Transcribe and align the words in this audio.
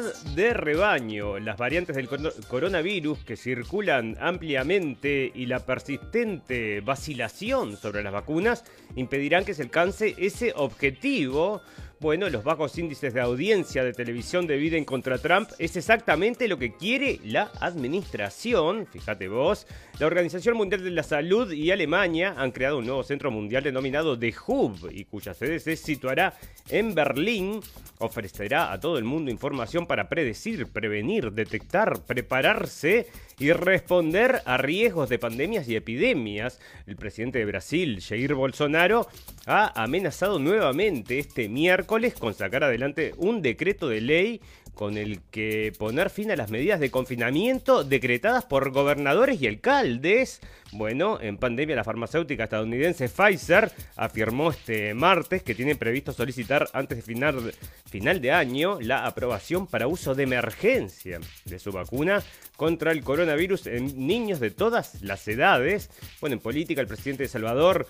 de 0.00 0.54
rebaño. 0.54 1.38
Las 1.38 1.56
variantes 1.56 1.96
del 1.96 2.08
coronavirus 2.48 3.24
que 3.24 3.36
circulan 3.36 4.16
ampliamente 4.20 5.30
y 5.34 5.46
la 5.46 5.60
persistente 5.60 6.80
vacilación 6.80 7.76
sobre 7.76 8.02
las 8.02 8.12
vacunas 8.12 8.64
impedirán 8.96 9.44
que 9.44 9.54
se 9.54 9.62
alcance 9.62 10.14
ese 10.18 10.52
objetivo 10.56 11.62
bueno, 12.00 12.28
los 12.28 12.44
bajos 12.44 12.76
índices 12.78 13.14
de 13.14 13.20
audiencia 13.20 13.84
de 13.84 13.92
televisión 13.92 14.46
de 14.46 14.56
Biden 14.56 14.84
contra 14.84 15.18
Trump 15.18 15.50
es 15.58 15.76
exactamente 15.76 16.48
lo 16.48 16.58
que 16.58 16.74
quiere 16.74 17.20
la 17.24 17.50
administración. 17.60 18.86
Fíjate 18.86 19.28
vos, 19.28 19.66
la 19.98 20.06
Organización 20.06 20.56
Mundial 20.56 20.82
de 20.82 20.90
la 20.90 21.02
Salud 21.02 21.50
y 21.52 21.70
Alemania 21.70 22.34
han 22.36 22.50
creado 22.50 22.78
un 22.78 22.86
nuevo 22.86 23.02
centro 23.02 23.30
mundial 23.30 23.62
denominado 23.62 24.18
The 24.18 24.34
Hub 24.46 24.90
y 24.92 25.04
cuya 25.04 25.34
sede 25.34 25.60
se 25.60 25.76
situará 25.76 26.34
en 26.68 26.94
Berlín. 26.94 27.60
Ofrecerá 27.98 28.72
a 28.72 28.80
todo 28.80 28.98
el 28.98 29.04
mundo 29.04 29.30
información 29.30 29.86
para 29.86 30.08
predecir, 30.08 30.66
prevenir, 30.66 31.32
detectar, 31.32 32.04
prepararse 32.04 33.06
y 33.38 33.52
responder 33.52 34.42
a 34.44 34.56
riesgos 34.56 35.08
de 35.08 35.18
pandemias 35.18 35.68
y 35.68 35.76
epidemias. 35.76 36.60
El 36.86 36.96
presidente 36.96 37.38
de 37.38 37.44
Brasil, 37.44 38.00
Jair 38.00 38.34
Bolsonaro, 38.34 39.08
ha 39.46 39.82
amenazado 39.82 40.38
nuevamente 40.38 41.18
este 41.18 41.48
miércoles 41.48 42.14
con 42.14 42.34
sacar 42.34 42.64
adelante 42.64 43.14
un 43.16 43.42
decreto 43.42 43.88
de 43.88 44.00
ley 44.00 44.40
con 44.74 44.98
el 44.98 45.20
que 45.30 45.72
poner 45.78 46.10
fin 46.10 46.30
a 46.30 46.36
las 46.36 46.50
medidas 46.50 46.80
de 46.80 46.90
confinamiento 46.90 47.84
decretadas 47.84 48.44
por 48.44 48.70
gobernadores 48.70 49.40
y 49.40 49.46
alcaldes. 49.46 50.40
Bueno, 50.72 51.20
en 51.20 51.38
pandemia 51.38 51.76
la 51.76 51.84
farmacéutica 51.84 52.44
estadounidense 52.44 53.08
Pfizer 53.08 53.70
afirmó 53.96 54.50
este 54.50 54.92
martes 54.94 55.42
que 55.42 55.54
tiene 55.54 55.76
previsto 55.76 56.12
solicitar 56.12 56.68
antes 56.72 56.98
de 56.98 57.02
final, 57.02 57.54
final 57.88 58.20
de 58.20 58.32
año 58.32 58.78
la 58.80 59.06
aprobación 59.06 59.66
para 59.66 59.86
uso 59.86 60.14
de 60.14 60.24
emergencia 60.24 61.20
de 61.44 61.58
su 61.58 61.70
vacuna 61.70 62.22
contra 62.56 62.92
el 62.92 63.02
coronavirus 63.02 63.66
en 63.68 64.06
niños 64.06 64.40
de 64.40 64.50
todas 64.50 65.02
las 65.02 65.26
edades. 65.28 65.90
Bueno, 66.20 66.34
en 66.34 66.40
política 66.40 66.80
el 66.80 66.88
presidente 66.88 67.24
de 67.24 67.28
Salvador 67.28 67.86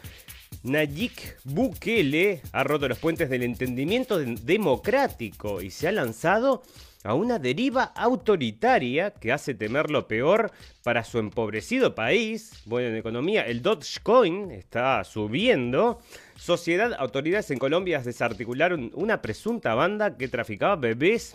Nayik 0.63 1.39
Bukele 1.45 2.41
ha 2.53 2.65
roto 2.65 2.89
los 2.89 2.99
puentes 2.99 3.29
del 3.29 3.43
entendimiento 3.43 4.19
democrático 4.19 5.61
y 5.61 5.71
se 5.71 5.89
ha 5.89 5.93
lanzado 5.93 6.63
a 7.05 7.15
una 7.15 7.39
deriva 7.39 7.85
autoritaria 7.85 9.11
que 9.11 9.31
hace 9.31 9.55
temer 9.55 9.91
lo 9.91 10.09
peor 10.09 10.53
para 10.83 11.05
su 11.05 11.19
empobrecido 11.19 11.95
país. 11.95 12.63
Bueno, 12.65 12.89
en 12.89 12.97
economía 12.97 13.43
el 13.43 13.61
Dogecoin 13.63 14.51
está 14.51 15.05
subiendo. 15.05 16.01
Sociedad, 16.37 16.95
autoridades 16.99 17.51
en 17.53 17.59
Colombia 17.59 18.01
desarticularon 18.01 18.91
una 18.95 19.23
presunta 19.23 19.75
banda 19.75 20.17
que 20.17 20.29
traficaba 20.29 20.77
bebés 20.77 21.35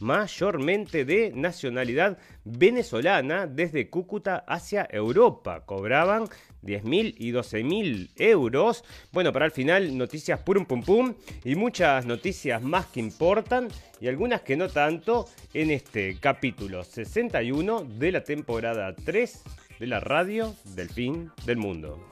mayormente 0.00 1.04
de 1.04 1.32
nacionalidad 1.34 2.18
venezolana 2.44 3.46
desde 3.46 3.88
Cúcuta 3.88 4.44
hacia 4.46 4.86
Europa. 4.90 5.64
Cobraban 5.64 6.24
10.000 6.62 7.14
y 7.16 7.32
12.000 7.32 8.10
euros. 8.16 8.84
Bueno, 9.12 9.32
para 9.32 9.46
el 9.46 9.52
final, 9.52 9.96
noticias 9.96 10.40
pum 10.40 10.66
pum 10.66 10.82
pum 10.82 11.14
y 11.42 11.54
muchas 11.54 12.04
noticias 12.04 12.62
más 12.62 12.86
que 12.86 13.00
importan 13.00 13.68
y 13.98 14.08
algunas 14.08 14.42
que 14.42 14.56
no 14.56 14.68
tanto 14.68 15.26
en 15.54 15.70
este 15.70 16.18
capítulo 16.20 16.84
61 16.84 17.84
de 17.98 18.12
la 18.12 18.22
temporada 18.22 18.94
3 18.94 19.42
de 19.80 19.86
la 19.86 20.00
radio 20.00 20.54
del 20.74 20.90
fin 20.90 21.30
del 21.46 21.56
mundo. 21.56 22.11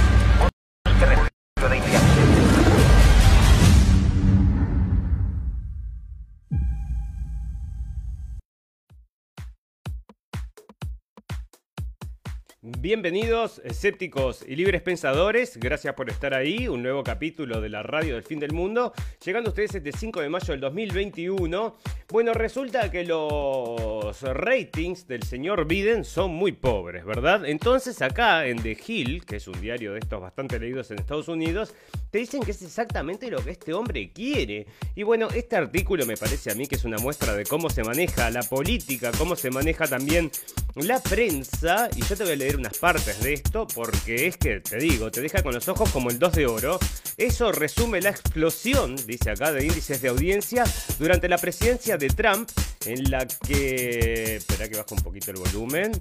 Bienvenidos, 12.81 13.61
escépticos 13.63 14.43
y 14.47 14.55
libres 14.55 14.81
pensadores. 14.81 15.57
Gracias 15.57 15.93
por 15.93 16.09
estar 16.09 16.33
ahí. 16.33 16.67
Un 16.67 16.81
nuevo 16.81 17.03
capítulo 17.03 17.61
de 17.61 17.69
la 17.69 17.83
radio 17.83 18.15
del 18.15 18.23
fin 18.23 18.39
del 18.39 18.53
mundo. 18.53 18.91
Llegando 19.23 19.49
a 19.49 19.51
ustedes 19.51 19.75
este 19.75 19.91
5 19.91 20.19
de 20.19 20.29
mayo 20.29 20.47
del 20.47 20.61
2021. 20.61 21.75
Bueno, 22.09 22.33
resulta 22.33 22.89
que 22.89 23.05
los 23.05 24.19
ratings 24.23 25.07
del 25.07 25.21
señor 25.21 25.67
Biden 25.67 26.03
son 26.03 26.31
muy 26.31 26.53
pobres, 26.53 27.05
¿verdad? 27.05 27.45
Entonces, 27.45 28.01
acá 28.01 28.47
en 28.47 28.61
The 28.63 28.75
Hill, 28.85 29.25
que 29.25 29.35
es 29.35 29.47
un 29.47 29.61
diario 29.61 29.93
de 29.93 29.99
estos 29.99 30.19
bastante 30.19 30.59
leídos 30.59 30.89
en 30.89 30.97
Estados 30.97 31.27
Unidos, 31.27 31.75
te 32.09 32.17
dicen 32.17 32.41
que 32.41 32.51
es 32.51 32.63
exactamente 32.63 33.29
lo 33.29 33.45
que 33.45 33.51
este 33.51 33.73
hombre 33.75 34.11
quiere. 34.11 34.65
Y 34.95 35.03
bueno, 35.03 35.27
este 35.33 35.55
artículo 35.55 36.05
me 36.07 36.17
parece 36.17 36.51
a 36.51 36.55
mí 36.55 36.65
que 36.65 36.75
es 36.75 36.83
una 36.83 36.97
muestra 36.97 37.35
de 37.35 37.45
cómo 37.45 37.69
se 37.69 37.83
maneja 37.83 38.29
la 38.31 38.41
política, 38.41 39.11
cómo 39.17 39.35
se 39.35 39.51
maneja 39.51 39.87
también 39.87 40.31
la 40.75 40.99
prensa. 40.99 41.87
Y 41.95 42.01
yo 42.01 42.17
te 42.17 42.23
voy 42.23 42.33
a 42.33 42.37
leer 42.37 42.57
partes 42.77 43.21
de 43.21 43.33
esto 43.33 43.67
porque 43.73 44.27
es 44.27 44.37
que, 44.37 44.59
te 44.59 44.77
digo, 44.77 45.11
te 45.11 45.21
deja 45.21 45.43
con 45.43 45.53
los 45.53 45.67
ojos 45.67 45.89
como 45.91 46.09
el 46.09 46.19
2 46.19 46.33
de 46.33 46.45
oro. 46.45 46.79
Eso 47.17 47.51
resume 47.51 48.01
la 48.01 48.09
explosión, 48.09 48.95
dice 49.05 49.31
acá, 49.31 49.51
de 49.51 49.65
índices 49.65 50.01
de 50.01 50.09
audiencia 50.09 50.63
durante 50.99 51.29
la 51.29 51.37
presidencia 51.37 51.97
de 51.97 52.07
Trump, 52.09 52.49
en 52.85 53.11
la 53.11 53.27
que... 53.27 54.37
Espera 54.37 54.69
que 54.69 54.77
bajo 54.77 54.95
un 54.95 55.01
poquito 55.01 55.31
el 55.31 55.37
volumen. 55.37 55.91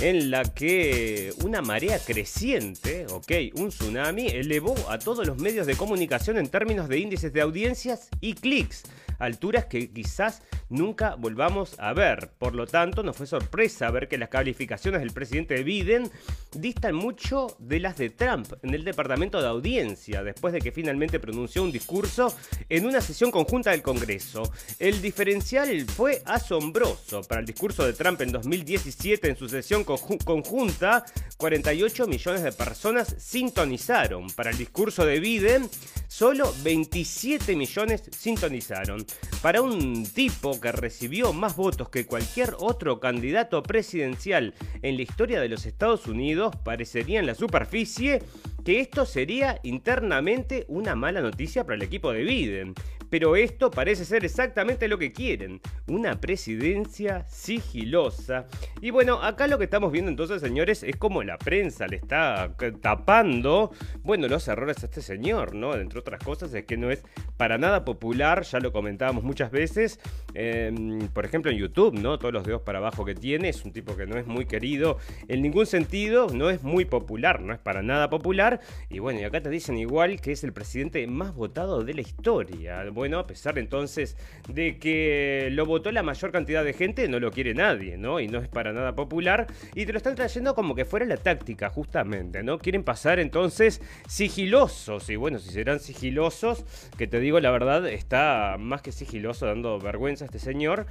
En 0.00 0.30
la 0.30 0.42
que 0.44 1.32
una 1.42 1.62
marea 1.62 1.98
creciente, 1.98 3.06
ok, 3.10 3.32
un 3.54 3.70
tsunami, 3.70 4.26
elevó 4.26 4.74
a 4.90 4.98
todos 4.98 5.26
los 5.26 5.38
medios 5.38 5.66
de 5.66 5.74
comunicación 5.74 6.36
en 6.36 6.48
términos 6.48 6.88
de 6.88 6.98
índices 6.98 7.32
de 7.32 7.40
audiencias 7.40 8.08
y 8.20 8.34
clics 8.34 8.84
alturas 9.18 9.66
que 9.66 9.88
quizás 9.90 10.42
nunca 10.68 11.14
volvamos 11.16 11.78
a 11.78 11.92
ver. 11.92 12.30
Por 12.38 12.54
lo 12.54 12.66
tanto, 12.66 13.02
nos 13.02 13.16
fue 13.16 13.26
sorpresa 13.26 13.90
ver 13.90 14.08
que 14.08 14.18
las 14.18 14.28
calificaciones 14.28 15.00
del 15.00 15.12
presidente 15.12 15.62
Biden 15.62 16.10
distan 16.52 16.94
mucho 16.94 17.56
de 17.58 17.80
las 17.80 17.96
de 17.96 18.10
Trump 18.10 18.52
en 18.62 18.74
el 18.74 18.84
departamento 18.84 19.40
de 19.40 19.48
audiencia, 19.48 20.22
después 20.22 20.52
de 20.52 20.60
que 20.60 20.72
finalmente 20.72 21.20
pronunció 21.20 21.62
un 21.62 21.72
discurso 21.72 22.34
en 22.68 22.86
una 22.86 23.00
sesión 23.00 23.30
conjunta 23.30 23.70
del 23.70 23.82
Congreso. 23.82 24.42
El 24.78 25.00
diferencial 25.02 25.84
fue 25.86 26.22
asombroso. 26.24 27.22
Para 27.22 27.40
el 27.40 27.46
discurso 27.46 27.84
de 27.86 27.92
Trump 27.92 28.20
en 28.22 28.32
2017, 28.32 29.28
en 29.28 29.36
su 29.36 29.48
sesión 29.48 29.84
conju- 29.84 30.22
conjunta, 30.24 31.04
48 31.36 32.06
millones 32.06 32.42
de 32.42 32.52
personas 32.52 33.14
sintonizaron. 33.18 34.28
Para 34.30 34.50
el 34.50 34.58
discurso 34.58 35.04
de 35.04 35.20
Biden, 35.20 35.68
solo 36.08 36.52
27 36.62 37.54
millones 37.56 38.02
sintonizaron. 38.16 39.04
Para 39.42 39.60
un 39.62 40.04
tipo 40.06 40.55
que 40.60 40.72
recibió 40.72 41.32
más 41.32 41.56
votos 41.56 41.88
que 41.88 42.06
cualquier 42.06 42.54
otro 42.58 43.00
candidato 43.00 43.62
presidencial 43.62 44.54
en 44.82 44.96
la 44.96 45.02
historia 45.02 45.40
de 45.40 45.48
los 45.48 45.66
Estados 45.66 46.06
Unidos, 46.06 46.54
parecería 46.64 47.20
en 47.20 47.26
la 47.26 47.34
superficie 47.34 48.22
que 48.64 48.80
esto 48.80 49.06
sería 49.06 49.60
internamente 49.62 50.64
una 50.68 50.96
mala 50.96 51.20
noticia 51.20 51.64
para 51.64 51.76
el 51.76 51.82
equipo 51.82 52.12
de 52.12 52.24
Biden. 52.24 52.74
Pero 53.10 53.36
esto 53.36 53.70
parece 53.70 54.04
ser 54.04 54.24
exactamente 54.24 54.88
lo 54.88 54.98
que 54.98 55.12
quieren, 55.12 55.60
una 55.86 56.20
presidencia 56.20 57.24
sigilosa. 57.28 58.46
Y 58.80 58.90
bueno, 58.90 59.22
acá 59.22 59.46
lo 59.46 59.58
que 59.58 59.64
estamos 59.64 59.92
viendo 59.92 60.10
entonces, 60.10 60.40
señores, 60.40 60.82
es 60.82 60.96
como 60.96 61.22
la 61.22 61.38
prensa 61.38 61.86
le 61.86 61.96
está 61.96 62.54
tapando, 62.80 63.72
bueno, 64.02 64.28
los 64.28 64.48
errores 64.48 64.82
a 64.82 64.86
este 64.86 65.02
señor, 65.02 65.54
¿no? 65.54 65.74
Entre 65.74 65.98
otras 65.98 66.22
cosas, 66.22 66.52
es 66.54 66.64
que 66.64 66.76
no 66.76 66.90
es 66.90 67.02
para 67.36 67.58
nada 67.58 67.84
popular, 67.84 68.42
ya 68.42 68.60
lo 68.60 68.72
comentábamos 68.72 69.24
muchas 69.24 69.50
veces, 69.50 70.00
eh, 70.34 70.72
por 71.12 71.24
ejemplo 71.24 71.50
en 71.50 71.58
YouTube, 71.58 71.94
¿no? 71.94 72.18
Todos 72.18 72.32
los 72.32 72.44
dedos 72.44 72.62
para 72.62 72.78
abajo 72.78 73.04
que 73.04 73.14
tiene, 73.14 73.48
es 73.48 73.64
un 73.64 73.72
tipo 73.72 73.96
que 73.96 74.06
no 74.06 74.18
es 74.18 74.26
muy 74.26 74.46
querido 74.46 74.98
en 75.28 75.42
ningún 75.42 75.66
sentido, 75.66 76.28
no 76.32 76.50
es 76.50 76.62
muy 76.62 76.84
popular, 76.84 77.40
no 77.40 77.52
es 77.52 77.58
para 77.58 77.82
nada 77.82 78.10
popular. 78.10 78.60
Y 78.88 78.98
bueno, 78.98 79.20
y 79.20 79.24
acá 79.24 79.40
te 79.40 79.50
dicen 79.50 79.76
igual 79.76 80.20
que 80.20 80.32
es 80.32 80.44
el 80.44 80.52
presidente 80.52 81.06
más 81.06 81.34
votado 81.34 81.82
de 81.82 81.94
la 81.94 82.00
historia. 82.00 82.84
Bueno, 82.96 83.18
a 83.18 83.26
pesar 83.26 83.58
entonces 83.58 84.16
de 84.48 84.78
que 84.78 85.50
lo 85.52 85.66
votó 85.66 85.92
la 85.92 86.02
mayor 86.02 86.32
cantidad 86.32 86.64
de 86.64 86.72
gente, 86.72 87.08
no 87.08 87.20
lo 87.20 87.30
quiere 87.30 87.52
nadie, 87.52 87.98
¿no? 87.98 88.20
Y 88.20 88.26
no 88.26 88.38
es 88.38 88.48
para 88.48 88.72
nada 88.72 88.94
popular. 88.94 89.48
Y 89.74 89.84
te 89.84 89.92
lo 89.92 89.98
están 89.98 90.14
trayendo 90.14 90.54
como 90.54 90.74
que 90.74 90.86
fuera 90.86 91.04
la 91.04 91.18
táctica, 91.18 91.68
justamente, 91.68 92.42
¿no? 92.42 92.58
Quieren 92.58 92.84
pasar 92.84 93.18
entonces 93.18 93.82
sigilosos. 94.08 95.10
Y 95.10 95.16
bueno, 95.16 95.38
si 95.38 95.50
serán 95.50 95.78
sigilosos, 95.78 96.64
que 96.96 97.06
te 97.06 97.20
digo 97.20 97.38
la 97.38 97.50
verdad, 97.50 97.86
está 97.86 98.56
más 98.58 98.80
que 98.80 98.92
sigiloso, 98.92 99.44
dando 99.44 99.78
vergüenza 99.78 100.24
a 100.24 100.28
este 100.28 100.38
señor. 100.38 100.86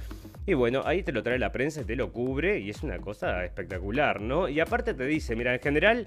Y 0.46 0.54
bueno, 0.54 0.82
ahí 0.84 1.02
te 1.02 1.10
lo 1.10 1.24
trae 1.24 1.40
la 1.40 1.50
prensa 1.50 1.80
y 1.80 1.86
te 1.86 1.96
lo 1.96 2.12
cubre. 2.12 2.60
Y 2.60 2.70
es 2.70 2.84
una 2.84 2.98
cosa 2.98 3.44
espectacular, 3.44 4.20
¿no? 4.20 4.48
Y 4.48 4.60
aparte 4.60 4.94
te 4.94 5.06
dice, 5.06 5.34
mira, 5.34 5.52
en 5.54 5.60
general 5.60 6.06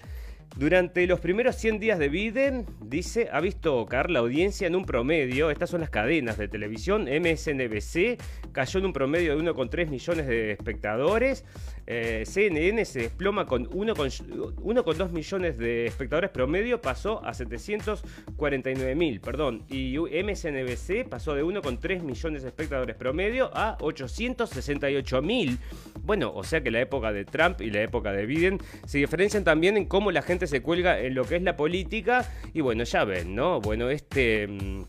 Durante 0.57 1.07
los 1.07 1.19
primeros 1.21 1.55
100 1.55 1.79
días 1.79 1.99
de 1.99 2.09
Biden, 2.09 2.65
dice, 2.81 3.29
ha 3.31 3.39
visto 3.39 3.85
caer 3.85 4.09
la 4.09 4.19
audiencia 4.19 4.67
en 4.67 4.75
un 4.75 4.85
promedio, 4.85 5.51
estas 5.51 5.69
son 5.69 5.79
las 5.81 5.89
cadenas 5.89 6.37
de 6.37 6.49
televisión, 6.49 7.03
MSNBC 7.03 8.19
cayó 8.51 8.79
en 8.79 8.85
un 8.87 8.93
promedio 8.93 9.37
de 9.37 9.41
1,3 9.41 9.89
millones 9.89 10.27
de 10.27 10.51
espectadores, 10.51 11.45
eh, 11.87 12.23
CNN 12.25 12.83
se 12.83 12.99
desploma 12.99 13.45
con 13.45 13.67
1,2 13.69 15.11
millones 15.11 15.57
de 15.57 15.85
espectadores 15.85 16.29
promedio, 16.29 16.81
pasó 16.81 17.25
a 17.25 17.33
749 17.33 18.95
mil, 18.95 19.21
perdón, 19.21 19.63
y 19.69 19.97
MSNBC 19.97 21.07
pasó 21.09 21.35
de 21.35 21.43
1,3 21.43 22.01
millones 22.01 22.43
de 22.43 22.49
espectadores 22.49 22.95
promedio 22.95 23.49
a 23.53 23.77
868 23.79 25.21
mil. 25.21 25.57
Bueno, 26.03 26.31
o 26.33 26.43
sea 26.43 26.61
que 26.61 26.69
la 26.69 26.81
época 26.81 27.11
de 27.13 27.23
Trump 27.25 27.61
y 27.61 27.71
la 27.71 27.81
época 27.81 28.11
de 28.11 28.25
Biden 28.25 28.59
se 28.85 28.97
diferencian 28.97 29.43
también 29.43 29.77
en 29.77 29.85
cómo 29.85 30.11
la 30.11 30.21
gente 30.21 30.38
se 30.47 30.61
cuelga 30.61 30.99
en 30.99 31.15
lo 31.15 31.25
que 31.25 31.35
es 31.35 31.43
la 31.43 31.55
política. 31.55 32.25
Y 32.53 32.61
bueno, 32.61 32.83
ya 32.83 33.03
ven, 33.03 33.35
¿no? 33.35 33.59
Bueno, 33.61 33.89
este 33.89 34.47
mm, 34.47 34.83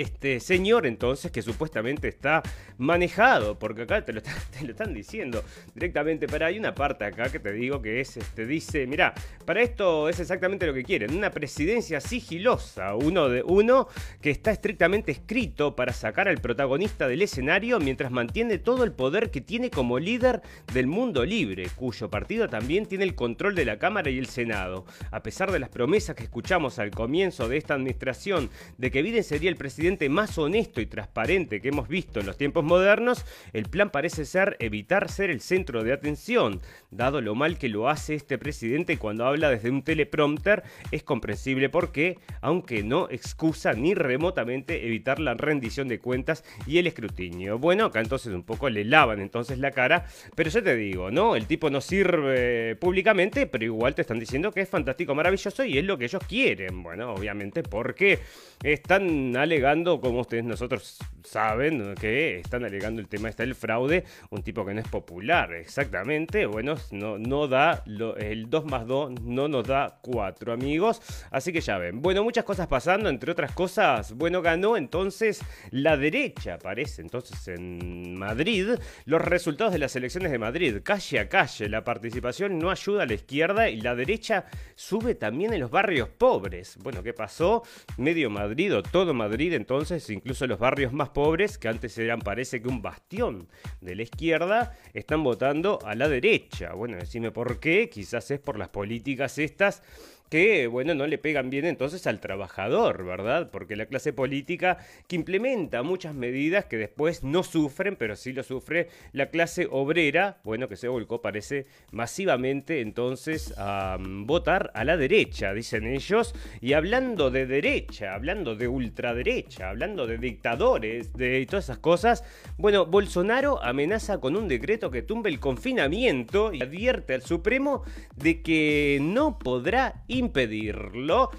este 0.00 0.40
señor 0.40 0.86
entonces 0.86 1.30
que 1.30 1.42
supuestamente 1.42 2.08
está 2.08 2.42
manejado, 2.78 3.58
porque 3.58 3.82
acá 3.82 4.04
te 4.04 4.12
lo, 4.12 4.20
están 4.20 4.94
diciendo 4.94 5.42
directamente, 5.74 6.26
pero 6.26 6.46
hay 6.46 6.58
una 6.58 6.74
parte 6.74 7.04
acá 7.04 7.30
que 7.30 7.40
te 7.40 7.52
digo 7.52 7.82
que 7.82 8.00
es, 8.00 8.16
este, 8.16 8.46
dice, 8.46 8.86
mira, 8.86 9.14
para 9.44 9.62
esto 9.62 10.08
es 10.08 10.20
exactamente 10.20 10.66
lo 10.66 10.74
que 10.74 10.84
quieren, 10.84 11.16
una 11.16 11.30
presidencia 11.30 12.00
sigilosa, 12.00 12.94
uno 12.94 13.28
de 13.28 13.42
uno 13.42 13.88
que 14.20 14.30
está 14.30 14.50
estrictamente 14.50 15.12
escrito 15.12 15.74
para 15.74 15.92
sacar 15.92 16.28
al 16.28 16.38
protagonista 16.38 17.08
del 17.08 17.22
escenario 17.22 17.80
mientras 17.80 18.10
mantiene 18.10 18.58
todo 18.58 18.84
el 18.84 18.92
poder 18.92 19.30
que 19.30 19.40
tiene 19.40 19.70
como 19.70 19.98
líder 19.98 20.42
del 20.72 20.86
mundo 20.86 21.24
libre, 21.24 21.68
cuyo 21.76 22.10
partido 22.10 22.48
también 22.48 22.86
tiene 22.86 23.04
el 23.04 23.14
control 23.14 23.54
de 23.54 23.64
la 23.64 23.78
Cámara 23.78 24.10
y 24.10 24.18
el 24.18 24.26
Senado. 24.26 24.84
A 25.10 25.22
pesar 25.22 25.52
de 25.52 25.58
las 25.58 25.68
promesas 25.68 26.14
que 26.14 26.22
escuchamos 26.22 26.78
al 26.78 26.90
comienzo 26.90 27.48
de 27.48 27.56
esta 27.56 27.74
administración 27.74 28.50
de 28.76 28.90
que 28.90 29.02
Biden 29.02 29.24
sería 29.24 29.50
el 29.50 29.56
presidente 29.56 29.87
más 30.08 30.36
honesto 30.36 30.80
y 30.80 30.86
transparente 30.86 31.60
que 31.60 31.68
hemos 31.68 31.88
visto 31.88 32.20
en 32.20 32.26
los 32.26 32.36
tiempos 32.36 32.62
modernos, 32.62 33.24
el 33.52 33.64
plan 33.64 33.90
parece 33.90 34.24
ser 34.26 34.56
evitar 34.60 35.10
ser 35.10 35.30
el 35.30 35.40
centro 35.40 35.82
de 35.82 35.92
atención. 35.92 36.60
Dado 36.90 37.20
lo 37.20 37.34
mal 37.34 37.56
que 37.56 37.68
lo 37.68 37.88
hace 37.88 38.14
este 38.14 38.36
presidente 38.36 38.98
cuando 38.98 39.24
habla 39.26 39.48
desde 39.50 39.70
un 39.70 39.82
teleprompter, 39.82 40.62
es 40.90 41.02
comprensible 41.02 41.68
porque, 41.70 42.18
aunque 42.42 42.82
no 42.82 43.08
excusa 43.10 43.72
ni 43.72 43.94
remotamente 43.94 44.86
evitar 44.86 45.20
la 45.20 45.34
rendición 45.34 45.88
de 45.88 46.00
cuentas 46.00 46.44
y 46.66 46.78
el 46.78 46.86
escrutinio. 46.86 47.58
Bueno, 47.58 47.86
acá 47.86 48.00
entonces 48.00 48.34
un 48.34 48.42
poco 48.42 48.68
le 48.68 48.84
lavan 48.84 49.20
entonces 49.20 49.58
la 49.58 49.70
cara, 49.70 50.04
pero 50.34 50.50
yo 50.50 50.62
te 50.62 50.76
digo, 50.76 51.10
¿no? 51.10 51.34
El 51.34 51.46
tipo 51.46 51.70
no 51.70 51.80
sirve 51.80 52.76
públicamente, 52.76 53.46
pero 53.46 53.64
igual 53.64 53.94
te 53.94 54.02
están 54.02 54.18
diciendo 54.18 54.52
que 54.52 54.60
es 54.60 54.68
fantástico, 54.68 55.14
maravilloso 55.14 55.64
y 55.64 55.78
es 55.78 55.84
lo 55.84 55.96
que 55.96 56.04
ellos 56.04 56.22
quieren. 56.28 56.82
Bueno, 56.82 57.14
obviamente 57.14 57.62
porque 57.62 58.18
están 58.62 59.36
alegando, 59.36 59.67
como 60.00 60.20
ustedes 60.20 60.44
nosotros 60.44 60.96
saben, 61.22 61.94
que 62.00 62.38
están 62.38 62.64
alegando 62.64 63.02
el 63.02 63.08
tema 63.08 63.28
está 63.28 63.42
el 63.42 63.54
fraude, 63.54 64.04
un 64.30 64.42
tipo 64.42 64.64
que 64.64 64.72
no 64.72 64.80
es 64.80 64.88
popular, 64.88 65.52
exactamente, 65.52 66.46
bueno, 66.46 66.76
no, 66.90 67.18
no 67.18 67.48
da, 67.48 67.84
el 68.18 68.48
2 68.48 68.64
más 68.64 68.86
2 68.86 69.20
no 69.20 69.46
nos 69.46 69.66
da 69.66 69.98
4 70.00 70.54
amigos, 70.54 71.02
así 71.30 71.52
que 71.52 71.60
ya 71.60 71.76
ven, 71.76 72.00
bueno, 72.00 72.24
muchas 72.24 72.44
cosas 72.44 72.66
pasando, 72.66 73.10
entre 73.10 73.30
otras 73.30 73.52
cosas, 73.52 74.14
bueno, 74.14 74.40
ganó 74.40 74.78
entonces 74.78 75.42
la 75.70 75.98
derecha, 75.98 76.58
parece, 76.58 77.02
entonces 77.02 77.46
en 77.48 78.18
Madrid, 78.18 78.70
los 79.04 79.20
resultados 79.20 79.74
de 79.74 79.80
las 79.80 79.94
elecciones 79.96 80.32
de 80.32 80.38
Madrid, 80.38 80.78
calle 80.82 81.18
a 81.18 81.28
calle, 81.28 81.68
la 81.68 81.84
participación 81.84 82.58
no 82.58 82.70
ayuda 82.70 83.02
a 83.02 83.06
la 83.06 83.14
izquierda 83.14 83.68
y 83.68 83.82
la 83.82 83.94
derecha 83.94 84.46
sube 84.74 85.14
también 85.14 85.52
en 85.52 85.60
los 85.60 85.70
barrios 85.70 86.08
pobres, 86.08 86.78
bueno, 86.82 87.02
¿qué 87.02 87.12
pasó? 87.12 87.64
Medio 87.98 88.30
Madrid 88.30 88.74
o 88.74 88.82
todo 88.82 89.12
Madrid, 89.12 89.57
entonces, 89.58 90.08
incluso 90.08 90.46
los 90.46 90.58
barrios 90.58 90.92
más 90.94 91.10
pobres, 91.10 91.58
que 91.58 91.68
antes 91.68 91.98
eran, 91.98 92.20
parece 92.20 92.62
que 92.62 92.68
un 92.68 92.80
bastión 92.80 93.46
de 93.82 93.94
la 93.94 94.02
izquierda, 94.02 94.74
están 94.94 95.22
votando 95.22 95.78
a 95.84 95.94
la 95.94 96.08
derecha. 96.08 96.72
Bueno, 96.72 96.96
decime 96.96 97.30
por 97.30 97.60
qué, 97.60 97.90
quizás 97.90 98.30
es 98.30 98.40
por 98.40 98.58
las 98.58 98.70
políticas 98.70 99.38
estas 99.38 99.82
que, 100.28 100.66
bueno, 100.66 100.94
no 100.94 101.06
le 101.06 101.18
pegan 101.18 101.50
bien 101.50 101.64
entonces 101.64 102.06
al 102.06 102.20
trabajador, 102.20 103.04
¿verdad? 103.04 103.50
Porque 103.50 103.76
la 103.76 103.86
clase 103.86 104.12
política 104.12 104.78
que 105.06 105.16
implementa 105.16 105.82
muchas 105.82 106.14
medidas 106.14 106.66
que 106.66 106.76
después 106.76 107.24
no 107.24 107.42
sufren, 107.42 107.96
pero 107.96 108.16
sí 108.16 108.32
lo 108.32 108.42
sufre 108.42 108.88
la 109.12 109.26
clase 109.26 109.66
obrera, 109.70 110.38
bueno, 110.44 110.68
que 110.68 110.76
se 110.76 110.88
volcó, 110.88 111.22
parece, 111.22 111.66
masivamente 111.92 112.80
entonces 112.80 113.54
a 113.56 113.96
mm, 113.98 114.26
votar 114.26 114.70
a 114.74 114.84
la 114.84 114.96
derecha, 114.96 115.54
dicen 115.54 115.86
ellos, 115.86 116.34
y 116.60 116.74
hablando 116.74 117.30
de 117.30 117.46
derecha, 117.46 118.14
hablando 118.14 118.54
de 118.54 118.68
ultraderecha, 118.68 119.70
hablando 119.70 120.06
de 120.06 120.18
dictadores, 120.18 121.12
de 121.14 121.46
todas 121.46 121.64
esas 121.64 121.78
cosas, 121.78 122.24
bueno, 122.58 122.86
Bolsonaro 122.86 123.62
amenaza 123.62 124.18
con 124.18 124.36
un 124.36 124.48
decreto 124.48 124.90
que 124.90 125.02
tumbe 125.02 125.30
el 125.30 125.40
confinamiento 125.40 126.52
y 126.52 126.62
advierte 126.62 127.14
al 127.14 127.22
Supremo 127.22 127.82
de 128.16 128.42
que 128.42 128.98
no 129.00 129.38
podrá 129.38 130.02
ir 130.06 130.17
impedirlo. 130.18 131.30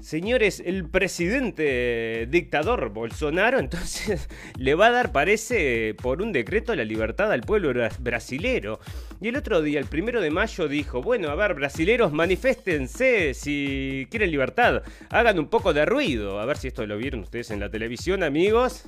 Señores, 0.00 0.62
el 0.64 0.88
presidente 0.88 2.28
dictador 2.30 2.90
Bolsonaro 2.90 3.58
entonces 3.58 4.28
le 4.58 4.74
va 4.74 4.88
a 4.88 4.90
dar, 4.90 5.10
parece, 5.10 5.96
por 6.00 6.20
un 6.20 6.32
decreto 6.32 6.74
la 6.76 6.84
libertad 6.84 7.32
al 7.32 7.40
pueblo 7.40 7.72
brasilero. 7.98 8.78
Y 9.20 9.28
el 9.28 9.36
otro 9.36 9.62
día, 9.62 9.80
el 9.80 9.86
primero 9.86 10.20
de 10.20 10.30
mayo, 10.30 10.68
dijo, 10.68 11.00
bueno, 11.02 11.30
a 11.30 11.34
ver, 11.34 11.54
brasileros, 11.54 12.12
maniféstense 12.12 13.32
si 13.32 14.06
quieren 14.10 14.30
libertad, 14.30 14.82
hagan 15.08 15.38
un 15.38 15.48
poco 15.48 15.72
de 15.72 15.86
ruido. 15.86 16.40
A 16.40 16.46
ver 16.46 16.58
si 16.58 16.68
esto 16.68 16.86
lo 16.86 16.98
vieron 16.98 17.20
ustedes 17.20 17.50
en 17.50 17.60
la 17.60 17.70
televisión, 17.70 18.22
amigos. 18.22 18.84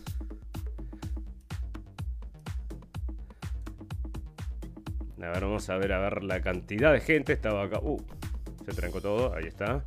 A 5.22 5.30
ver, 5.30 5.42
vamos 5.42 5.68
a 5.68 5.76
ver, 5.78 5.92
a 5.92 5.98
ver 5.98 6.22
la 6.22 6.40
cantidad 6.42 6.92
de 6.92 7.00
gente. 7.00 7.32
Estaba 7.32 7.64
acá. 7.64 7.80
Uh, 7.82 8.00
se 8.68 8.74
trancó 8.74 9.00
todo, 9.00 9.34
ahí 9.34 9.46
está. 9.46 9.84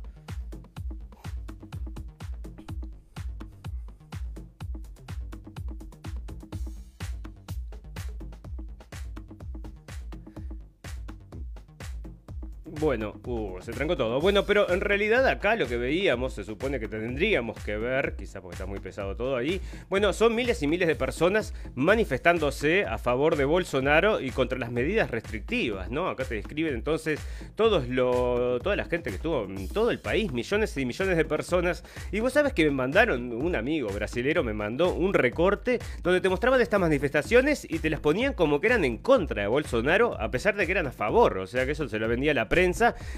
Bueno, 12.82 13.14
uh, 13.26 13.60
se 13.60 13.70
trancó 13.70 13.96
todo. 13.96 14.20
Bueno, 14.20 14.44
pero 14.44 14.68
en 14.68 14.80
realidad 14.80 15.24
acá 15.28 15.54
lo 15.54 15.68
que 15.68 15.76
veíamos, 15.76 16.32
se 16.32 16.42
supone 16.42 16.80
que 16.80 16.88
tendríamos 16.88 17.56
que 17.62 17.76
ver, 17.76 18.16
quizá 18.16 18.40
porque 18.40 18.54
está 18.54 18.66
muy 18.66 18.80
pesado 18.80 19.14
todo 19.14 19.36
ahí. 19.36 19.60
Bueno, 19.88 20.12
son 20.12 20.34
miles 20.34 20.60
y 20.64 20.66
miles 20.66 20.88
de 20.88 20.96
personas 20.96 21.54
manifestándose 21.76 22.84
a 22.84 22.98
favor 22.98 23.36
de 23.36 23.44
Bolsonaro 23.44 24.20
y 24.20 24.32
contra 24.32 24.58
las 24.58 24.72
medidas 24.72 25.12
restrictivas, 25.12 25.92
¿no? 25.92 26.08
Acá 26.08 26.24
te 26.24 26.34
describen 26.34 26.74
entonces 26.74 27.20
todos 27.54 27.86
lo, 27.86 28.58
toda 28.58 28.74
la 28.74 28.86
gente 28.86 29.10
que 29.10 29.16
estuvo 29.16 29.44
en 29.44 29.68
todo 29.68 29.92
el 29.92 30.00
país, 30.00 30.32
millones 30.32 30.76
y 30.76 30.84
millones 30.84 31.16
de 31.16 31.24
personas. 31.24 31.84
Y 32.10 32.18
vos 32.18 32.32
sabes 32.32 32.52
que 32.52 32.64
me 32.64 32.72
mandaron, 32.72 33.32
un 33.32 33.54
amigo 33.54 33.90
brasilero 33.90 34.42
me 34.42 34.54
mandó 34.54 34.92
un 34.92 35.14
recorte 35.14 35.78
donde 36.02 36.20
te 36.20 36.28
mostraban 36.28 36.60
estas 36.60 36.80
manifestaciones 36.80 37.64
y 37.64 37.78
te 37.78 37.90
las 37.90 38.00
ponían 38.00 38.32
como 38.32 38.60
que 38.60 38.66
eran 38.66 38.84
en 38.84 38.98
contra 38.98 39.42
de 39.42 39.48
Bolsonaro, 39.48 40.20
a 40.20 40.32
pesar 40.32 40.56
de 40.56 40.66
que 40.66 40.72
eran 40.72 40.88
a 40.88 40.92
favor. 40.92 41.38
O 41.38 41.46
sea 41.46 41.64
que 41.64 41.70
eso 41.70 41.88
se 41.88 42.00
lo 42.00 42.08
vendía 42.08 42.34
la 42.34 42.48
prensa 42.48 42.71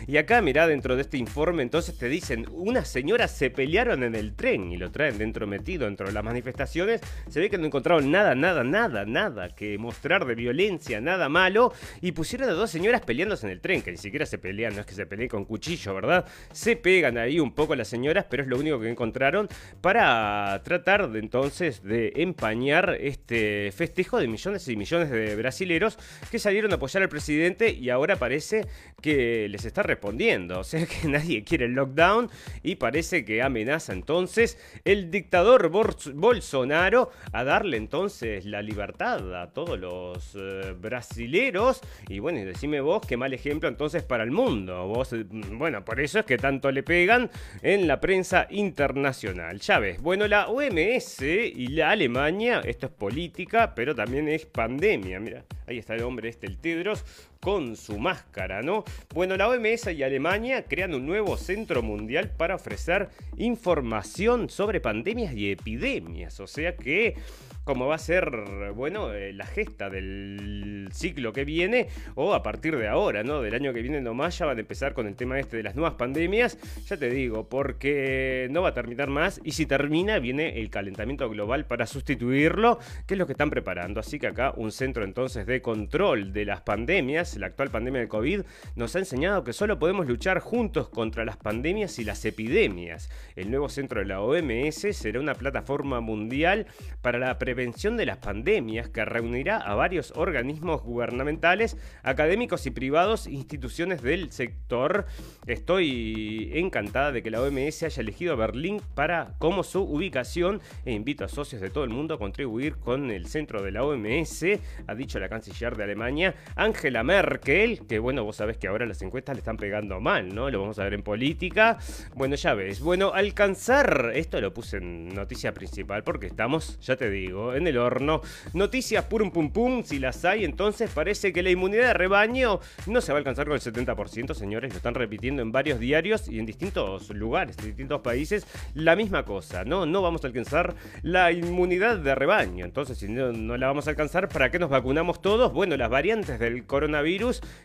y 0.07 0.17
acá, 0.17 0.41
mirá, 0.43 0.67
dentro 0.67 0.97
de 0.97 1.03
este 1.03 1.17
informe, 1.17 1.63
entonces 1.63 1.97
te 1.97 2.09
dicen, 2.09 2.47
unas 2.51 2.89
señoras 2.89 3.31
se 3.31 3.51
pelearon 3.51 4.03
en 4.03 4.15
el 4.15 4.35
tren 4.35 4.73
y 4.73 4.77
lo 4.77 4.91
traen 4.91 5.19
dentro 5.19 5.47
metido, 5.47 5.87
dentro 5.87 6.07
de 6.07 6.13
las 6.13 6.25
manifestaciones. 6.25 7.01
Se 7.29 7.41
ve 7.41 7.51
que 7.51 7.59
no 7.59 7.67
encontraron 7.67 8.11
nada, 8.11 8.35
nada, 8.35 8.65
nada, 8.65 9.05
nada 9.05 9.55
que 9.55 9.79
mostrar 9.79 10.25
de 10.27 10.35
violencia, 10.35 11.01
nada 11.01 11.29
malo. 11.29 11.73
Y 12.01 12.13
pusieron 12.13 12.49
a 12.49 12.53
dos 12.53 12.71
señoras 12.71 13.03
peleándose 13.03 13.47
en 13.47 13.53
el 13.53 13.61
tren, 13.61 13.83
que 13.83 13.91
ni 13.91 13.97
siquiera 13.97 14.27
se 14.27 14.39
pelean, 14.39 14.75
no 14.75 14.81
es 14.81 14.87
que 14.87 14.95
se 14.95 15.07
peleen 15.07 15.29
con 15.29 15.45
cuchillo, 15.45 15.95
¿verdad? 15.95 16.27
Se 16.53 16.77
pegan 16.77 17.19
ahí 17.19 17.39
un 17.39 17.55
poco 17.55 17.75
las 17.75 17.89
señoras, 17.89 18.27
pero 18.29 18.43
es 18.43 18.49
lo 18.49 18.59
único 18.59 18.81
que 18.81 18.89
encontraron 18.89 19.49
para 19.81 20.61
tratar 20.65 21.11
de 21.11 21.19
entonces 21.19 21.83
de 21.83 22.13
empañar 22.17 22.97
este 23.01 23.73
festejo 23.73 24.19
de 24.19 24.29
millones 24.29 24.67
y 24.69 24.77
millones 24.77 25.11
de 25.11 25.37
brasileros 25.37 25.99
que 26.31 26.39
salieron 26.39 26.73
a 26.73 26.77
apoyar 26.77 27.03
al 27.03 27.09
presidente 27.09 27.71
y 27.71 27.91
ahora 27.91 28.17
parece 28.17 28.67
que 29.01 29.44
les 29.49 29.65
está 29.65 29.83
respondiendo. 29.83 30.61
O 30.65 30.67
sea 30.67 30.87
que 30.87 31.09
nadie 31.09 31.45
quiere 31.45 31.67
el 31.67 31.73
lockdown 31.73 32.31
y 32.63 32.77
parece 32.77 33.25
que 33.25 33.43
amenaza 33.43 33.93
entonces 33.93 34.59
el 34.85 35.11
dictador 35.11 35.69
Bolsonaro 35.69 37.11
a 37.33 37.45
darle 37.45 37.77
entonces 37.77 38.47
la 38.47 38.63
libertad 38.63 39.43
a 39.43 39.51
todos 39.51 39.79
los 39.79 40.35
eh, 40.35 40.75
brasileros. 40.79 41.81
Y 42.09 42.19
bueno, 42.19 42.45
decime 42.45 42.81
vos 42.81 43.03
qué 43.07 43.17
mal 43.17 43.35
ejemplo 43.35 43.69
entonces 43.69 44.03
para 44.03 44.25
el 44.25 44.31
mundo. 44.31 44.87
Vos, 44.87 45.13
eh, 45.13 45.25
bueno, 45.29 45.85
por 45.85 46.01
eso 46.01 46.21
es 46.21 46.25
que 46.25 46.39
tanto 46.39 46.71
le 46.71 46.83
pegan 46.83 47.31
en 47.63 47.87
la 47.87 48.01
prensa 48.01 48.47
internacional. 48.51 49.61
Ya 49.61 49.79
ves, 49.79 50.01
bueno, 50.01 50.27
la 50.27 50.49
OMS 50.49 51.21
y 51.23 51.69
la 51.69 51.91
Alemania, 51.91 52.61
esto 52.65 52.87
es 52.87 52.93
política, 52.93 53.75
pero 53.75 53.95
también 53.95 54.29
es 54.29 54.47
pandemia. 54.47 55.21
Mira, 55.21 55.45
ahí 55.67 55.79
está 55.79 55.95
el 55.95 56.03
hombre 56.03 56.29
este, 56.29 56.47
el 56.47 56.59
Tedros 56.59 57.05
con 57.45 57.77
su 57.77 57.99
máscara, 57.99 58.63
¿no? 58.63 58.85
Bueno, 59.13 59.37
la 59.37 59.51
OMS 59.51 59.93
y 59.93 60.03
Alemania 60.03 60.65
crean 60.65 60.95
un 60.95 61.05
nuevo 61.05 61.37
centro 61.37 61.83
mundial 61.83 62.31
para 62.31 62.55
ofrecer 62.55 63.11
información 63.37 64.49
sobre 64.49 64.81
pandemias 64.81 65.35
y 65.35 65.51
epidemias, 65.51 66.41
o 66.41 66.47
sea 66.47 66.75
que 66.75 67.17
como 67.65 67.87
va 67.87 67.95
a 67.95 67.99
ser, 67.99 68.31
bueno, 68.75 69.13
eh, 69.13 69.33
la 69.33 69.47
gesta 69.47 69.91
del 69.91 70.89
ciclo 70.93 71.33
que 71.33 71.45
viene 71.45 71.89
o 72.15 72.35
a 72.35 72.43
partir 72.43 72.77
de 72.77 72.89
ahora, 72.89 73.25
¿no? 73.25 73.41
Del 73.41 73.55
año 73.55 73.73
que 73.73 73.81
viene 73.83 74.01
nomás 74.01 74.39
ya 74.39 74.47
van 74.47 74.59
a 74.59 74.61
empezar 74.61 74.93
con 74.93 75.07
el 75.07 75.17
tema 75.17 75.41
este 75.41 75.57
de 75.57 75.63
las 75.63 75.75
nuevas 75.75 75.95
pandemias, 75.95 76.59
ya 76.87 76.97
te 76.97 77.09
digo, 77.09 77.49
porque 77.49 78.49
no 78.51 78.63
va 78.63 78.71
a 78.71 78.75
terminar 78.75 79.09
más 79.09 79.41
y 79.45 79.53
si 79.53 79.67
termina 79.67 80.19
viene 80.19 80.61
el 80.61 80.71
calentamiento 80.71 81.29
global 81.31 81.65
para 81.65 81.87
sustituirlo, 81.87 82.79
que 83.07 83.15
es 83.15 83.19
lo 83.19 83.27
que 83.27 83.33
están 83.33 83.51
preparando. 83.51 84.01
Así 84.01 84.19
que 84.19 84.27
acá 84.27 84.53
un 84.57 84.71
centro 84.71 85.05
entonces 85.05 85.47
de 85.47 85.63
control 85.63 86.33
de 86.33 86.45
las 86.45 86.61
pandemias, 86.61 87.34
la 87.39 87.47
actual 87.47 87.71
pandemia 87.71 88.01
de 88.01 88.09
COVID, 88.09 88.43
nos 88.77 88.97
ha 88.97 88.99
enseñado 88.99 89.45
que 89.45 89.53
solo 89.53 89.79
podemos 89.79 90.07
luchar 90.07 90.41
juntos 90.41 90.89
contra 90.89 91.25
las 91.25 91.37
pandemias 91.37 91.99
y 91.99 92.05
las 92.05 92.25
epidemias. 92.25 93.11
El 93.37 93.51
nuevo 93.51 93.69
centro 93.69 94.01
de 94.01 94.07
la 94.07 94.21
OMS 94.21 94.97
será 94.97 95.21
una 95.21 95.35
plataforma 95.35 96.01
mundial 96.01 96.67
para 97.03 97.19
la 97.19 97.39
prevención 97.39 97.97
de 97.97 98.07
las 98.07 98.19
pandemias 98.19 98.89
que 98.89 99.05
reunirá 99.05 99.59
a 99.59 99.75
varios 99.75 100.13
organismos 100.17 100.83
gubernamentales, 100.83 101.77
académicos 102.03 102.67
y 102.67 102.71
privados, 102.71 103.27
instituciones 103.27 104.03
del 104.03 104.31
sector. 104.31 105.07
Estoy 105.47 106.51
encantada 106.55 107.13
de 107.13 107.23
que 107.23 107.31
la 107.31 107.43
OMS 107.43 107.83
haya 107.83 108.01
elegido 108.01 108.37
Berlín 108.37 108.81
para 108.95 109.35
como 109.39 109.63
su 109.63 109.83
ubicación 109.83 110.61
e 110.85 110.93
invito 110.93 111.25
a 111.25 111.29
socios 111.29 111.61
de 111.61 111.71
todo 111.71 111.85
el 111.85 111.91
mundo 111.91 112.15
a 112.15 112.19
contribuir 112.19 112.77
con 112.77 113.11
el 113.11 113.27
centro 113.27 113.63
de 113.63 113.73
la 113.73 113.85
OMS, 113.85 114.45
ha 114.87 114.95
dicho 114.95 115.19
la 115.19 115.29
canciller 115.29 115.77
de 115.77 115.85
Alemania, 115.85 116.35
Angela 116.57 117.03
Merkel, 117.03 117.24
que 117.41 117.99
bueno, 117.99 118.25
vos 118.25 118.37
sabés 118.37 118.59
que 118.59 118.69
ahora 118.69 118.87
las 118.87 119.01
encuestas 119.03 119.35
le 119.35 119.41
están 119.41 119.57
pegando 119.57 120.01
mal, 120.01 120.35
¿no? 120.35 120.51
Lo 120.51 120.61
vamos 120.61 120.79
a 120.79 120.85
ver 120.85 120.95
en 120.95 121.03
política. 121.03 121.79
Bueno, 122.15 122.35
ya 122.37 122.55
ves. 122.55 122.81
Bueno, 122.81 123.13
alcanzar, 123.15 124.13
esto 124.15 124.41
lo 124.41 124.53
puse 124.53 124.79
en 124.79 125.15
noticia 125.15 125.55
principal 125.55 126.05
porque 126.05 126.27
estamos, 126.27 126.79
ya 126.81 126.97
te 126.97 127.11
digo, 127.11 127.55
en 127.55 127.67
el 127.67 127.79
horno. 127.79 128.21
Noticias 128.53 129.05
purum 129.05 129.31
pum 129.31 129.53
pum, 129.53 129.83
si 129.83 129.99
las 129.99 130.25
hay, 130.25 130.45
entonces 130.45 130.91
parece 130.91 131.33
que 131.33 131.43
la 131.43 131.51
inmunidad 131.51 131.89
de 131.89 131.95
rebaño 131.95 132.61
no 132.87 133.01
se 133.01 133.13
va 133.13 133.19
a 133.19 133.21
alcanzar 133.21 133.47
con 133.47 133.55
el 133.55 133.61
70%, 133.61 134.35
señores, 134.35 134.73
lo 134.73 134.77
están 134.77 134.95
repitiendo 134.95 135.43
en 135.43 135.53
varios 135.53 135.79
diarios 135.79 136.29
y 136.29 136.39
en 136.39 136.47
distintos 136.47 137.11
lugares, 137.11 137.57
en 137.59 137.67
distintos 137.67 138.01
países, 138.01 138.47
la 138.75 138.97
misma 138.97 139.25
cosa, 139.25 139.65
¿no? 139.65 139.87
No 139.87 140.03
vamos 140.03 140.25
a 140.25 140.27
alcanzar 140.27 140.75
la 141.03 141.33
inmunidad 141.33 141.99
de 141.99 142.15
rebaño, 142.15 142.65
entonces 142.65 142.99
si 142.99 143.09
no, 143.09 143.33
no 143.33 143.57
la 143.57 143.67
vamos 143.67 143.87
a 143.87 143.91
alcanzar, 143.91 144.29
¿para 144.29 144.51
qué 144.51 144.59
nos 144.59 144.71
vacunamos 144.71 145.23
todos? 145.23 145.53
Bueno, 145.53 145.77
las 145.77 145.91
variantes 145.91 146.39
del 146.39 146.67
coronavirus 146.67 147.04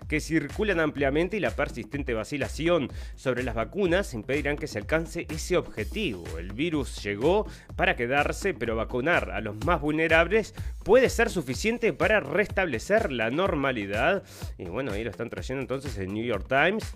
que 0.07 0.19
circulan 0.19 0.79
ampliamente 0.79 1.37
y 1.37 1.39
la 1.39 1.51
persistente 1.51 2.13
vacilación 2.13 2.89
sobre 3.15 3.43
las 3.43 3.55
vacunas 3.55 4.13
impedirán 4.13 4.57
que 4.57 4.67
se 4.67 4.79
alcance 4.79 5.25
ese 5.29 5.57
objetivo. 5.57 6.25
El 6.37 6.53
virus 6.53 7.03
llegó 7.03 7.47
para 7.75 7.95
quedarse, 7.95 8.53
pero 8.53 8.75
vacunar 8.75 9.31
a 9.31 9.41
los 9.41 9.63
más 9.65 9.81
vulnerables 9.81 10.53
puede 10.83 11.09
ser 11.09 11.29
suficiente 11.29 11.93
para 11.93 12.19
restablecer 12.19 13.11
la 13.11 13.29
normalidad. 13.29 14.23
Y 14.57 14.65
bueno, 14.65 14.91
ahí 14.91 15.03
lo 15.03 15.11
están 15.11 15.29
trayendo 15.29 15.61
entonces 15.61 15.97
el 15.97 16.13
New 16.13 16.25
York 16.25 16.47
Times. 16.47 16.95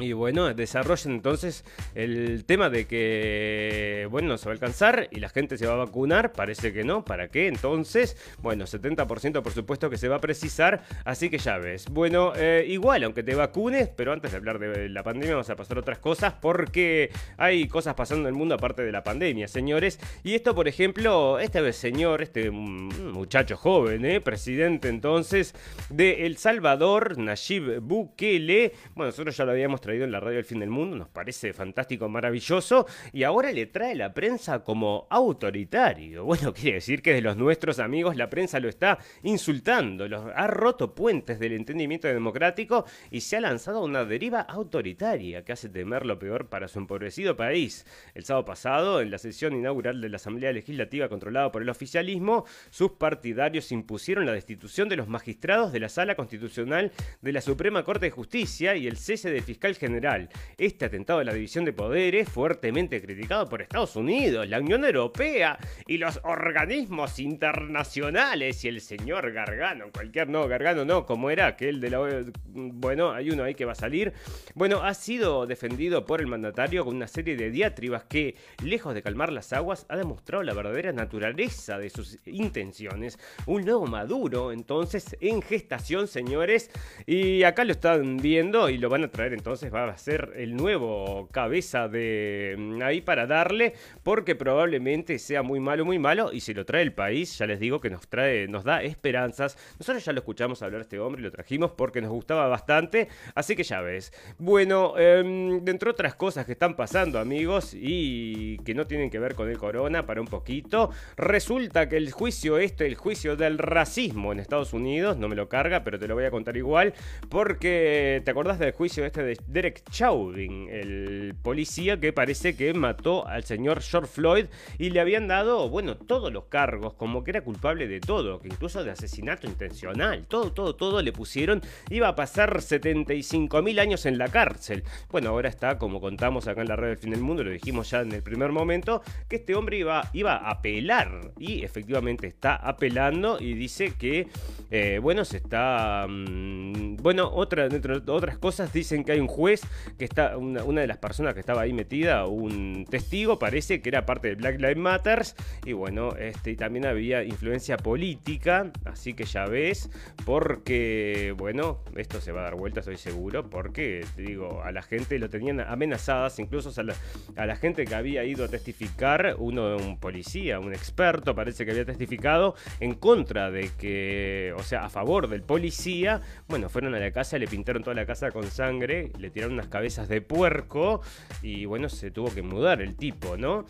Y 0.00 0.12
bueno, 0.12 0.52
desarrollen 0.54 1.12
entonces 1.12 1.64
el 1.94 2.44
tema 2.44 2.70
de 2.70 2.86
que, 2.86 4.06
bueno, 4.10 4.28
no 4.28 4.38
se 4.38 4.46
va 4.46 4.52
a 4.52 4.54
alcanzar 4.54 5.08
y 5.10 5.20
la 5.20 5.28
gente 5.28 5.58
se 5.58 5.66
va 5.66 5.74
a 5.74 5.76
vacunar. 5.76 6.32
Parece 6.32 6.72
que 6.72 6.84
no. 6.84 7.04
¿Para 7.04 7.28
qué? 7.28 7.48
Entonces, 7.48 8.16
bueno, 8.40 8.64
70% 8.64 9.42
por 9.42 9.52
supuesto 9.52 9.90
que 9.90 9.96
se 9.96 10.08
va 10.08 10.16
a 10.16 10.20
precisar. 10.20 10.82
Así 11.04 11.30
que 11.30 11.38
ya 11.38 11.58
ves. 11.58 11.86
Bueno, 11.90 12.32
eh, 12.36 12.64
igual, 12.68 13.04
aunque 13.04 13.22
te 13.22 13.34
vacunes, 13.34 13.88
pero 13.88 14.12
antes 14.12 14.30
de 14.32 14.36
hablar 14.36 14.58
de 14.58 14.88
la 14.88 15.02
pandemia, 15.02 15.34
vamos 15.34 15.50
a 15.50 15.56
pasar 15.56 15.78
otras 15.78 15.98
cosas 15.98 16.34
porque 16.40 17.10
hay 17.36 17.68
cosas 17.68 17.94
pasando 17.94 18.28
en 18.28 18.34
el 18.34 18.38
mundo 18.38 18.54
aparte 18.54 18.82
de 18.82 18.92
la 18.92 19.02
pandemia, 19.02 19.48
señores. 19.48 19.98
Y 20.22 20.34
esto, 20.34 20.54
por 20.54 20.68
ejemplo, 20.68 21.38
este 21.38 21.72
señor, 21.72 22.22
este 22.22 22.50
muchacho 22.50 23.56
joven, 23.56 24.04
¿eh? 24.04 24.20
presidente 24.20 24.88
entonces 24.88 25.54
de 25.90 26.26
El 26.26 26.36
Salvador, 26.36 27.18
Nayib 27.18 27.80
Bukele. 27.80 28.72
Bueno, 28.94 29.10
nosotros 29.10 29.36
ya 29.36 29.44
lo 29.44 29.52
habíamos 29.52 29.80
en 29.96 30.12
la 30.12 30.20
radio 30.20 30.38
El 30.38 30.44
Fin 30.44 30.60
del 30.60 30.70
Mundo, 30.70 30.96
nos 30.96 31.08
parece 31.08 31.52
fantástico, 31.52 32.08
maravilloso, 32.08 32.86
y 33.12 33.22
ahora 33.22 33.52
le 33.52 33.66
trae 33.66 33.94
la 33.94 34.12
prensa 34.12 34.62
como 34.62 35.06
autoritario. 35.10 36.24
Bueno, 36.24 36.52
quiere 36.54 36.76
decir 36.76 37.02
que 37.02 37.14
de 37.14 37.22
los 37.22 37.36
nuestros 37.36 37.78
amigos 37.78 38.16
la 38.16 38.30
prensa 38.30 38.60
lo 38.60 38.68
está 38.68 38.98
insultando, 39.22 40.08
los 40.08 40.24
ha 40.34 40.46
roto 40.46 40.94
puentes 40.94 41.38
del 41.38 41.52
entendimiento 41.52 42.08
democrático 42.08 42.84
y 43.10 43.20
se 43.20 43.36
ha 43.36 43.40
lanzado 43.40 43.78
a 43.78 43.84
una 43.84 44.04
deriva 44.04 44.40
autoritaria 44.40 45.44
que 45.44 45.52
hace 45.52 45.68
temer 45.68 46.06
lo 46.06 46.18
peor 46.18 46.48
para 46.48 46.68
su 46.68 46.78
empobrecido 46.78 47.36
país. 47.36 47.86
El 48.14 48.24
sábado 48.24 48.44
pasado, 48.44 49.00
en 49.00 49.10
la 49.10 49.18
sesión 49.18 49.54
inaugural 49.54 50.00
de 50.00 50.08
la 50.08 50.16
Asamblea 50.16 50.52
Legislativa 50.52 51.08
controlada 51.08 51.50
por 51.50 51.62
el 51.62 51.68
oficialismo, 51.68 52.44
sus 52.70 52.92
partidarios 52.92 53.72
impusieron 53.72 54.26
la 54.26 54.32
destitución 54.32 54.88
de 54.88 54.96
los 54.96 55.08
magistrados 55.08 55.72
de 55.72 55.80
la 55.80 55.88
Sala 55.88 56.14
Constitucional 56.14 56.92
de 57.20 57.32
la 57.32 57.40
Suprema 57.40 57.84
Corte 57.84 58.06
de 58.06 58.10
Justicia 58.10 58.76
y 58.76 58.86
el 58.86 58.96
cese 58.96 59.30
del 59.30 59.42
fiscal 59.42 59.76
general. 59.78 60.28
Este 60.58 60.84
atentado 60.84 61.20
a 61.20 61.24
la 61.24 61.32
división 61.32 61.64
de 61.64 61.72
poderes, 61.72 62.28
fuertemente 62.28 63.00
criticado 63.00 63.48
por 63.48 63.62
Estados 63.62 63.96
Unidos, 63.96 64.48
la 64.48 64.60
Unión 64.60 64.84
Europea 64.84 65.58
y 65.86 65.98
los 65.98 66.20
organismos 66.24 67.18
internacionales 67.18 68.64
y 68.64 68.68
el 68.68 68.80
señor 68.80 69.32
Gargano, 69.32 69.86
cualquier 69.92 70.28
no, 70.28 70.46
Gargano 70.48 70.84
no, 70.84 71.06
como 71.06 71.30
era 71.30 71.46
aquel 71.46 71.80
de 71.80 71.90
la... 71.90 72.24
Bueno, 72.46 73.12
hay 73.12 73.30
uno 73.30 73.44
ahí 73.44 73.54
que 73.54 73.64
va 73.64 73.72
a 73.72 73.76
salir. 73.76 74.12
Bueno, 74.54 74.82
ha 74.82 74.94
sido 74.94 75.46
defendido 75.46 76.04
por 76.04 76.20
el 76.20 76.26
mandatario 76.26 76.84
con 76.84 76.96
una 76.96 77.08
serie 77.08 77.36
de 77.36 77.50
diatribas 77.50 78.04
que, 78.04 78.36
lejos 78.62 78.94
de 78.94 79.02
calmar 79.02 79.32
las 79.32 79.52
aguas, 79.52 79.86
ha 79.88 79.96
demostrado 79.96 80.42
la 80.42 80.54
verdadera 80.54 80.92
naturaleza 80.92 81.78
de 81.78 81.90
sus 81.90 82.18
intenciones. 82.26 83.18
Un 83.46 83.64
nuevo 83.64 83.86
Maduro, 83.86 84.52
entonces, 84.52 85.16
en 85.20 85.42
gestación, 85.42 86.08
señores. 86.08 86.70
Y 87.06 87.42
acá 87.42 87.64
lo 87.64 87.72
están 87.72 88.18
viendo 88.18 88.68
y 88.68 88.78
lo 88.78 88.88
van 88.88 89.04
a 89.04 89.10
traer 89.10 89.32
entonces 89.32 89.57
va 89.68 89.88
a 89.88 89.96
ser 89.98 90.32
el 90.36 90.56
nuevo 90.56 91.28
cabeza 91.32 91.88
de 91.88 92.54
mm, 92.56 92.82
ahí 92.82 93.00
para 93.00 93.26
darle, 93.26 93.74
porque 94.02 94.34
probablemente 94.34 95.18
sea 95.18 95.42
muy 95.42 95.60
malo, 95.60 95.84
muy 95.84 95.98
malo, 95.98 96.32
y 96.32 96.40
si 96.40 96.54
lo 96.54 96.64
trae 96.64 96.82
el 96.82 96.92
país, 96.92 97.36
ya 97.38 97.46
les 97.46 97.60
digo 97.60 97.80
que 97.80 97.90
nos 97.90 98.06
trae, 98.08 98.48
nos 98.48 98.64
da 98.64 98.82
esperanzas. 98.82 99.58
Nosotros 99.78 100.04
ya 100.04 100.12
lo 100.12 100.20
escuchamos 100.20 100.62
hablar 100.62 100.80
a 100.80 100.82
este 100.82 100.98
hombre 100.98 101.22
lo 101.22 101.30
trajimos 101.30 101.72
porque 101.72 102.00
nos 102.00 102.10
gustaba 102.10 102.46
bastante, 102.46 103.08
así 103.34 103.56
que 103.56 103.64
ya 103.64 103.80
ves. 103.80 104.12
Bueno, 104.38 104.94
eh, 104.96 105.60
dentro 105.62 105.88
de 105.88 105.92
otras 105.92 106.14
cosas 106.14 106.46
que 106.46 106.52
están 106.52 106.76
pasando, 106.76 107.18
amigos, 107.18 107.74
y 107.74 108.58
que 108.58 108.74
no 108.74 108.86
tienen 108.86 109.10
que 109.10 109.18
ver 109.18 109.34
con 109.34 109.48
el 109.50 109.58
corona, 109.58 110.06
para 110.06 110.20
un 110.20 110.26
poquito, 110.26 110.90
resulta 111.16 111.88
que 111.88 111.96
el 111.96 112.12
juicio 112.12 112.58
este, 112.58 112.86
el 112.86 112.94
juicio 112.94 113.36
del 113.36 113.58
racismo 113.58 114.32
en 114.32 114.40
Estados 114.40 114.72
Unidos, 114.72 115.16
no 115.16 115.28
me 115.28 115.36
lo 115.36 115.48
carga, 115.48 115.84
pero 115.84 115.98
te 115.98 116.06
lo 116.06 116.14
voy 116.14 116.24
a 116.24 116.30
contar 116.30 116.56
igual, 116.56 116.94
porque 117.28 118.22
te 118.24 118.30
acordás 118.30 118.58
del 118.58 118.72
juicio 118.72 119.04
este 119.04 119.22
de 119.22 119.36
Derek 119.48 119.82
Chauvin, 119.90 120.68
el 120.70 121.34
policía 121.42 121.98
que 121.98 122.12
parece 122.12 122.54
que 122.54 122.74
mató 122.74 123.26
al 123.26 123.44
señor 123.44 123.80
George 123.80 124.12
Floyd 124.12 124.46
y 124.78 124.90
le 124.90 125.00
habían 125.00 125.26
dado, 125.26 125.68
bueno, 125.70 125.96
todos 125.96 126.30
los 126.32 126.44
cargos, 126.44 126.94
como 126.94 127.24
que 127.24 127.30
era 127.30 127.40
culpable 127.40 127.88
de 127.88 128.00
todo, 128.00 128.40
que 128.40 128.48
incluso 128.48 128.84
de 128.84 128.90
asesinato 128.90 129.46
intencional, 129.46 130.26
todo, 130.28 130.52
todo, 130.52 130.76
todo 130.76 131.00
le 131.00 131.12
pusieron, 131.12 131.62
iba 131.88 132.08
a 132.08 132.14
pasar 132.14 132.60
75 132.60 133.62
mil 133.62 133.78
años 133.78 134.04
en 134.04 134.18
la 134.18 134.28
cárcel. 134.28 134.84
Bueno, 135.10 135.30
ahora 135.30 135.48
está, 135.48 135.78
como 135.78 136.00
contamos 136.00 136.46
acá 136.46 136.60
en 136.60 136.68
la 136.68 136.76
red 136.76 136.88
del 136.88 136.98
fin 136.98 137.10
del 137.10 137.22
mundo, 137.22 137.42
lo 137.42 137.50
dijimos 137.50 137.90
ya 137.90 138.00
en 138.00 138.12
el 138.12 138.22
primer 138.22 138.52
momento, 138.52 139.02
que 139.28 139.36
este 139.36 139.54
hombre 139.54 139.78
iba, 139.78 140.10
iba 140.12 140.36
a 140.36 140.50
apelar. 140.50 141.32
Y 141.38 141.64
efectivamente 141.64 142.26
está 142.26 142.56
apelando 142.56 143.38
y 143.40 143.54
dice 143.54 143.94
que, 143.98 144.28
eh, 144.70 144.98
bueno, 145.02 145.24
se 145.24 145.38
está, 145.38 146.06
mm, 146.06 146.96
bueno, 146.96 147.30
otra, 147.32 147.68
otras 148.06 148.38
cosas 148.38 148.72
dicen 148.72 149.04
que 149.04 149.12
hay 149.12 149.20
un 149.20 149.28
juez 149.38 149.60
que 149.98 150.04
está, 150.04 150.36
una, 150.36 150.80
de 150.80 150.86
las 150.88 150.98
personas 150.98 151.32
que 151.32 151.40
estaba 151.40 151.62
ahí 151.62 151.72
metida, 151.72 152.26
un 152.26 152.84
testigo, 152.90 153.38
parece 153.38 153.80
que 153.80 153.88
era 153.88 154.04
parte 154.04 154.28
de 154.28 154.34
Black 154.34 154.56
Lives 154.58 154.76
Matters. 154.76 155.36
Y 155.64 155.74
bueno, 155.74 156.16
este, 156.16 156.56
también 156.56 156.86
había 156.86 157.22
influencia 157.22 157.76
política, 157.76 158.72
así 158.84 159.14
que 159.14 159.24
ya 159.24 159.46
ves, 159.46 159.90
porque, 160.24 161.34
bueno, 161.36 161.78
esto 161.96 162.20
se 162.20 162.32
va 162.32 162.40
a 162.40 162.44
dar 162.44 162.56
vuelta, 162.56 162.80
estoy 162.80 162.96
seguro, 162.96 163.48
porque, 163.48 164.04
digo, 164.16 164.60
a 164.64 164.72
la 164.72 164.82
gente 164.82 165.20
lo 165.20 165.30
tenían 165.30 165.60
amenazadas, 165.60 166.40
incluso 166.40 166.72
a 166.80 166.82
la, 166.82 166.94
a 167.36 167.46
la 167.46 167.54
gente 167.54 167.84
que 167.84 167.94
había 167.94 168.24
ido 168.24 168.44
a 168.44 168.48
testificar, 168.48 169.36
uno, 169.38 169.76
un 169.76 170.00
policía, 170.00 170.58
un 170.58 170.72
experto, 170.72 171.36
parece 171.36 171.64
que 171.64 171.70
había 171.70 171.84
testificado 171.84 172.56
en 172.80 172.94
contra 172.94 173.52
de 173.52 173.70
que, 173.78 174.52
o 174.56 174.64
sea, 174.64 174.84
a 174.86 174.90
favor 174.90 175.28
del 175.28 175.42
policía, 175.42 176.22
bueno, 176.48 176.68
fueron 176.68 176.94
a 176.96 176.98
la 176.98 177.12
casa, 177.12 177.38
le 177.38 177.46
pintaron 177.46 177.84
toda 177.84 177.94
la 177.94 178.04
casa 178.04 178.32
con 178.32 178.44
sangre, 178.50 179.12
le 179.18 179.27
tiraron 179.30 179.54
unas 179.54 179.68
cabezas 179.68 180.08
de 180.08 180.20
puerco 180.20 181.00
y 181.42 181.64
bueno, 181.64 181.88
se 181.88 182.10
tuvo 182.10 182.32
que 182.34 182.42
mudar 182.42 182.80
el 182.80 182.96
tipo, 182.96 183.36
¿no? 183.36 183.66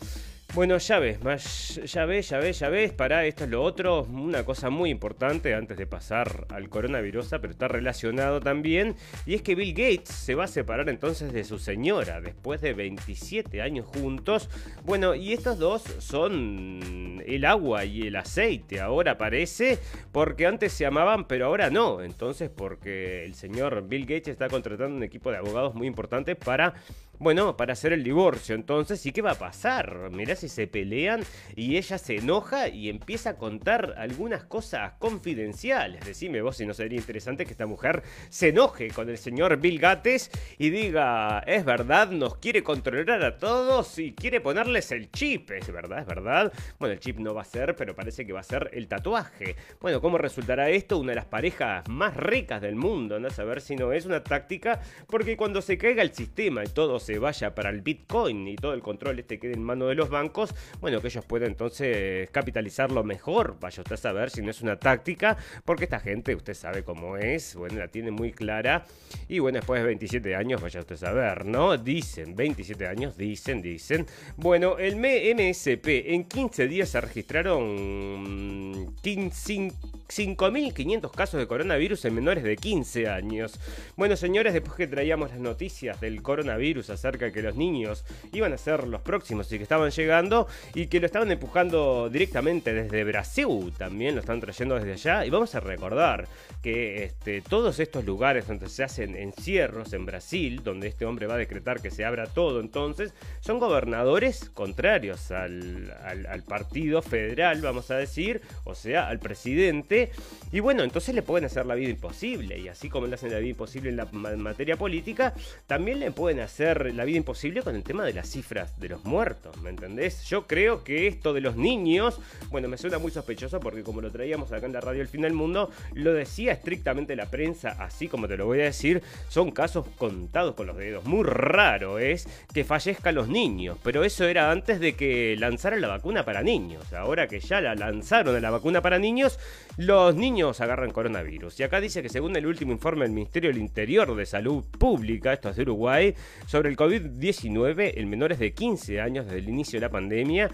Bueno, 0.59 0.77
ya 0.77 0.99
ves, 0.99 1.23
más, 1.23 1.79
ya 1.85 2.03
ves, 2.03 2.27
ya 2.27 2.37
ves, 2.37 2.59
ya 2.59 2.67
ves, 2.67 2.91
para 2.91 3.23
esto 3.23 3.45
es 3.45 3.49
lo 3.49 3.63
otro, 3.63 4.03
una 4.03 4.43
cosa 4.43 4.69
muy 4.69 4.89
importante 4.89 5.53
antes 5.53 5.77
de 5.77 5.87
pasar 5.87 6.47
al 6.49 6.67
coronavirus, 6.67 7.29
pero 7.39 7.51
está 7.51 7.69
relacionado 7.69 8.41
también, 8.41 8.97
y 9.25 9.35
es 9.35 9.41
que 9.41 9.55
Bill 9.55 9.71
Gates 9.71 10.09
se 10.09 10.35
va 10.35 10.43
a 10.43 10.47
separar 10.47 10.89
entonces 10.89 11.31
de 11.31 11.45
su 11.45 11.59
señora 11.59 12.19
después 12.19 12.59
de 12.59 12.73
27 12.73 13.61
años 13.61 13.85
juntos. 13.85 14.49
Bueno, 14.83 15.15
y 15.15 15.31
estos 15.31 15.59
dos 15.59 15.81
son 15.99 17.23
el 17.25 17.45
agua 17.45 17.85
y 17.85 18.07
el 18.07 18.17
aceite, 18.17 18.81
ahora 18.81 19.17
parece, 19.17 19.79
porque 20.11 20.45
antes 20.45 20.73
se 20.73 20.85
amaban, 20.85 21.25
pero 21.25 21.45
ahora 21.45 21.69
no, 21.69 22.01
entonces 22.01 22.49
porque 22.49 23.23
el 23.23 23.33
señor 23.33 23.87
Bill 23.87 24.05
Gates 24.05 24.27
está 24.27 24.49
contratando 24.49 24.97
un 24.97 25.03
equipo 25.03 25.31
de 25.31 25.37
abogados 25.37 25.73
muy 25.73 25.87
importante 25.87 26.35
para 26.35 26.73
bueno, 27.19 27.57
para 27.57 27.73
hacer 27.73 27.93
el 27.93 28.03
divorcio 28.03 28.55
entonces, 28.55 29.05
¿y 29.05 29.11
qué 29.11 29.21
va 29.21 29.31
a 29.31 29.35
pasar? 29.35 30.09
Mirá 30.11 30.35
si 30.35 30.47
se 30.47 30.67
pelean 30.67 31.23
y 31.55 31.77
ella 31.77 31.97
se 31.97 32.17
enoja 32.17 32.69
y 32.69 32.89
empieza 32.89 33.31
a 33.31 33.37
contar 33.37 33.95
algunas 33.97 34.45
cosas 34.45 34.93
confidenciales. 34.99 36.05
Decime 36.05 36.41
vos 36.41 36.57
si 36.57 36.65
no 36.65 36.73
sería 36.73 36.97
interesante 36.97 37.45
que 37.45 37.51
esta 37.51 37.65
mujer 37.65 38.03
se 38.29 38.49
enoje 38.49 38.89
con 38.91 39.09
el 39.09 39.17
señor 39.17 39.57
Bill 39.57 39.79
Gates 39.79 40.31
y 40.57 40.69
diga, 40.69 41.39
es 41.45 41.65
verdad, 41.65 42.09
nos 42.11 42.37
quiere 42.37 42.63
controlar 42.63 43.23
a 43.23 43.37
todos 43.37 43.99
y 43.99 44.13
quiere 44.13 44.39
ponerles 44.41 44.91
el 44.91 45.11
chip, 45.11 45.51
es 45.51 45.71
verdad, 45.71 45.99
es 45.99 46.05
verdad. 46.05 46.53
Bueno, 46.79 46.93
el 46.93 46.99
chip 46.99 47.19
no 47.19 47.33
va 47.33 47.41
a 47.41 47.45
ser, 47.45 47.75
pero 47.75 47.95
parece 47.95 48.25
que 48.25 48.33
va 48.33 48.39
a 48.39 48.43
ser 48.43 48.69
el 48.73 48.87
tatuaje. 48.87 49.55
Bueno, 49.81 50.01
¿cómo 50.01 50.17
resultará 50.17 50.69
esto? 50.69 50.97
Una 50.97 51.11
de 51.11 51.17
las 51.17 51.25
parejas 51.25 51.87
más 51.89 52.15
ricas 52.15 52.61
del 52.61 52.75
mundo, 52.75 53.19
¿no? 53.19 53.27
A 53.27 53.31
saber 53.31 53.61
si 53.61 53.75
no 53.75 53.91
es 53.91 54.05
una 54.05 54.23
táctica, 54.23 54.79
porque 55.07 55.35
cuando 55.37 55.61
se 55.61 55.77
caiga 55.77 56.01
el 56.01 56.13
sistema 56.13 56.63
y 56.63 56.67
todo 56.67 56.99
se 57.09 57.17
vaya 57.17 57.55
para 57.55 57.71
el 57.71 57.81
Bitcoin 57.81 58.47
y 58.47 58.55
todo 58.55 58.75
el 58.75 58.81
control 58.81 59.17
este 59.17 59.39
quede 59.39 59.53
en 59.53 59.63
mano 59.63 59.87
de 59.87 59.95
los 59.95 60.09
bancos, 60.09 60.53
bueno, 60.79 61.01
que 61.01 61.07
ellos 61.07 61.25
puedan 61.25 61.49
entonces 61.49 62.29
capitalizarlo 62.29 63.03
mejor. 63.03 63.57
Vaya 63.59 63.81
usted 63.81 63.95
a 63.95 63.97
saber 63.97 64.29
si 64.29 64.43
no 64.43 64.51
es 64.51 64.61
una 64.61 64.77
táctica, 64.77 65.35
porque 65.65 65.85
esta 65.85 65.99
gente, 65.99 66.35
usted 66.35 66.53
sabe 66.53 66.83
cómo 66.83 67.17
es, 67.17 67.55
bueno, 67.55 67.79
la 67.79 67.87
tiene 67.87 68.11
muy 68.11 68.31
clara. 68.31 68.85
Y 69.27 69.39
bueno, 69.39 69.57
después 69.57 69.81
de 69.81 69.87
27 69.87 70.35
años, 70.35 70.61
vaya 70.61 70.81
usted 70.81 70.93
a 70.93 70.99
saber, 70.99 71.45
¿no? 71.45 71.77
Dicen, 71.77 72.35
27 72.35 72.85
años, 72.85 73.17
dicen, 73.17 73.63
dicen. 73.63 74.05
Bueno, 74.37 74.77
el 74.77 74.95
MSP, 74.95 76.13
en 76.13 76.25
15 76.25 76.67
días 76.67 76.89
se 76.89 77.01
registraron 77.01 78.95
5.500 79.01 81.09
casos 81.09 81.39
de 81.39 81.47
coronavirus 81.47 82.05
en 82.05 82.13
menores 82.13 82.43
de 82.43 82.55
15 82.55 83.07
años. 83.07 83.59
Bueno, 83.97 84.15
señores, 84.15 84.53
después 84.53 84.77
que 84.77 84.85
traíamos 84.85 85.31
las 85.31 85.39
noticias 85.39 85.99
del 85.99 86.19
coronavirus 86.21 86.91
acerca 86.99 87.25
de 87.25 87.31
que 87.31 87.41
los 87.41 87.55
niños 87.55 88.05
iban 88.31 88.53
a 88.53 88.57
ser 88.57 88.87
los 88.87 89.01
próximos 89.01 89.51
y 89.51 89.57
que 89.57 89.63
estaban 89.63 89.89
llegando 89.89 90.47
y 90.73 90.87
que 90.87 90.99
lo 90.99 91.05
estaban 91.05 91.31
empujando 91.31 92.09
directamente 92.09 92.73
desde 92.73 93.03
Brasil, 93.03 93.73
también 93.77 94.15
lo 94.15 94.21
están 94.21 94.39
trayendo 94.39 94.75
desde 94.75 94.93
allá. 94.93 95.25
Y 95.25 95.29
vamos 95.29 95.55
a 95.55 95.59
recordar 95.59 96.27
que 96.61 97.03
este, 97.03 97.41
todos 97.41 97.79
estos 97.79 98.05
lugares 98.05 98.47
donde 98.47 98.69
se 98.69 98.83
hacen 98.83 99.15
encierros 99.15 99.93
en 99.93 100.05
Brasil, 100.05 100.61
donde 100.63 100.87
este 100.87 101.05
hombre 101.05 101.27
va 101.27 101.35
a 101.35 101.37
decretar 101.37 101.81
que 101.81 101.91
se 101.91 102.05
abra 102.05 102.27
todo 102.27 102.59
entonces, 102.59 103.13
son 103.39 103.59
gobernadores 103.59 104.49
contrarios 104.49 105.31
al, 105.31 105.95
al 106.03 106.43
partido 106.43 107.01
federal, 107.01 107.61
vamos 107.61 107.91
a 107.91 107.95
decir, 107.95 108.41
o 108.65 108.75
sea, 108.75 109.07
al 109.07 109.19
presidente. 109.19 110.11
Y 110.51 110.59
bueno, 110.59 110.83
entonces 110.83 111.15
le 111.15 111.21
pueden 111.21 111.45
hacer 111.45 111.65
la 111.65 111.75
vida 111.75 111.89
imposible. 111.89 112.57
Y 112.57 112.67
así 112.67 112.89
como 112.89 113.07
le 113.07 113.15
hacen 113.15 113.31
la 113.31 113.39
vida 113.39 113.49
imposible 113.49 113.89
en 113.89 113.97
la 113.97 114.05
materia 114.05 114.75
política, 114.75 115.33
también 115.67 115.99
le 115.99 116.11
pueden 116.11 116.39
hacer 116.39 116.88
la 116.93 117.05
vida 117.05 117.17
imposible 117.17 117.61
con 117.61 117.75
el 117.75 117.83
tema 117.83 118.03
de 118.03 118.13
las 118.13 118.29
cifras 118.29 118.79
de 118.79 118.89
los 118.89 119.03
muertos, 119.05 119.57
¿me 119.61 119.69
entendés? 119.69 120.23
Yo 120.25 120.47
creo 120.47 120.83
que 120.83 121.07
esto 121.07 121.33
de 121.33 121.41
los 121.41 121.55
niños, 121.55 122.19
bueno, 122.49 122.67
me 122.67 122.77
suena 122.77 122.97
muy 122.97 123.11
sospechoso 123.11 123.59
porque 123.59 123.83
como 123.83 124.01
lo 124.01 124.11
traíamos 124.11 124.51
acá 124.51 124.65
en 124.65 124.73
la 124.73 124.81
radio 124.81 125.01
El 125.01 125.07
Fin 125.07 125.21
del 125.21 125.33
Mundo, 125.33 125.69
lo 125.93 126.13
decía 126.13 126.53
estrictamente 126.53 127.15
la 127.15 127.27
prensa, 127.27 127.75
así 127.79 128.07
como 128.07 128.27
te 128.27 128.37
lo 128.37 128.45
voy 128.45 128.61
a 128.61 128.65
decir, 128.65 129.01
son 129.27 129.51
casos 129.51 129.85
contados 129.97 130.55
con 130.55 130.67
los 130.67 130.77
dedos. 130.77 131.05
Muy 131.05 131.23
raro 131.23 131.99
es 131.99 132.27
que 132.53 132.63
fallezcan 132.63 133.15
los 133.15 133.27
niños, 133.27 133.77
pero 133.83 134.03
eso 134.03 134.25
era 134.25 134.51
antes 134.51 134.79
de 134.79 134.95
que 134.95 135.35
lanzaran 135.37 135.81
la 135.81 135.87
vacuna 135.87 136.25
para 136.25 136.41
niños. 136.41 136.93
Ahora 136.93 137.27
que 137.27 137.39
ya 137.39 137.61
la 137.61 137.75
lanzaron 137.75 138.39
la 138.41 138.49
vacuna 138.49 138.81
para 138.81 138.99
niños, 138.99 139.39
los 139.77 140.15
niños 140.15 140.61
agarran 140.61 140.91
coronavirus. 140.91 141.59
Y 141.59 141.63
acá 141.63 141.81
dice 141.81 142.01
que 142.01 142.09
según 142.09 142.35
el 142.35 142.45
último 142.45 142.71
informe 142.71 143.05
del 143.05 143.11
Ministerio 143.11 143.49
del 143.49 143.59
Interior 143.59 144.15
de 144.15 144.25
Salud 144.25 144.63
Pública, 144.77 145.33
esto 145.33 145.49
es 145.49 145.55
de 145.55 145.63
Uruguay, 145.63 146.15
sobre 146.45 146.68
el 146.69 146.77
COVID-19 146.77 147.93
en 147.95 148.09
menores 148.09 148.39
de 148.39 148.53
15 148.53 149.01
años 149.01 149.25
desde 149.25 149.39
el 149.39 149.49
inicio 149.49 149.79
de 149.79 149.85
la 149.85 149.91
pandemia. 149.91 150.49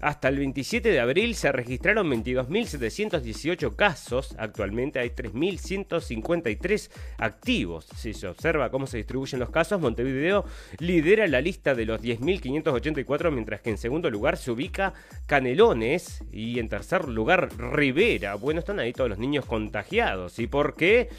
Hasta 0.00 0.28
el 0.28 0.38
27 0.38 0.90
de 0.90 1.00
abril 1.00 1.34
se 1.34 1.52
registraron 1.52 2.10
22.718 2.10 3.76
casos. 3.76 4.34
Actualmente 4.38 4.98
hay 4.98 5.10
3.153 5.10 6.90
activos. 7.18 7.86
Si 7.96 8.14
se 8.14 8.26
observa 8.26 8.70
cómo 8.70 8.86
se 8.86 8.96
distribuyen 8.96 9.40
los 9.40 9.50
casos, 9.50 9.80
Montevideo 9.80 10.44
lidera 10.78 11.26
la 11.26 11.40
lista 11.40 11.74
de 11.74 11.84
los 11.84 12.00
10.584, 12.00 13.30
mientras 13.30 13.60
que 13.60 13.70
en 13.70 13.78
segundo 13.78 14.10
lugar 14.10 14.38
se 14.38 14.50
ubica 14.50 14.94
Canelones 15.26 16.24
y 16.32 16.58
en 16.58 16.68
tercer 16.68 17.06
lugar 17.08 17.50
Rivera. 17.58 18.34
Bueno, 18.36 18.60
están 18.60 18.80
ahí 18.80 18.92
todos 18.92 19.10
los 19.10 19.18
niños 19.18 19.44
contagiados. 19.44 20.38
¿Y 20.38 20.46
por 20.46 20.76
qué? 20.76 21.10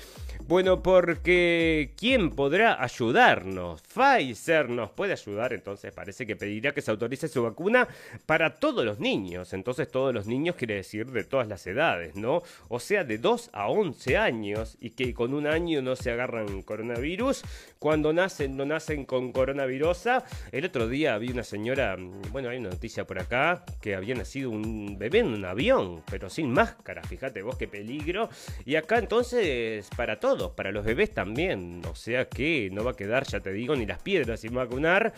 Bueno, 0.48 0.82
porque 0.84 1.94
¿quién 1.98 2.32
podrá 2.32 2.82
ayudarnos? 2.84 3.82
Pfizer 3.82 4.70
nos 4.70 4.90
puede 4.90 5.14
ayudar, 5.14 5.54
entonces 5.54 5.94
parece 5.94 6.26
que 6.26 6.36
pedirá 6.36 6.74
que 6.74 6.82
se 6.82 6.92
autorice 6.92 7.28
su 7.28 7.44
vacuna 7.44 7.88
para 8.26 8.56
todos 8.56 8.84
los 8.84 9.00
niños. 9.00 9.54
Entonces 9.54 9.90
todos 9.90 10.14
los 10.14 10.28
niños 10.28 10.56
quiere 10.56 10.76
decir 10.76 11.12
de 11.12 11.24
todas 11.24 11.48
las 11.48 11.66
edades, 11.68 12.16
¿no? 12.16 12.42
O 12.70 12.80
sea, 12.80 13.04
de 13.04 13.18
2 13.18 13.52
a 13.54 13.70
11 13.70 14.18
años 14.18 14.78
y 14.82 14.92
que 14.92 15.14
con 15.14 15.34
un 15.34 15.48
año 15.48 15.82
no 15.82 15.96
se 15.96 16.12
agarran 16.12 16.64
coronavirus. 16.64 17.44
Cuando 17.80 18.12
nacen, 18.12 18.58
no 18.58 18.66
nacen 18.66 19.06
con 19.06 19.32
coronavirosa. 19.32 20.26
El 20.52 20.66
otro 20.66 20.88
día 20.88 21.18
vi 21.18 21.30
una 21.30 21.44
señora, 21.44 21.98
bueno, 22.32 22.50
hay 22.50 22.58
una 22.58 22.70
noticia 22.70 23.06
por 23.06 23.20
acá, 23.20 23.64
que 23.82 23.96
había 23.96 24.16
nacido 24.16 24.50
un 24.50 24.98
bebé 24.98 25.20
en 25.20 25.28
un 25.28 25.46
avión, 25.46 26.04
pero 26.10 26.30
sin 26.30 26.52
máscara. 26.52 27.04
Fíjate 27.04 27.42
vos 27.42 27.58
qué 27.58 27.68
peligro. 27.68 28.30
Y 28.66 28.76
acá 28.76 28.98
entonces, 28.98 29.88
para 29.96 30.20
todos 30.20 30.31
para 30.56 30.72
los 30.72 30.86
bebés 30.86 31.12
también. 31.12 31.82
O 31.90 31.96
sea 31.96 32.26
que 32.26 32.70
no 32.72 32.84
va 32.84 32.92
a 32.92 32.96
quedar, 32.96 33.26
ya 33.26 33.40
te 33.40 33.52
digo, 33.52 33.76
ni 33.76 33.86
las 33.86 34.02
piedras 34.02 34.40
sin 34.42 34.54
vacunar. 34.54 35.14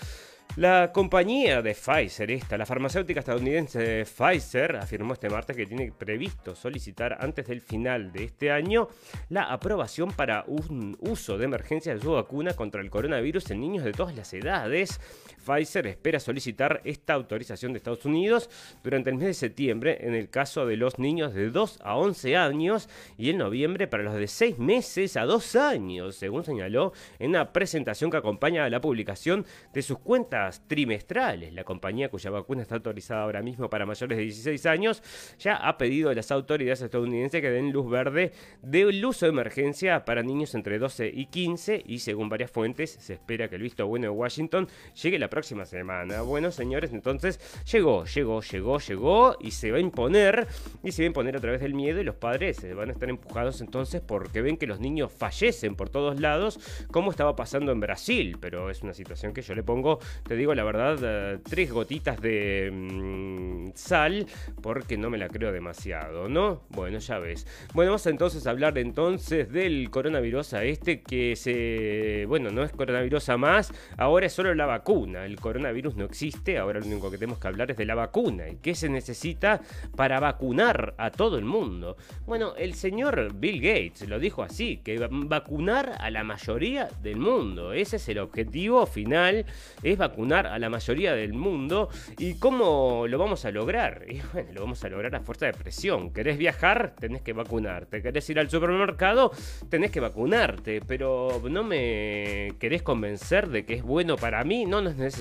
La 0.55 0.91
compañía 0.93 1.63
de 1.63 1.73
Pfizer, 1.73 2.29
esta, 2.29 2.59
la 2.59 2.67
farmacéutica 2.67 3.21
estadounidense 3.21 4.05
Pfizer, 4.05 4.75
afirmó 4.75 5.13
este 5.13 5.27
martes 5.27 5.55
que 5.55 5.65
tiene 5.65 5.91
previsto 5.91 6.53
solicitar 6.53 7.17
antes 7.19 7.47
del 7.47 7.59
final 7.59 8.11
de 8.11 8.25
este 8.25 8.51
año 8.51 8.87
la 9.29 9.45
aprobación 9.45 10.11
para 10.11 10.43
un 10.45 10.95
uso 10.99 11.39
de 11.39 11.45
emergencia 11.45 11.95
de 11.95 12.01
su 12.01 12.11
vacuna 12.11 12.53
contra 12.53 12.81
el 12.81 12.91
coronavirus 12.91 13.49
en 13.49 13.61
niños 13.61 13.83
de 13.83 13.93
todas 13.93 14.15
las 14.15 14.31
edades. 14.31 14.99
Pfizer 15.43 15.87
espera 15.87 16.19
solicitar 16.19 16.81
esta 16.83 17.13
autorización 17.13 17.73
de 17.73 17.77
Estados 17.77 18.05
Unidos 18.05 18.49
durante 18.83 19.09
el 19.09 19.17
mes 19.17 19.27
de 19.27 19.33
septiembre 19.33 19.97
en 20.01 20.15
el 20.15 20.29
caso 20.29 20.65
de 20.65 20.77
los 20.77 20.99
niños 20.99 21.33
de 21.33 21.49
2 21.49 21.79
a 21.83 21.95
11 21.97 22.37
años 22.37 22.89
y 23.17 23.29
en 23.29 23.37
noviembre 23.37 23.87
para 23.87 24.03
los 24.03 24.15
de 24.15 24.27
6 24.27 24.59
meses 24.59 25.17
a 25.17 25.25
2 25.25 25.55
años, 25.55 26.15
según 26.15 26.43
señaló 26.43 26.93
en 27.19 27.31
una 27.31 27.51
presentación 27.51 28.09
que 28.09 28.17
acompaña 28.17 28.65
a 28.65 28.69
la 28.69 28.81
publicación 28.81 29.45
de 29.73 29.81
sus 29.81 29.99
cuentas 29.99 30.63
trimestrales. 30.67 31.53
La 31.53 31.63
compañía 31.63 32.09
cuya 32.09 32.29
vacuna 32.29 32.61
está 32.61 32.75
autorizada 32.75 33.23
ahora 33.23 33.41
mismo 33.41 33.69
para 33.69 33.85
mayores 33.85 34.17
de 34.17 34.23
16 34.23 34.65
años 34.65 35.03
ya 35.39 35.55
ha 35.55 35.77
pedido 35.77 36.09
a 36.09 36.13
las 36.13 36.31
autoridades 36.31 36.81
estadounidenses 36.81 37.41
que 37.41 37.49
den 37.49 37.71
luz 37.71 37.89
verde 37.89 38.31
del 38.61 39.03
uso 39.05 39.25
de 39.25 39.31
emergencia 39.31 40.05
para 40.05 40.23
niños 40.23 40.55
entre 40.55 40.79
12 40.79 41.11
y 41.13 41.25
15 41.27 41.83
y 41.85 41.99
según 41.99 42.29
varias 42.29 42.51
fuentes 42.51 42.91
se 42.99 43.13
espera 43.13 43.49
que 43.49 43.55
el 43.55 43.61
visto 43.61 43.85
bueno 43.87 44.05
de 44.05 44.09
Washington 44.09 44.67
llegue 45.01 45.19
la 45.19 45.29
próxima 45.33 45.65
semana. 45.65 46.21
Bueno, 46.21 46.51
señores, 46.51 46.93
entonces 46.93 47.39
llegó, 47.71 48.05
llegó, 48.05 48.43
llegó, 48.43 48.77
llegó 48.77 49.35
y 49.39 49.49
se 49.49 49.71
va 49.71 49.77
a 49.77 49.81
imponer 49.81 50.47
y 50.83 50.91
se 50.91 51.01
va 51.01 51.05
a 51.05 51.07
imponer 51.07 51.35
a 51.35 51.39
través 51.39 51.59
del 51.59 51.73
miedo 51.73 51.99
y 51.99 52.03
los 52.03 52.13
padres 52.13 52.57
se 52.57 52.75
van 52.75 52.89
a 52.89 52.91
estar 52.91 53.09
empujados 53.09 53.59
entonces 53.59 53.99
porque 53.99 54.43
ven 54.43 54.57
que 54.57 54.67
los 54.67 54.79
niños 54.79 55.11
fallecen 55.11 55.75
por 55.75 55.89
todos 55.89 56.19
lados 56.19 56.59
como 56.91 57.09
estaba 57.09 57.35
pasando 57.35 57.71
en 57.71 57.79
Brasil, 57.79 58.37
pero 58.39 58.69
es 58.69 58.83
una 58.83 58.93
situación 58.93 59.33
que 59.33 59.41
yo 59.41 59.55
le 59.55 59.63
pongo 59.63 59.97
te 60.21 60.35
digo 60.35 60.53
la 60.53 60.63
verdad, 60.63 60.99
eh, 61.01 61.39
tres 61.43 61.71
gotitas 61.71 62.21
de 62.21 62.69
mm, 62.71 63.71
sal, 63.73 64.27
porque 64.61 64.97
no 64.97 65.09
me 65.09 65.17
la 65.17 65.29
creo 65.29 65.51
demasiado, 65.51 66.29
¿no? 66.29 66.61
Bueno, 66.69 66.99
ya 66.99 67.17
ves. 67.17 67.47
Bueno, 67.73 67.93
vamos 67.93 68.05
entonces 68.05 68.45
a 68.45 68.51
hablar 68.51 68.77
entonces 68.77 69.51
del 69.51 69.89
coronavirus 69.89 70.53
a 70.53 70.63
este 70.63 71.01
que 71.01 71.35
se, 71.35 72.25
bueno, 72.27 72.51
no 72.51 72.61
es 72.61 72.71
coronavirus 72.71 73.29
más, 73.39 73.73
ahora 73.97 74.27
es 74.27 74.33
solo 74.33 74.53
la 74.53 74.67
vacuna. 74.67 75.22
El 75.25 75.39
coronavirus 75.39 75.95
no 75.95 76.05
existe, 76.05 76.57
ahora 76.57 76.79
lo 76.79 76.85
único 76.85 77.11
que 77.11 77.17
tenemos 77.17 77.39
que 77.39 77.47
hablar 77.47 77.71
es 77.71 77.77
de 77.77 77.85
la 77.85 77.95
vacuna 77.95 78.49
y 78.49 78.57
qué 78.57 78.75
se 78.75 78.89
necesita 78.89 79.61
para 79.95 80.19
vacunar 80.19 80.95
a 80.97 81.11
todo 81.11 81.37
el 81.37 81.45
mundo. 81.45 81.97
Bueno, 82.25 82.55
el 82.57 82.73
señor 82.75 83.33
Bill 83.33 83.61
Gates 83.61 84.07
lo 84.07 84.19
dijo 84.19 84.43
así, 84.43 84.77
que 84.77 84.97
vacunar 85.09 85.97
a 85.99 86.09
la 86.09 86.23
mayoría 86.23 86.89
del 87.01 87.17
mundo. 87.17 87.73
Ese 87.73 87.97
es 87.97 88.09
el 88.09 88.19
objetivo 88.19 88.85
final, 88.85 89.45
es 89.81 89.97
vacunar 89.97 90.47
a 90.47 90.59
la 90.59 90.69
mayoría 90.69 91.13
del 91.13 91.33
mundo. 91.33 91.89
¿Y 92.17 92.35
cómo 92.35 93.05
lo 93.07 93.17
vamos 93.17 93.45
a 93.45 93.51
lograr? 93.51 94.05
Y 94.07 94.21
bueno, 94.31 94.51
lo 94.53 94.61
vamos 94.61 94.83
a 94.83 94.89
lograr 94.89 95.15
a 95.15 95.21
fuerza 95.21 95.45
de 95.47 95.53
presión. 95.53 96.11
¿Querés 96.11 96.37
viajar? 96.37 96.93
Tenés 96.99 97.21
que 97.21 97.33
vacunarte. 97.33 98.01
¿Querés 98.01 98.29
ir 98.29 98.39
al 98.39 98.49
supermercado? 98.49 99.31
Tenés 99.69 99.91
que 99.91 99.99
vacunarte. 99.99 100.81
Pero 100.81 101.41
no 101.49 101.63
me 101.63 102.53
querés 102.59 102.83
convencer 102.83 103.49
de 103.49 103.65
que 103.65 103.75
es 103.75 103.83
bueno 103.83 104.15
para 104.17 104.43
mí. 104.43 104.65
No, 104.65 104.81
no 104.81 104.89
es. 104.89 105.12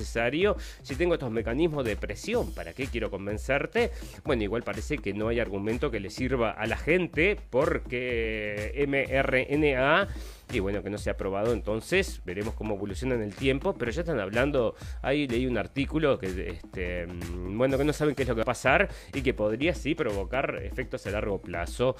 Si 0.81 0.95
tengo 0.95 1.13
estos 1.13 1.31
mecanismos 1.31 1.85
de 1.85 1.95
presión, 1.95 2.53
¿para 2.53 2.73
qué 2.73 2.87
quiero 2.87 3.09
convencerte? 3.09 3.91
Bueno, 4.23 4.43
igual 4.43 4.63
parece 4.63 4.97
que 4.97 5.13
no 5.13 5.27
hay 5.27 5.39
argumento 5.39 5.91
que 5.91 5.99
le 5.99 6.09
sirva 6.09 6.51
a 6.51 6.65
la 6.65 6.77
gente 6.77 7.37
porque 7.49 8.73
mRNA 8.87 10.07
y 10.51 10.59
bueno, 10.59 10.83
que 10.83 10.89
no 10.89 10.97
se 10.97 11.09
ha 11.09 11.13
aprobado, 11.13 11.53
entonces 11.53 12.21
veremos 12.25 12.53
cómo 12.53 12.75
evoluciona 12.75 13.15
en 13.15 13.23
el 13.23 13.33
tiempo, 13.33 13.75
pero 13.75 13.91
ya 13.91 14.01
están 14.01 14.19
hablando, 14.19 14.75
ahí 15.01 15.27
leí 15.27 15.47
un 15.47 15.57
artículo 15.57 16.19
que, 16.19 16.49
este, 16.49 17.07
mm, 17.07 17.57
bueno, 17.57 17.77
que 17.77 17.83
no 17.83 17.93
saben 17.93 18.13
qué 18.13 18.23
es 18.23 18.29
lo 18.29 18.35
que 18.35 18.39
va 18.39 18.43
a 18.43 18.45
pasar 18.45 18.89
y 19.13 19.21
que 19.21 19.33
podría 19.33 19.73
sí 19.73 19.95
provocar 19.95 20.61
efectos 20.63 21.07
a 21.07 21.11
largo 21.11 21.41
plazo. 21.41 21.95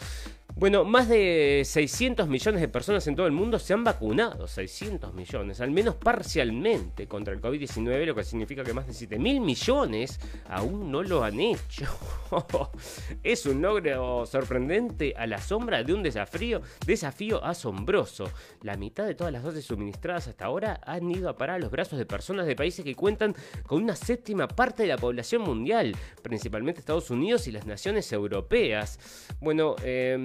Bueno, 0.55 0.85
más 0.85 1.09
de 1.09 1.63
600 1.65 2.27
millones 2.27 2.61
de 2.61 2.67
personas 2.67 3.07
en 3.07 3.15
todo 3.15 3.25
el 3.25 3.31
mundo 3.31 3.57
se 3.57 3.73
han 3.73 3.83
vacunado, 3.83 4.47
600 4.47 5.11
millones, 5.13 5.59
al 5.61 5.71
menos 5.71 5.95
parcialmente 5.95 7.07
contra 7.07 7.33
el 7.33 7.41
COVID-19, 7.41 8.05
lo 8.05 8.13
que 8.13 8.23
significa 8.23 8.63
que 8.63 8.71
más 8.71 8.85
de 8.85 8.93
7 8.93 9.17
mil 9.17 9.41
millones 9.41 10.19
aún 10.47 10.91
no 10.91 11.01
lo 11.01 11.23
han 11.23 11.39
hecho. 11.39 11.85
es 13.23 13.47
un 13.47 13.63
logro 13.63 14.27
sorprendente 14.27 15.15
a 15.17 15.25
la 15.25 15.39
sombra 15.39 15.83
de 15.83 15.91
un 15.91 16.03
desafío, 16.03 16.61
asombroso. 17.43 18.29
La 18.61 18.77
mitad 18.77 19.05
de 19.07 19.15
todas 19.15 19.33
las 19.33 19.41
dosis 19.41 19.65
suministradas 19.65 20.27
hasta 20.27 20.45
ahora 20.45 20.79
han 20.85 21.09
ido 21.09 21.29
a 21.29 21.35
parar 21.35 21.55
a 21.55 21.59
los 21.59 21.71
brazos 21.71 21.97
de 21.97 22.05
personas 22.05 22.45
de 22.45 22.55
países 22.55 22.85
que 22.85 22.95
cuentan 22.95 23.35
con 23.65 23.81
una 23.83 23.95
séptima 23.95 24.47
parte 24.47 24.83
de 24.83 24.89
la 24.89 24.97
población 24.97 25.41
mundial, 25.41 25.95
principalmente 26.21 26.79
Estados 26.79 27.09
Unidos 27.09 27.47
y 27.47 27.51
las 27.51 27.65
naciones 27.65 28.13
europeas. 28.13 28.99
Bueno, 29.41 29.75
eh, 29.83 30.15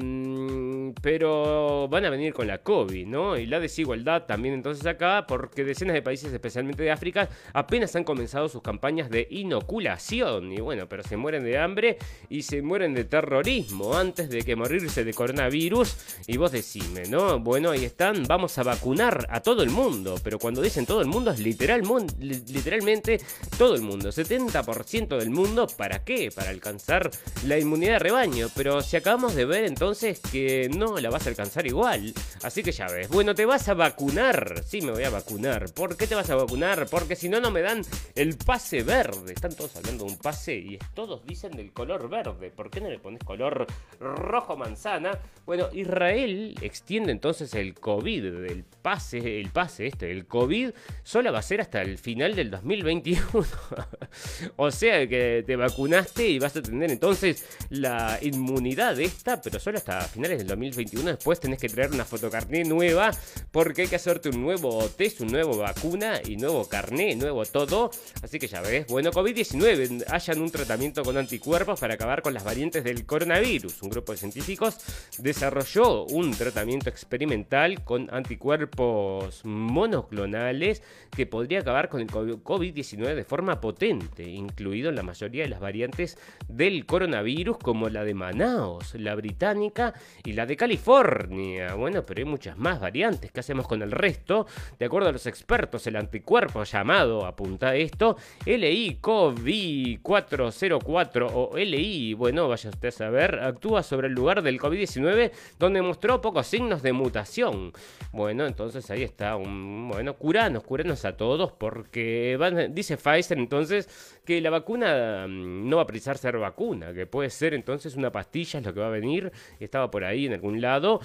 pero 1.03 1.89
van 1.89 2.05
a 2.05 2.11
venir 2.11 2.33
con 2.33 2.47
la 2.47 2.59
COVID, 2.59 3.07
¿no? 3.07 3.37
Y 3.37 3.47
la 3.47 3.61
desigualdad 3.61 4.25
también 4.27 4.55
entonces 4.55 4.87
acá, 4.87 5.27
porque 5.27 5.65
decenas 5.65 5.95
de 5.95 6.03
países, 6.03 6.33
especialmente 6.33 6.83
de 6.83 6.91
África, 6.91 7.29
apenas 7.53 7.95
han 7.97 8.05
comenzado 8.05 8.49
sus 8.49 8.63
campañas 8.63 9.11
de 9.11 9.27
inoculación. 9.31 10.53
Y 10.53 10.61
bueno, 10.61 10.89
pero 10.89 11.03
se 11.03 11.17
mueren 11.17 11.45
de 11.45 11.59
hambre 11.59 11.99
y 12.29 12.43
se 12.43 12.63
mueren 12.63 12.95
de 12.95 13.05
terrorismo 13.05 13.95
antes 13.95 14.29
de 14.31 14.43
que 14.43 14.57
morirse 14.57 15.05
de 15.05 15.15
coronavirus. 15.15 15.97
Y 16.27 16.37
vos 16.37 16.53
decime, 16.53 17.03
¿no? 17.09 17.39
Bueno, 17.39 17.71
ahí 17.71 17.85
están, 17.85 18.25
vamos 18.25 18.59
a 18.59 18.63
vacunar 18.63 19.27
a 19.31 19.41
todo 19.41 19.63
el 19.63 19.71
mundo. 19.71 20.17
Pero 20.23 20.39
cuando 20.39 20.63
dicen 20.63 20.87
todo 20.87 21.01
el 21.01 21.09
mundo 21.09 21.31
es 21.31 21.41
literal, 21.41 21.83
literalmente 22.21 23.21
todo 23.59 23.75
el 23.75 23.83
mundo. 23.83 24.11
70% 24.11 25.19
del 25.19 25.31
mundo, 25.31 25.67
¿para 25.67 26.05
qué? 26.05 26.31
Para 26.35 26.51
alcanzar 26.51 27.11
la 27.47 27.59
inmunidad 27.59 27.95
de 27.95 27.99
rebaño. 27.99 28.49
Pero 28.55 28.81
si 28.83 28.97
acabamos 28.97 29.35
de 29.35 29.45
ver 29.45 29.65
entonces 29.65 30.08
que 30.15 30.71
no 30.75 30.99
la 30.99 31.11
vas 31.11 31.27
a 31.27 31.31
alcanzar 31.31 31.67
igual. 31.67 32.15
Así 32.43 32.63
que 32.63 32.73
ya 32.73 32.87
ves. 32.87 33.09
Bueno, 33.09 33.35
te 33.35 33.45
vas 33.45 33.69
a 33.69 33.75
vacunar. 33.75 34.63
Sí, 34.65 34.81
me 34.81 34.93
voy 34.93 35.05
a 35.05 35.11
vacunar. 35.11 35.73
¿Por 35.75 35.97
qué 35.97 36.07
te 36.07 36.15
vas 36.15 36.31
a 36.31 36.37
vacunar? 36.37 36.87
Porque 36.91 37.17
si 37.17 37.29
no, 37.29 37.41
no 37.41 37.51
me 37.51 37.61
dan 37.61 37.83
el 38.15 38.37
pase 38.37 38.83
verde. 38.83 39.33
Están 39.33 39.55
todos 39.55 39.77
hablando 39.77 40.05
de 40.05 40.13
un 40.13 40.19
pase 40.19 40.55
y 40.55 40.79
todos 40.95 41.25
dicen 41.27 41.53
del 41.53 41.73
color 41.73 42.09
verde. 42.09 42.51
¿Por 42.51 42.71
qué 42.71 42.81
no 42.81 42.89
le 42.89 42.99
pones 42.99 43.23
color 43.23 43.67
rojo 44.01 44.57
manzana? 44.57 45.19
Bueno, 45.45 45.69
Israel 45.73 46.55
extiende 46.61 47.13
entonces 47.13 47.55
el 47.55 47.75
COVID, 47.75 48.23
del 48.41 48.65
pase, 48.83 49.41
el 49.41 49.51
pase 49.51 49.87
este, 49.87 50.11
el 50.11 50.27
COVID, 50.27 50.71
solo 51.03 51.33
va 51.33 51.39
a 51.39 51.43
ser 51.43 51.61
hasta 51.61 51.83
el 51.83 51.99
final 51.99 52.35
del 52.35 52.51
2021. 52.51 53.21
o 54.57 54.71
sea 54.71 55.07
que 55.07 55.45
te 55.47 55.57
vacunaste 55.57 56.29
y 56.29 56.39
vas 56.39 56.57
a 56.57 56.63
tener 56.63 56.91
entonces 56.91 57.45
la 57.71 58.19
inmunidad 58.23 58.99
esta, 59.01 59.41
pero 59.41 59.59
solo 59.59 59.79
hasta 59.79 59.98
finales 60.03 60.39
del 60.39 60.47
2021. 60.47 61.11
Después 61.11 61.41
tenés 61.41 61.59
que 61.59 61.69
traer 61.69 61.91
una 61.91 62.05
fotocarné 62.05 62.65
nueva 62.65 63.11
porque 63.51 63.83
hay 63.83 63.89
que 63.89 63.97
hacerte 63.97 64.29
un 64.29 64.43
nuevo 64.43 64.89
test, 64.89 65.21
un 65.21 65.29
nuevo 65.29 65.57
vacuna 65.57 66.21
y 66.25 66.37
nuevo 66.37 66.69
carné, 66.69 67.17
nuevo 67.17 67.45
todo. 67.47 67.91
Así 68.23 68.39
que 68.39 68.47
ya 68.47 68.61
ves, 68.61 68.87
bueno, 68.87 69.11
COVID-19, 69.11 70.05
hayan 70.09 70.41
un 70.41 70.51
tratamiento 70.51 71.03
con 71.03 71.17
anticuerpos 71.17 71.81
para 71.81 71.95
acabar 71.95 72.23
con 72.23 72.35
las 72.35 72.45
variantes 72.45 72.85
del 72.85 73.07
coronavirus. 73.07 73.83
Un 73.83 73.91
grupo 73.91 74.13
de 74.13 74.19
científicos 74.19 74.79
desarrolló 75.19 76.05
un 76.05 76.31
tratamiento 76.33 76.89
experimental 76.89 77.85
con 77.85 78.13
anticuerpos 78.13 79.45
monoclonales 79.45 80.83
que 81.11 81.27
podría 81.27 81.61
acabar 81.61 81.89
con 81.89 82.01
el 82.01 82.09
COVID-19 82.09 83.15
de 83.15 83.25
forma 83.25 83.61
potente, 83.61 84.29
incluido 84.29 84.91
en 84.91 84.97
la 84.97 85.03
mayoría 85.03 85.45
de 85.45 85.49
las 85.49 85.61
variantes 85.61 86.19
del 86.49 86.87
coronavirus 86.87 87.59
como 87.59 87.89
la 87.89 88.05
de 88.05 88.15
Manaus, 88.15 88.95
la 88.95 89.15
británica, 89.15 89.88
y 90.25 90.33
la 90.33 90.47
de 90.47 90.57
California. 90.57 91.75
Bueno, 91.75 92.03
pero 92.03 92.21
hay 92.21 92.25
muchas 92.25 92.57
más 92.57 92.81
variantes. 92.81 93.31
¿Qué 93.33 93.41
hacemos 93.41 93.67
con 93.67 93.83
el 93.83 93.91
resto? 93.91 94.47
De 94.79 94.87
acuerdo 94.87 95.09
a 95.09 95.13
los 95.13 95.27
expertos, 95.27 95.85
el 95.87 95.97
anticuerpo 95.97 96.63
llamado, 96.65 97.27
apunta 97.27 97.75
esto, 97.75 98.17
LI-COVID-404 98.45 101.31
o 101.33 101.57
LI, 101.57 102.15
bueno, 102.15 102.49
vaya 102.49 102.71
usted 102.71 102.89
a 102.89 102.93
saber, 102.93 103.41
actúa 103.41 103.83
sobre 103.83 104.09
el 104.09 104.15
lugar 104.15 104.43
del 104.43 104.61
COVID-19 104.61 105.33
donde 105.59 105.83
mostró 105.83 106.21
pocos 106.21 106.47
signos 106.47 106.83
de 106.83 106.93
mutación. 106.93 107.73
Bueno, 108.13 108.47
entonces 108.47 108.91
ahí 108.91 109.03
está, 109.03 109.37
un, 109.37 109.89
bueno, 109.89 110.15
curanos, 110.15 110.65
curanos 110.65 111.05
a 111.05 111.17
todos 111.17 111.53
porque 111.53 112.69
dice 112.71 112.97
Pfizer 112.97 113.39
entonces 113.39 114.18
que 114.29 114.43
la 114.43 114.51
vacuna 114.51 115.27
mm, 115.27 115.67
no 115.67 115.77
va 115.77 115.85
a 115.85 115.87
precisar 115.87 116.19
ser 116.19 116.37
vacuna, 116.37 116.93
que 116.93 117.07
puede 117.07 117.31
ser 117.31 117.55
entonces 117.55 117.97
una 117.97 118.13
pastilla 118.13 118.61
es 118.61 118.67
lo 118.67 118.75
que 118.75 118.81
va 118.81 118.89
a 118.89 118.91
venir 118.91 119.33
estaba 119.59 119.91
por 119.91 120.05
ahí 120.05 120.27
en 120.27 120.35
algún 120.35 120.61
lado. 120.61 121.01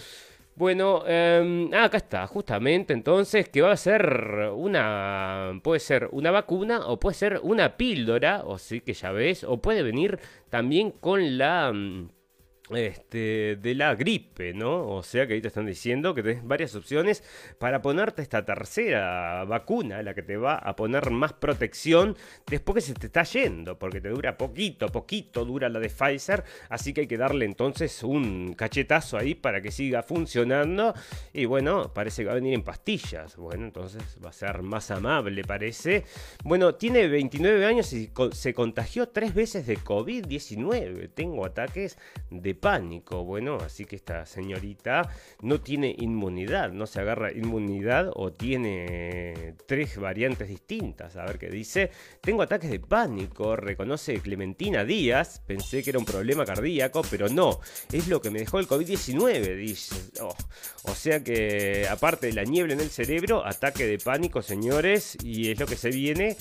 Bueno, 0.55 1.03
em, 1.07 1.73
ah, 1.73 1.85
acá 1.85 1.97
está, 1.97 2.27
justamente 2.27 2.91
entonces, 2.91 3.47
que 3.47 3.61
va 3.61 3.71
a 3.71 3.77
ser 3.77 4.51
una, 4.53 5.57
puede 5.63 5.79
ser 5.79 6.09
una 6.11 6.31
vacuna 6.31 6.85
o 6.85 6.99
puede 6.99 7.15
ser 7.15 7.39
una 7.43 7.77
píldora, 7.77 8.41
o 8.43 8.57
sí 8.57 8.81
que 8.81 8.93
ya 8.93 9.13
ves, 9.13 9.45
o 9.45 9.55
puede 9.61 9.83
venir 9.83 10.19
también 10.49 10.91
con 10.91 11.37
la... 11.37 11.71
Este, 12.69 13.57
de 13.57 13.75
la 13.75 13.93
gripe, 13.93 14.53
¿no? 14.53 14.87
O 14.87 15.03
sea 15.03 15.27
que 15.27 15.33
ahí 15.33 15.41
te 15.41 15.49
están 15.49 15.65
diciendo 15.65 16.15
que 16.15 16.23
tenés 16.23 16.47
varias 16.47 16.73
opciones 16.75 17.21
para 17.59 17.81
ponerte 17.81 18.21
esta 18.21 18.45
tercera 18.45 19.43
vacuna, 19.43 20.01
la 20.01 20.13
que 20.13 20.23
te 20.23 20.37
va 20.37 20.55
a 20.55 20.73
poner 20.73 21.11
más 21.11 21.33
protección 21.33 22.15
después 22.47 22.75
que 22.75 22.81
se 22.81 22.93
te 22.93 23.07
está 23.07 23.23
yendo, 23.23 23.77
porque 23.77 23.99
te 23.99 24.07
dura 24.07 24.37
poquito, 24.37 24.87
poquito 24.87 25.43
dura 25.43 25.67
la 25.67 25.81
de 25.81 25.89
Pfizer, 25.89 26.45
así 26.69 26.93
que 26.93 27.01
hay 27.01 27.07
que 27.07 27.17
darle 27.17 27.43
entonces 27.43 28.01
un 28.01 28.53
cachetazo 28.53 29.17
ahí 29.17 29.35
para 29.35 29.61
que 29.61 29.69
siga 29.69 30.01
funcionando. 30.01 30.93
Y 31.33 31.43
bueno, 31.43 31.93
parece 31.93 32.21
que 32.21 32.27
va 32.27 32.31
a 32.31 32.35
venir 32.35 32.53
en 32.53 32.63
pastillas. 32.63 33.35
Bueno, 33.35 33.65
entonces 33.65 34.01
va 34.23 34.29
a 34.29 34.33
ser 34.33 34.61
más 34.61 34.89
amable, 34.89 35.43
parece. 35.43 36.05
Bueno, 36.45 36.75
tiene 36.75 37.09
29 37.09 37.65
años 37.65 37.91
y 37.91 38.09
se 38.31 38.53
contagió 38.53 39.09
tres 39.09 39.33
veces 39.33 39.67
de 39.67 39.77
COVID-19. 39.77 41.09
Tengo 41.13 41.45
ataques 41.45 41.97
de 42.29 42.52
pánico. 42.53 43.23
Bueno, 43.23 43.57
así 43.57 43.85
que 43.85 43.95
esta 43.95 44.25
señorita 44.25 45.09
no 45.41 45.61
tiene 45.61 45.95
inmunidad, 45.97 46.71
no 46.71 46.87
se 46.87 47.01
agarra 47.01 47.31
inmunidad 47.31 48.11
o 48.13 48.31
tiene 48.31 49.55
tres 49.65 49.97
variantes 49.97 50.47
distintas. 50.47 51.15
A 51.15 51.25
ver 51.25 51.37
qué 51.37 51.49
dice. 51.49 51.91
Tengo 52.21 52.41
ataques 52.41 52.69
de 52.69 52.79
pánico, 52.79 53.55
reconoce 53.55 54.19
Clementina 54.19 54.83
Díaz. 54.83 55.41
Pensé 55.45 55.83
que 55.83 55.91
era 55.91 55.99
un 55.99 56.05
problema 56.05 56.45
cardíaco, 56.45 57.01
pero 57.09 57.29
no. 57.29 57.59
Es 57.91 58.07
lo 58.07 58.21
que 58.21 58.29
me 58.29 58.39
dejó 58.39 58.59
el 58.59 58.67
COVID-19, 58.67 59.55
dice. 59.55 59.95
Oh, 60.21 60.35
o 60.83 60.95
sea 60.95 61.23
que, 61.23 61.87
aparte 61.89 62.27
de 62.27 62.33
la 62.33 62.43
niebla 62.43 62.73
en 62.73 62.79
el 62.79 62.89
cerebro, 62.89 63.45
ataque 63.45 63.85
de 63.85 63.97
pánico, 63.97 64.41
señores, 64.41 65.17
y 65.23 65.51
es 65.51 65.59
lo 65.59 65.65
que 65.65 65.75
se 65.75 65.89
viene. 65.89 66.35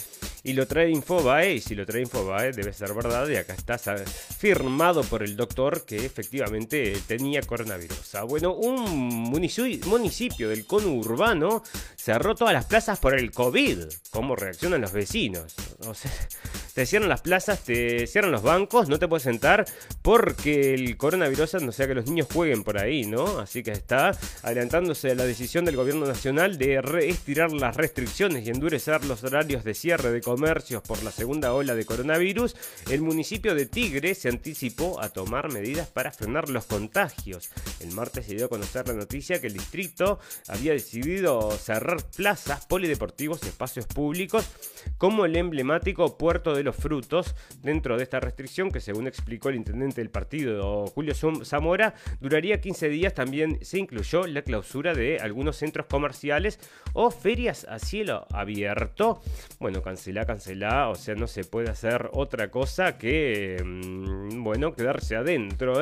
Y 0.45 0.55
lo 0.55 0.67
trae 0.67 0.91
Infobae, 0.91 1.55
y 1.55 1.61
si 1.61 1.75
lo 1.75 1.87
trae 1.87 2.03
Infobae 2.03 2.53
debe 2.53 2.73
ser 2.73 2.93
verdad. 2.95 3.29
Y 3.29 3.37
acá 3.37 3.55
está 3.55 3.79
firmado 3.79 5.03
por 5.05 5.23
el 5.23 5.37
doctor 5.37 5.85
que 5.85 6.02
efectivamente 6.05 6.97
tenía 7.07 7.43
coronavirus. 7.43 8.15
Ah, 8.15 8.25
bueno, 8.25 8.55
un 8.55 8.81
municipio 8.85 10.49
del 10.49 10.67
conurbano 10.67 11.63
cerró 11.97 12.35
todas 12.35 12.55
las 12.55 12.67
plazas 12.67 12.99
por 12.99 13.19
el 13.19 13.31
COVID. 13.31 13.79
¿Cómo 14.11 14.37
reaccionan 14.37 14.81
los 14.81 14.93
vecinos? 14.93 15.55
O 15.87 15.95
sea, 15.95 16.11
te 16.75 16.87
cierran 16.87 17.09
las 17.09 17.21
plazas, 17.21 17.63
te 17.63 18.07
cierran 18.07 18.33
los 18.33 18.43
bancos, 18.43 18.89
no 18.89 18.99
te 18.99 19.09
puedes 19.09 19.25
sentar 19.25 19.65
porque 20.03 20.75
el 20.75 20.97
coronavirus 20.97 21.55
no 21.63 21.73
sea 21.73 21.87
que 21.87 21.95
los 21.95 22.07
niños 22.07 22.29
jueguen 22.33 22.65
por 22.65 22.79
ahí, 22.79 23.05
¿no? 23.05 23.39
Así 23.39 23.63
que 23.63 23.73
está 23.73 24.17
adelantándose 24.43 25.11
a 25.11 25.15
la 25.15 25.25
decisión 25.25 25.65
del 25.65 25.77
gobierno 25.77 26.07
nacional 26.07 26.59
de 26.59 26.81
estirar 27.09 27.53
las 27.53 27.77
restricciones 27.77 28.47
y 28.47 28.51
endurecer 28.51 29.05
los 29.05 29.23
horarios 29.25 29.65
de 29.65 29.75
cierre 29.75 30.11
de 30.11 30.21
comercios 30.21 30.83
por 30.83 31.03
la 31.03 31.11
segunda 31.11 31.53
ola 31.53 31.75
de 31.75 31.85
coronavirus. 31.85 32.57
El 32.91 33.03
municipio 33.03 33.55
de 33.55 33.67
Tigre 33.67 34.15
se 34.15 34.29
anticipó 34.29 35.01
a 35.01 35.09
tomar 35.09 35.53
medidas 35.53 35.89
para 35.93 36.13
frenar 36.13 36.49
los 36.49 36.67
contagios. 36.67 37.51
El 37.81 37.93
martes 37.93 38.27
se 38.27 38.35
dio 38.35 38.47
a 38.47 38.49
conocer 38.49 38.89
la 38.89 38.95
noticia 38.95 39.41
que 39.41 39.47
el 39.47 39.55
distrito 39.55 40.19
había 40.49 40.73
decidido 40.73 41.51
cerrar 41.53 41.99
plazas, 42.17 42.67
polideportivos 42.67 43.41
y 43.43 43.49
espacios 43.49 43.87
públicos 43.87 44.49
como 44.99 45.25
el 45.25 45.37
emblemático 45.37 46.17
Puerto 46.17 46.55
de 46.55 46.63
los 46.63 46.77
Frutos 46.77 47.35
dentro 47.63 47.97
de 47.97 48.03
esta 48.03 48.21
restricción 48.21 48.71
que 48.71 48.81
según 48.81 49.07
explicó 49.07 49.49
el 49.49 49.57
intendente 49.57 50.01
del 50.01 50.11
partido 50.11 50.87
Julio 50.89 51.15
Zamora 51.45 51.95
duraría 52.21 52.61
15 52.61 52.89
días 52.89 53.15
también 53.15 53.59
se 53.63 53.79
incluyó 53.79 54.27
la 54.27 54.43
clausura 54.43 54.95
de 54.95 55.19
algunos 55.19 55.57
centros 55.57 55.87
comerciales 55.87 56.59
o 56.93 57.11
ferias 57.11 57.67
a 57.69 57.79
cielo 57.79 58.27
abierto 58.31 59.21
bueno 59.59 59.83
cancelá 59.83 60.27
cancelá 60.27 60.89
o 60.89 60.95
sea 60.95 61.15
no 61.15 61.27
se 61.27 61.45
puede 61.45 61.71
hacer 61.71 62.11
otra 62.13 62.51
cosa 62.51 62.99
que 62.99 63.63
mm, 63.65 64.43
bueno 64.43 64.75
quedarse 64.75 65.17
adentro 65.17 65.82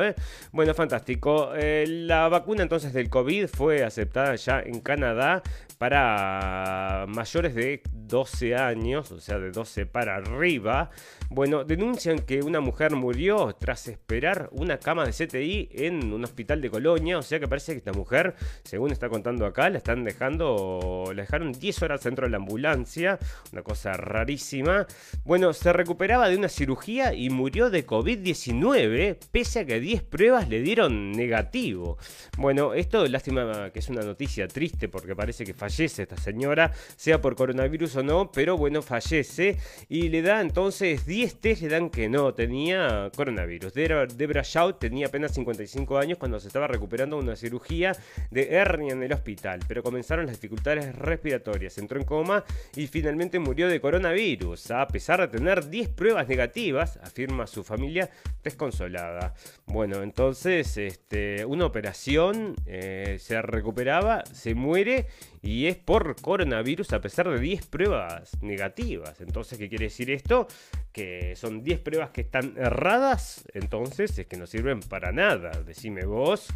Bueno 0.51 0.73
fantástico. 0.73 1.51
Eh, 1.55 1.85
la 1.87 2.27
vacuna 2.29 2.63
entonces 2.63 2.93
del 2.93 3.09
COVID 3.09 3.47
fue 3.47 3.83
aceptada 3.83 4.35
ya 4.35 4.59
en 4.59 4.79
Canadá 4.79 5.41
para 5.81 7.07
mayores 7.07 7.55
de 7.55 7.81
12 7.91 8.55
años, 8.55 9.11
o 9.11 9.19
sea, 9.19 9.39
de 9.39 9.49
12 9.49 9.87
para 9.87 10.17
arriba. 10.17 10.91
Bueno, 11.31 11.63
denuncian 11.63 12.19
que 12.19 12.41
una 12.41 12.59
mujer 12.59 12.91
murió 12.91 13.55
tras 13.57 13.87
esperar 13.87 14.49
una 14.51 14.77
cama 14.77 15.05
de 15.05 15.11
CTI 15.11 15.69
en 15.71 16.13
un 16.13 16.23
hospital 16.23 16.61
de 16.61 16.69
Colonia, 16.69 17.17
o 17.17 17.23
sea 17.23 17.39
que 17.39 17.47
parece 17.47 17.71
que 17.71 17.79
esta 17.79 17.93
mujer, 17.93 18.35
según 18.63 18.91
está 18.91 19.09
contando 19.09 19.43
acá, 19.47 19.71
la 19.71 19.79
están 19.79 20.03
dejando, 20.03 21.05
la 21.15 21.23
dejaron 21.23 21.51
10 21.51 21.81
horas 21.81 22.03
dentro 22.03 22.27
de 22.27 22.31
la 22.31 22.37
ambulancia, 22.37 23.17
una 23.51 23.63
cosa 23.63 23.93
rarísima. 23.93 24.85
Bueno, 25.23 25.51
se 25.53 25.73
recuperaba 25.73 26.29
de 26.29 26.37
una 26.37 26.49
cirugía 26.49 27.15
y 27.15 27.31
murió 27.31 27.71
de 27.71 27.87
COVID-19, 27.87 29.17
pese 29.31 29.61
a 29.61 29.65
que 29.65 29.79
10 29.79 30.03
pruebas 30.03 30.47
le 30.47 30.61
dieron 30.61 31.11
negativo. 31.13 31.97
Bueno, 32.37 32.75
esto 32.75 33.07
lástima 33.07 33.71
que 33.71 33.79
es 33.79 33.89
una 33.89 34.01
noticia 34.01 34.47
triste 34.47 34.89
porque 34.89 35.15
parece 35.15 35.43
que 35.43 35.55
fallece 35.71 36.03
esta 36.03 36.17
señora, 36.17 36.71
sea 36.97 37.21
por 37.21 37.35
coronavirus 37.35 37.95
o 37.95 38.03
no, 38.03 38.31
pero 38.31 38.57
bueno, 38.57 38.81
fallece 38.81 39.57
y 39.87 40.09
le 40.09 40.21
da 40.21 40.41
entonces 40.41 41.05
10 41.05 41.35
test, 41.39 41.61
le 41.61 41.69
dan 41.69 41.89
que 41.89 42.09
no, 42.09 42.33
tenía 42.33 43.09
coronavirus. 43.15 43.73
Debra, 43.73 44.41
Shaw 44.43 44.73
tenía 44.73 45.07
apenas 45.07 45.33
55 45.33 45.97
años 45.97 46.17
cuando 46.17 46.39
se 46.41 46.47
estaba 46.47 46.67
recuperando 46.67 47.17
una 47.17 47.37
cirugía 47.37 47.95
de 48.31 48.49
hernia 48.53 48.91
en 48.91 49.01
el 49.01 49.13
hospital, 49.13 49.61
pero 49.65 49.81
comenzaron 49.81 50.25
las 50.25 50.35
dificultades 50.35 50.93
respiratorias, 50.93 51.77
entró 51.77 51.97
en 51.97 52.05
coma 52.05 52.43
y 52.75 52.87
finalmente 52.87 53.39
murió 53.39 53.69
de 53.69 53.79
coronavirus, 53.79 54.71
a 54.71 54.87
pesar 54.87 55.21
de 55.21 55.37
tener 55.37 55.69
10 55.69 55.87
pruebas 55.89 56.27
negativas, 56.27 56.97
afirma 56.97 57.47
su 57.47 57.63
familia 57.63 58.09
desconsolada. 58.43 59.35
Bueno, 59.67 60.03
entonces 60.03 60.75
este, 60.75 61.45
una 61.45 61.65
operación 61.65 62.55
eh, 62.65 63.17
se 63.19 63.41
recuperaba, 63.41 64.25
se 64.25 64.53
muere 64.53 65.07
y 65.41 65.67
es 65.67 65.77
por 65.77 66.15
coronavirus 66.21 66.93
a 66.93 67.01
pesar 67.01 67.29
de 67.29 67.39
10 67.39 67.65
pruebas 67.67 68.41
negativas. 68.41 69.21
Entonces, 69.21 69.57
¿qué 69.57 69.69
quiere 69.69 69.85
decir 69.85 70.11
esto? 70.11 70.47
Que 70.91 71.35
son 71.35 71.63
10 71.63 71.79
pruebas 71.79 72.09
que 72.09 72.21
están 72.21 72.53
erradas, 72.57 73.45
entonces 73.53 74.17
es 74.19 74.27
que 74.27 74.37
no 74.37 74.45
sirven 74.45 74.81
para 74.81 75.11
nada. 75.11 75.51
Decime 75.65 76.05
vos, 76.05 76.49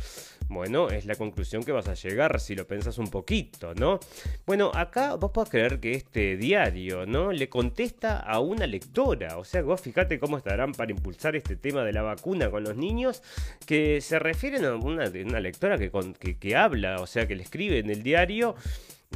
bueno, 0.48 0.89
es 0.89 1.06
la 1.06 1.15
conclusión 1.15 1.63
que 1.63 1.71
vas 1.71 1.88
a 1.88 1.95
llegar 1.95 2.39
si 2.39 2.56
lo 2.56 2.67
pensás 2.67 2.98
un 2.98 3.08
poquito, 3.08 3.74
¿no? 3.74 4.00
Bueno, 4.45 4.71
acá 4.76 5.15
vos 5.15 5.32
podés 5.32 5.50
creer 5.50 5.80
que 5.80 5.93
este 5.93 6.38
diario, 6.38 7.06
¿no? 7.06 7.32
Le 7.32 7.50
contesta 7.50 8.19
a 8.19 8.39
una 8.39 8.67
lectora, 8.67 9.38
o 9.38 9.43
sea, 9.43 9.63
vos 9.63 9.82
fíjate 9.82 10.19
cómo 10.19 10.38
estarán 10.38 10.74
para 10.74 10.91
impulsar 10.91 11.36
este 11.36 11.56
tema 11.56 11.84
de 11.84 11.93
la 11.93 12.04
vacuna 12.04 12.52
con 12.52 12.63
los 12.63 12.78
niños, 12.78 13.24
que 13.65 14.02
se 14.02 14.19
refieren 14.19 14.65
a 14.65 14.76
una, 14.76 15.10
lectora 15.10 15.78
que, 15.78 15.91
que, 16.19 16.38
que 16.38 16.56
habla, 16.56 17.02
o 17.02 17.08
sea, 17.08 17.28
que 17.28 17.36
le 17.36 17.43
escribe 17.43 17.80
en 17.80 17.89
el 17.89 18.04
diario 18.04 18.56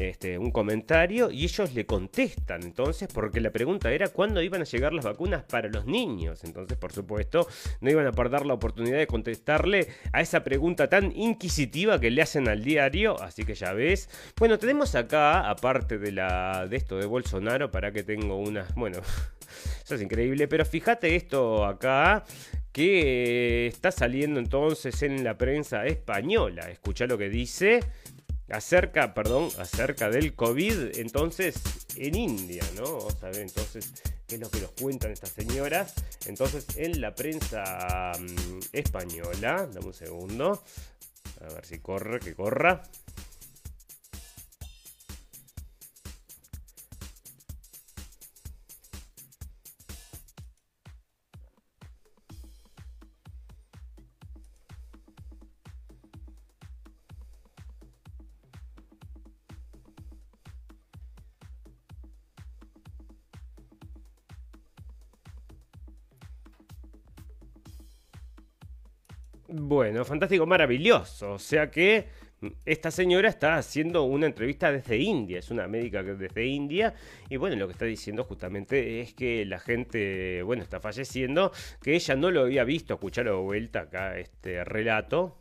este, 0.02 0.38
un 0.38 0.52
comentario 0.52 1.32
y 1.32 1.44
ellos 1.44 1.74
le 1.74 1.86
contestan 1.86 2.64
entonces 2.64 3.10
porque 3.14 3.42
la 3.42 3.52
pregunta 3.52 3.92
era 3.92 4.10
cuándo 4.10 4.42
iban 4.42 4.62
a 4.62 4.66
llegar 4.66 4.94
las 4.94 5.06
vacunas 5.06 5.44
para 5.44 5.70
los 5.70 5.86
niños. 5.86 6.44
Entonces, 6.44 6.78
por 6.78 6.92
supuesto, 6.92 7.48
no 7.82 7.90
iban 7.90 8.08
a 8.08 8.12
perder 8.12 8.46
la 8.46 8.54
oportunidad 8.54 8.98
de 8.98 9.08
contestarle 9.08 9.88
a 10.14 10.22
esa 10.22 10.44
pregunta 10.44 10.90
tan 10.90 11.12
inquisitiva 11.16 12.00
que 12.00 12.12
le 12.12 12.22
hacen 12.22 12.48
al 12.48 12.64
diario. 12.64 13.22
Así 13.22 13.44
que 13.44 13.56
ya 13.56 13.74
ves. 13.74 14.10
Bueno, 14.38 14.58
tenemos 14.58 14.96
acá, 14.96 15.50
aparte 15.50 15.98
de, 15.98 16.12
la, 16.12 16.68
de 16.68 16.78
esto 16.78 16.98
de 16.98 17.06
Bolsonaro, 17.06 17.72
para 17.72 17.92
que 17.92 18.04
tengo 18.04 18.38
unas... 18.38 18.74
Bueno, 18.76 19.00
eso 19.84 19.96
es 19.96 20.02
increíble, 20.02 20.48
pero 20.48 20.66
fíjate 20.66 21.16
esto 21.16 21.66
acá 21.66 22.24
que 22.72 23.68
está 23.68 23.92
saliendo 23.92 24.40
entonces 24.40 25.02
en 25.02 25.24
la 25.24 25.38
prensa 25.38 25.86
española. 25.86 26.70
Escucha 26.70 27.08
lo 27.08 27.18
que 27.18 27.30
dice 27.30 27.82
acerca, 28.52 29.14
perdón, 29.14 29.50
acerca 29.58 30.10
del 30.10 30.34
COVID, 30.36 30.98
entonces 30.98 31.56
en 31.96 32.16
India, 32.16 32.64
¿no? 32.76 32.84
Vamos 32.84 33.24
a 33.24 33.28
ver 33.28 33.42
entonces 33.42 33.94
qué 34.28 34.36
es 34.36 34.42
lo 34.42 34.50
que 34.50 34.62
nos 34.62 34.72
cuentan 34.72 35.12
estas 35.12 35.30
señoras. 35.30 35.94
Entonces 36.26 36.66
en 36.78 37.02
la 37.02 37.14
prensa 37.14 38.12
mm, 38.20 38.60
española, 38.74 39.68
dame 39.72 39.88
un 39.88 39.94
segundo, 39.94 40.64
a 41.42 41.54
ver 41.54 41.66
si 41.66 41.80
corre, 41.80 42.20
que 42.20 42.34
corra. 42.34 42.84
Bueno, 69.70 70.04
fantástico, 70.04 70.48
maravilloso. 70.48 71.34
O 71.34 71.38
sea 71.38 71.70
que 71.70 72.08
mm, 72.42 72.48
esta 72.66 72.90
señora 72.90 73.30
está 73.30 73.56
haciendo 73.56 74.02
una 74.06 74.26
entrevista 74.26 74.72
desde 74.72 74.98
India, 74.98 75.38
es 75.38 75.52
una 75.52 75.68
médica 75.68 76.02
desde 76.02 76.44
India, 76.48 76.96
y 77.30 77.38
bueno, 77.38 77.56
lo 77.56 77.68
que 77.68 77.74
está 77.74 77.86
diciendo 77.86 78.24
justamente 78.24 79.00
es 79.00 79.14
que 79.14 79.46
la 79.46 79.60
gente, 79.60 80.42
bueno, 80.42 80.64
está 80.64 80.80
falleciendo, 80.80 81.52
que 81.84 81.94
ella 81.94 82.16
no 82.16 82.32
lo 82.32 82.42
había 82.42 82.64
visto, 82.64 82.96
escuchar 82.96 83.26
de 83.26 83.32
vuelta 83.32 83.82
acá 83.82 84.18
este 84.18 84.64
relato, 84.64 85.38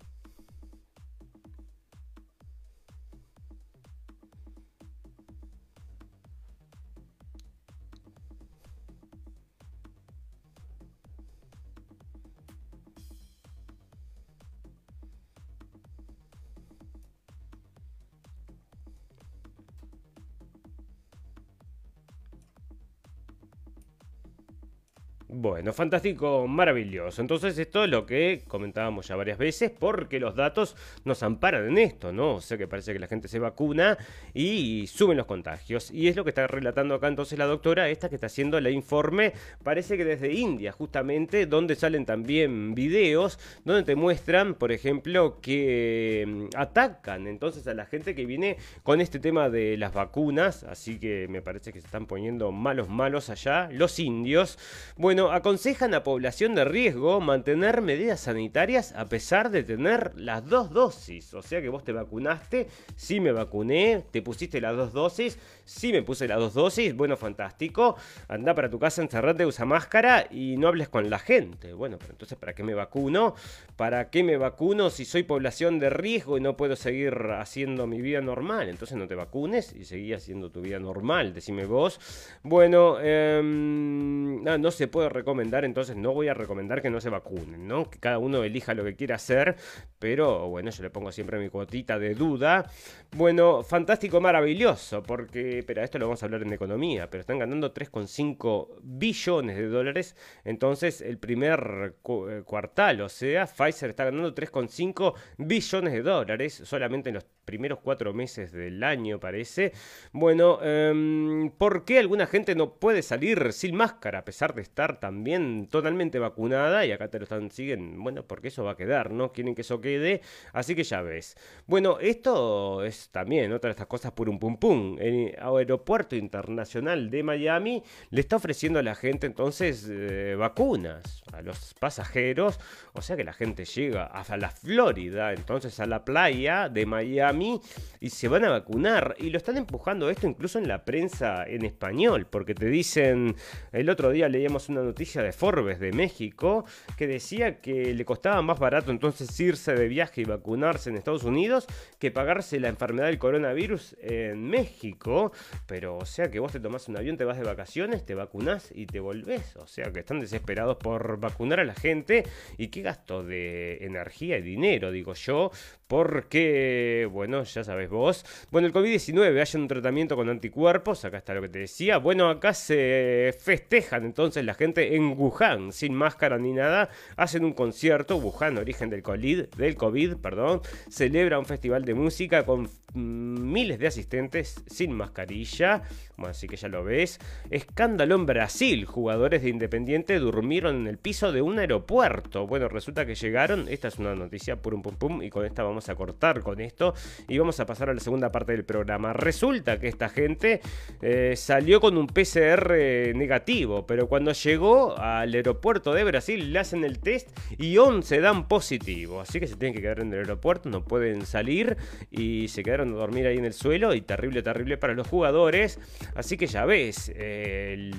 Bueno, 25.41 25.73
fantástico, 25.73 26.49
maravilloso. 26.49 27.21
Entonces 27.21 27.57
esto 27.59 27.85
es 27.85 27.91
lo 27.91 28.05
que 28.05 28.43
comentábamos 28.49 29.07
ya 29.07 29.15
varias 29.15 29.39
veces 29.39 29.71
porque 29.71 30.19
los 30.19 30.35
datos 30.35 30.75
nos 31.05 31.23
amparan 31.23 31.69
en 31.69 31.79
esto, 31.79 32.13
¿no? 32.13 32.35
O 32.35 32.41
sea 32.41 32.59
que 32.59 32.67
parece 32.67 32.93
que 32.93 32.99
la 32.99 33.07
gente 33.07 33.29
se 33.29 33.39
vacuna 33.39 33.97
y 34.35 34.89
suben 34.89 35.17
los 35.17 35.27
contagios. 35.27 35.93
Y 35.93 36.09
es 36.09 36.17
lo 36.17 36.25
que 36.25 36.31
está 36.31 36.49
relatando 36.49 36.97
acá 36.97 37.07
entonces 37.07 37.39
la 37.39 37.47
doctora, 37.47 37.89
esta 37.89 38.09
que 38.09 38.17
está 38.17 38.27
haciendo 38.27 38.59
el 38.59 38.67
informe, 38.67 39.33
parece 39.63 39.97
que 39.97 40.05
desde 40.05 40.33
India 40.33 40.73
justamente, 40.73 41.47
donde 41.47 41.77
salen 41.77 42.05
también 42.05 42.75
videos, 42.75 43.39
donde 43.65 43.85
te 43.85 43.95
muestran, 43.95 44.55
por 44.55 44.73
ejemplo, 44.73 45.39
que 45.41 46.25
mm, 46.27 46.57
atacan 46.57 47.29
entonces 47.29 47.65
a 47.69 47.75
la 47.75 47.87
gente 47.87 48.17
que 48.17 48.27
viene 48.27 48.57
con 48.83 49.01
este 49.01 49.21
tema 49.21 49.49
de 49.51 49.77
las 49.77 49.95
vacunas. 49.95 50.65
Así 50.65 50.99
que 50.99 51.29
me 51.29 51.43
parece 51.43 51.73
que 51.73 51.81
se 51.81 51.87
están 51.87 52.07
poniendo 52.07 52.51
malos 52.51 52.89
malos 52.89 53.31
allá, 53.31 53.69
los 53.71 54.01
indios. 54.01 54.59
Bueno, 54.97 55.28
aconsejan 55.33 55.95
a 55.95 56.03
población 56.03 56.55
de 56.55 56.65
riesgo 56.65 57.21
mantener 57.21 57.83
medidas 57.83 58.21
sanitarias 58.21 58.93
a 58.97 59.07
pesar 59.09 59.51
de 59.51 59.63
tener 59.63 60.13
las 60.17 60.47
dos 60.47 60.71
dosis. 60.71 61.35
O 61.35 61.43
sea 61.43 61.61
que 61.61 61.69
vos 61.69 61.85
te 61.85 61.93
vacunaste, 61.93 62.69
sí 62.97 63.21
me 63.21 63.33
vacuné, 63.33 64.05
te 64.11 64.23
pusiste 64.23 64.61
las 64.61 64.77
dos 64.77 64.93
dosis, 64.93 65.39
sí 65.65 65.93
me 65.93 66.03
puse 66.03 66.29
las 66.29 66.39
dos 66.39 66.55
dosis, 66.55 66.95
bueno, 66.95 67.17
fantástico. 67.17 67.97
Anda 68.29 68.55
para 68.55 68.71
tu 68.71 68.79
casa, 68.79 69.03
encerrate, 69.03 69.47
usa 69.47 69.65
máscara 69.65 70.27
y 70.31 70.57
no 70.57 70.69
hables 70.69 70.89
con 70.89 71.11
la 71.11 71.19
gente. 71.19 71.73
Bueno, 71.73 71.99
pero 71.99 72.13
entonces, 72.13 72.39
¿para 72.39 72.55
qué 72.55 72.63
me 72.63 72.75
vacuno? 72.75 73.35
¿Para 73.77 74.11
qué 74.11 74.23
me 74.23 74.37
vacuno 74.37 74.91
si 74.91 75.05
soy 75.05 75.23
población 75.23 75.79
de 75.79 75.91
riesgo 75.91 76.39
y 76.39 76.41
no 76.41 76.57
puedo 76.57 76.77
seguir 76.77 77.15
haciendo 77.39 77.87
mi 77.87 78.01
vida 78.01 78.21
normal? 78.21 78.69
Entonces 78.69 78.97
no 78.97 79.07
te 79.07 79.15
vacunes 79.15 79.75
y 79.75 79.85
seguí 79.85 80.13
haciendo 80.13 80.51
tu 80.51 80.61
vida 80.61 80.79
normal, 80.79 81.35
decime 81.35 81.65
vos. 81.65 82.01
Bueno, 82.43 82.99
em, 83.01 84.43
no, 84.43 84.59
no 84.59 84.71
se 84.71 84.89
puede 84.89 85.09
recomendar, 85.19 85.65
entonces 85.65 85.97
no 85.97 86.13
voy 86.13 86.29
a 86.29 86.35
recomendar 86.35 86.83
que 86.83 86.91
no 86.91 87.01
se 87.01 87.11
vacunen, 87.11 87.67
¿no? 87.67 87.91
Que 87.91 87.99
cada 87.99 88.19
uno 88.19 88.45
elija 88.45 88.75
lo 88.75 88.85
que 88.85 88.97
quiera 88.97 89.17
hacer, 89.17 89.57
pero 89.99 90.49
bueno, 90.49 90.71
yo 90.71 90.83
le 90.83 90.91
pongo 90.91 91.13
siempre 91.13 91.39
mi 91.39 91.49
cuotita 91.49 91.99
de 91.99 92.15
duda. 92.15 92.71
Bueno, 93.17 93.63
fantástico, 93.63 94.21
maravilloso, 94.21 95.03
porque, 95.03 95.65
pero 95.67 95.83
esto 95.83 95.99
lo 95.99 96.07
vamos 96.07 96.23
a 96.23 96.27
hablar 96.27 96.43
en 96.43 96.53
economía, 96.53 97.09
pero 97.11 97.21
están 97.21 97.39
ganando 97.39 97.73
3,5 97.73 98.81
billones 98.83 99.57
de 99.57 99.69
dólares, 99.69 100.17
entonces 100.45 101.01
el 101.01 101.19
primer 101.19 101.95
eh, 102.05 102.43
cuartal, 102.45 103.01
o 103.01 103.09
sea, 103.09 103.47
Pfizer 103.47 103.91
está 103.91 104.05
ganando 104.05 104.35
3,5 104.35 105.15
billones 105.39 105.93
de 105.93 106.03
dólares 106.03 106.63
solamente 106.65 107.11
en 107.11 107.17
los 107.17 107.27
primeros 107.49 107.79
cuatro 107.81 108.13
meses 108.13 108.53
del 108.53 108.85
año, 108.85 109.19
parece. 109.19 109.73
Bueno, 110.13 110.59
eh, 110.63 111.51
¿por 111.57 111.87
qué 111.87 111.99
alguna 111.99 112.27
gente 112.27 112.55
no 112.55 112.75
puede 112.75 113.01
salir 113.01 113.55
sin 113.55 113.75
máscara 113.75 114.19
a 114.19 114.25
pesar 114.25 114.55
de 114.55 114.61
estar 114.61 115.01
también 115.09 115.69
totalmente 115.71 116.19
vacunada? 116.19 116.85
Y 116.85 116.93
acá 116.93 117.09
te 117.09 117.19
lo 117.19 117.23
están, 117.23 117.51
siguen, 117.51 118.03
bueno, 118.03 118.25
porque 118.25 118.49
eso 118.49 118.63
va 118.63 118.73
a 118.73 118.77
quedar, 118.77 119.11
¿no? 119.11 119.33
Quieren 119.33 119.55
que 119.55 119.63
eso 119.63 119.81
quede, 119.81 120.21
así 120.53 120.75
que 120.75 120.85
ya 120.85 121.01
ves. 121.01 121.35
Bueno, 121.67 121.99
esto 121.99 122.85
es 122.85 123.09
también 123.09 123.51
otra 123.53 123.69
de 123.69 123.73
estas 123.73 123.87
cosas 123.87 124.13
por 124.13 124.29
un 124.29 124.39
pum 124.39 124.59
pum. 124.59 124.99
El 125.01 125.35
aeropuerto 125.41 126.15
internacional 126.15 127.09
de 127.09 127.23
Miami 127.23 127.83
le 128.11 128.21
está 128.21 128.37
ofreciendo 128.37 128.79
a 128.79 128.83
la 128.83 128.95
gente 128.95 129.27
entonces 129.27 129.87
eh, 129.89 130.35
vacunas 130.39 131.23
a 131.33 131.41
los 131.41 131.73
pasajeros, 131.73 132.61
o 132.93 133.01
sea 133.01 133.17
que 133.17 133.25
la 133.25 133.33
gente 133.33 133.65
llega 133.65 134.05
a 134.05 134.37
la 134.37 134.51
Florida, 134.51 135.33
entonces 135.33 135.81
a 135.81 135.87
la 135.87 136.05
playa 136.05 136.69
de 136.69 136.85
Miami 136.85 137.61
y 137.99 138.11
se 138.11 138.29
van 138.29 138.45
a 138.45 138.51
vacunar. 138.51 139.17
Y 139.19 139.31
lo 139.31 139.39
están 139.39 139.57
empujando 139.57 140.11
esto 140.11 140.27
incluso 140.27 140.59
en 140.59 140.69
la 140.69 140.85
prensa 140.85 141.45
en 141.47 141.65
español, 141.65 142.27
porque 142.27 142.55
te 142.55 142.67
dicen, 142.67 143.37
el 143.73 143.89
otro 143.89 144.11
día 144.11 144.29
leíamos 144.29 144.69
una 144.69 144.83
noticia 144.83 144.98
de 144.99 145.33
Forbes 145.33 145.79
de 145.79 145.93
México 145.93 146.65
que 146.97 147.07
decía 147.07 147.61
que 147.61 147.95
le 147.95 148.05
costaba 148.05 148.43
más 148.43 148.59
barato 148.59 148.91
entonces 148.91 149.39
irse 149.39 149.73
de 149.75 149.87
viaje 149.87 150.23
y 150.23 150.25
vacunarse 150.25 150.91
en 150.91 150.97
Estados 150.97 151.23
Unidos 151.23 151.67
que 152.01 152.11
pagarse 152.11 152.59
la 152.59 152.69
enfermedad 152.69 153.07
del 153.07 153.19
coronavirus 153.19 153.97
en 154.03 154.49
México. 154.49 155.33
Pero 155.67 155.97
o 155.97 156.05
sea 156.05 156.31
que 156.31 156.41
vos 156.41 156.51
te 156.51 156.59
tomás 156.59 156.89
un 156.89 156.97
avión, 156.97 157.17
te 157.17 157.25
vas 157.25 157.39
de 157.39 157.45
vacaciones, 157.45 158.05
te 158.05 158.17
vacunás 158.17 158.73
y 158.75 158.87
te 158.87 158.99
volvés. 158.99 159.55
O 159.57 159.69
sea 159.69 159.93
que 159.93 160.01
están 160.01 160.19
desesperados 160.19 160.77
por 160.79 161.21
vacunar 161.21 161.61
a 161.61 161.65
la 161.65 161.75
gente. 161.75 162.25
¿Y 162.57 162.69
qué 162.69 162.83
gasto 162.83 163.23
de 163.23 163.85
energía 163.85 164.39
y 164.39 164.43
dinero, 164.43 164.91
digo 164.91 165.15
yo? 165.15 165.53
Porque, 165.87 167.09
bueno, 167.11 167.45
ya 167.45 167.65
sabes 167.65 167.89
vos. 167.89 168.25
Bueno, 168.51 168.67
el 168.67 168.75
COVID-19, 168.75 169.41
hay 169.41 169.61
un 169.61 169.69
tratamiento 169.69 170.17
con 170.17 170.29
anticuerpos, 170.29 171.05
acá 171.05 171.19
está 171.19 171.35
lo 171.35 171.41
que 171.41 171.49
te 171.49 171.61
decía. 171.61 171.99
Bueno, 171.99 172.29
acá 172.29 172.53
se 172.53 173.35
festejan 173.41 174.05
entonces 174.05 174.45
la 174.45 174.55
gente 174.55 174.88
en 174.95 175.19
Wuhan, 175.19 175.73
sin 175.73 175.95
máscara 175.95 176.39
ni 176.39 176.53
nada, 176.53 176.89
hacen 177.17 177.45
un 177.45 177.53
concierto, 177.53 178.17
Wuhan, 178.17 178.59
origen 178.59 178.91
del 178.91 179.03
COVID, 179.03 180.17
perdón, 180.17 180.61
celebra 180.89 181.39
un 181.39 181.47
festival 181.47 181.85
de 181.85 181.95
música 181.95 182.45
con 182.45 182.63
mm, 182.95 183.53
miles 183.53 183.79
de 183.79 183.87
asistentes 183.87 184.63
sin 184.67 184.93
mascarilla. 184.93 185.83
Bueno, 186.19 186.33
así 186.33 186.49
que 186.49 186.57
ya 186.57 186.69
lo 186.69 186.83
ves. 186.83 187.21
Escándalo 187.49 188.17
en 188.17 188.27
Brasil. 188.27 188.85
Jugadores 188.85 189.43
de 189.43 189.51
Independiente 189.51 190.19
durmieron 190.19 190.75
en 190.77 190.87
el 190.89 190.99
piso 190.99 191.31
de 191.31 191.43
un 191.43 191.61
aeropuerto. 191.61 192.47
Bueno, 192.49 192.69
resulta 192.69 193.07
que 193.07 193.15
llegaron. 193.15 193.67
Esta 193.69 193.87
es 193.87 193.99
una 193.99 194.17
noticia 194.17 194.57
pum 194.57 194.83
pum. 194.83 195.23
Y 195.23 195.31
con 195.31 195.47
esta 195.47 195.63
vamos 195.63 195.89
a 195.89 195.95
cortar 195.95 196.41
con 196.41 196.61
esto. 196.61 196.95
Y 197.29 197.39
vamos 197.39 197.61
a 197.61 197.67
pasar 197.67 197.91
a 197.91 197.95
la 197.95 198.01
segunda 198.01 198.33
parte 198.33 198.51
del 198.51 198.65
programa. 198.65 199.13
Resulta 199.13 199.79
que 199.79 199.87
esta 199.87 200.09
gente 200.09 200.61
eh, 201.03 201.35
salió 201.37 201.81
con 201.81 201.97
un 201.97 202.09
PCR 202.09 202.75
negativo. 203.15 203.87
Pero 203.87 204.09
cuando 204.09 204.33
llegó 204.33 204.78
al 204.97 205.35
aeropuerto 205.35 205.93
de 205.93 206.05
Brasil 206.05 206.53
le 206.53 206.59
hacen 206.59 206.85
el 206.85 206.99
test 206.99 207.29
y 207.59 207.79
11 207.79 208.21
dan 208.21 208.49
positivo. 208.49 209.21
Así 209.21 209.41
que 209.41 209.47
se 209.47 209.57
tienen 209.57 209.75
que 209.75 209.83
quedar 209.83 210.01
en 210.01 210.13
el 210.13 210.21
aeropuerto. 210.21 210.69
No 210.69 210.85
pueden 210.85 211.27
salir. 211.27 211.77
Y 212.11 212.49
se 212.49 212.63
quedaron 212.63 212.93
a 212.93 212.97
dormir 212.97 213.27
ahí 213.27 213.37
en 213.37 213.45
el 213.45 213.53
suelo. 213.53 213.95
Y 213.95 214.01
terrible, 214.01 214.43
terrible 214.43 214.77
para 214.77 214.95
los 214.95 215.07
jugadores. 215.09 215.79
Así 216.15 216.37
que 216.37 216.47
ya 216.47 216.65
ves, 216.65 217.13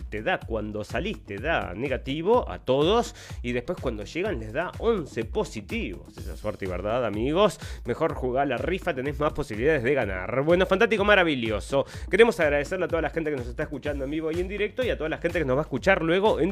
te 0.10 0.22
da 0.24 0.40
cuando 0.40 0.84
salís, 0.84 1.24
te 1.26 1.38
da 1.38 1.74
negativo 1.74 2.50
a 2.50 2.60
todos 2.60 3.16
y 3.42 3.52
después 3.52 3.78
cuando 3.82 4.04
llegan 4.04 4.40
les 4.40 4.54
da 4.54 4.72
11 4.80 5.26
positivos. 5.26 6.18
Esa 6.18 6.36
suerte 6.38 6.66
y 6.66 6.68
verdad, 6.68 7.06
amigos. 7.06 7.60
Mejor 7.86 8.14
jugar 8.14 8.48
la 8.48 8.58
rifa, 8.58 8.94
tenés 8.94 9.20
más 9.20 9.34
posibilidades 9.34 9.84
de 9.84 9.94
ganar. 9.94 10.42
Bueno, 10.44 10.66
fantástico, 10.66 11.04
maravilloso. 11.06 11.86
Queremos 12.10 12.40
agradecerle 12.40 12.86
a 12.86 12.88
toda 12.88 13.02
la 13.02 13.10
gente 13.10 13.32
que 13.32 13.38
nos 13.38 13.48
está 13.48 13.64
escuchando 13.64 14.06
en 14.06 14.12
vivo 14.12 14.32
y 14.32 14.40
en 14.40 14.48
directo 14.48 14.84
y 14.84 14.90
a 14.90 14.98
toda 14.98 15.10
la 15.10 15.18
gente 15.18 15.40
que 15.40 15.46
nos 15.46 15.56
va 15.56 15.62
a 15.62 15.64
escuchar 15.64 16.02
luego 16.02 16.40
en 16.40 16.52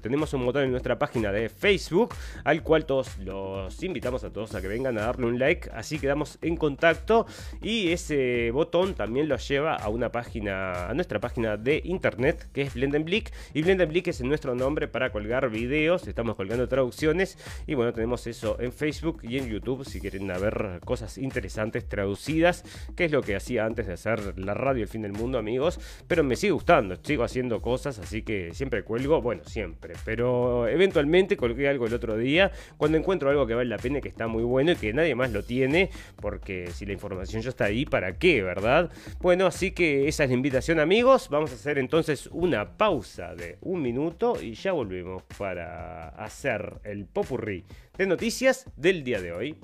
Tenemos 0.00 0.32
un 0.32 0.44
botón 0.44 0.64
en 0.64 0.70
nuestra 0.70 0.98
página 0.98 1.32
de 1.32 1.48
Facebook 1.48 2.14
al 2.44 2.62
cual 2.62 2.86
todos 2.86 3.18
los 3.18 3.82
invitamos 3.82 4.22
a 4.22 4.32
todos 4.32 4.54
a 4.54 4.60
que 4.60 4.68
vengan 4.68 4.96
a 4.98 5.02
darle 5.02 5.26
un 5.26 5.38
like. 5.38 5.70
Así 5.74 5.98
quedamos 5.98 6.38
en 6.42 6.56
contacto 6.56 7.26
y 7.60 7.90
ese 7.90 8.50
botón 8.52 8.94
también 8.94 9.28
los 9.28 9.46
lleva 9.48 9.74
a 9.74 9.88
una 9.88 10.12
página 10.12 10.92
nuestra 10.94 11.20
página 11.20 11.56
de 11.56 11.80
internet 11.84 12.48
que 12.52 12.62
es 12.62 12.74
Blendenblick 12.74 13.32
y 13.54 13.62
Blendenblick 13.62 14.06
es 14.08 14.20
nuestro 14.20 14.54
nombre 14.54 14.88
para 14.88 15.10
colgar 15.10 15.50
videos, 15.50 16.06
estamos 16.06 16.36
colgando 16.36 16.68
traducciones 16.68 17.38
y 17.66 17.74
bueno, 17.74 17.92
tenemos 17.92 18.26
eso 18.26 18.56
en 18.60 18.72
Facebook 18.72 19.20
y 19.22 19.38
en 19.38 19.48
YouTube 19.48 19.84
si 19.84 20.00
quieren 20.00 20.26
ver 20.26 20.80
cosas 20.84 21.18
interesantes 21.18 21.88
traducidas, 21.88 22.64
que 22.96 23.04
es 23.06 23.12
lo 23.12 23.22
que 23.22 23.36
hacía 23.36 23.64
antes 23.64 23.86
de 23.86 23.94
hacer 23.94 24.38
la 24.38 24.54
radio 24.54 24.82
El 24.82 24.88
Fin 24.88 25.02
del 25.02 25.12
Mundo, 25.12 25.38
amigos, 25.38 25.80
pero 26.06 26.22
me 26.24 26.36
sigue 26.36 26.52
gustando, 26.52 26.96
sigo 27.02 27.24
haciendo 27.24 27.60
cosas, 27.60 27.98
así 27.98 28.22
que 28.22 28.52
siempre 28.54 28.82
cuelgo, 28.82 29.20
bueno, 29.20 29.42
siempre, 29.56 29.94
pero 30.04 30.68
eventualmente 30.68 31.34
colgué 31.34 31.66
algo 31.66 31.86
el 31.86 31.94
otro 31.94 32.18
día 32.18 32.52
cuando 32.76 32.98
encuentro 32.98 33.30
algo 33.30 33.46
que 33.46 33.54
vale 33.54 33.70
la 33.70 33.78
pena, 33.78 34.02
que 34.02 34.08
está 34.10 34.26
muy 34.26 34.42
bueno 34.42 34.72
y 34.72 34.76
que 34.76 34.92
nadie 34.92 35.14
más 35.14 35.32
lo 35.32 35.42
tiene, 35.42 35.88
porque 36.16 36.68
si 36.74 36.84
la 36.84 36.92
información 36.92 37.40
ya 37.40 37.48
está 37.48 37.64
ahí, 37.64 37.86
¿para 37.86 38.18
qué, 38.18 38.42
verdad? 38.42 38.90
Bueno, 39.18 39.46
así 39.46 39.70
que 39.70 40.08
esa 40.08 40.24
es 40.24 40.28
la 40.28 40.36
invitación 40.36 40.78
amigos, 40.78 41.30
vamos 41.30 41.52
a 41.52 41.54
hacer 41.54 41.78
entonces 41.78 42.28
una 42.32 42.76
pausa 42.76 43.34
de 43.34 43.56
un 43.62 43.80
minuto 43.80 44.36
y 44.42 44.52
ya 44.52 44.72
volvemos 44.72 45.22
para 45.38 46.08
hacer 46.10 46.74
el 46.84 47.06
popurrí 47.06 47.64
de 47.96 48.06
noticias 48.06 48.66
del 48.76 49.04
día 49.04 49.22
de 49.22 49.32
hoy. 49.32 49.56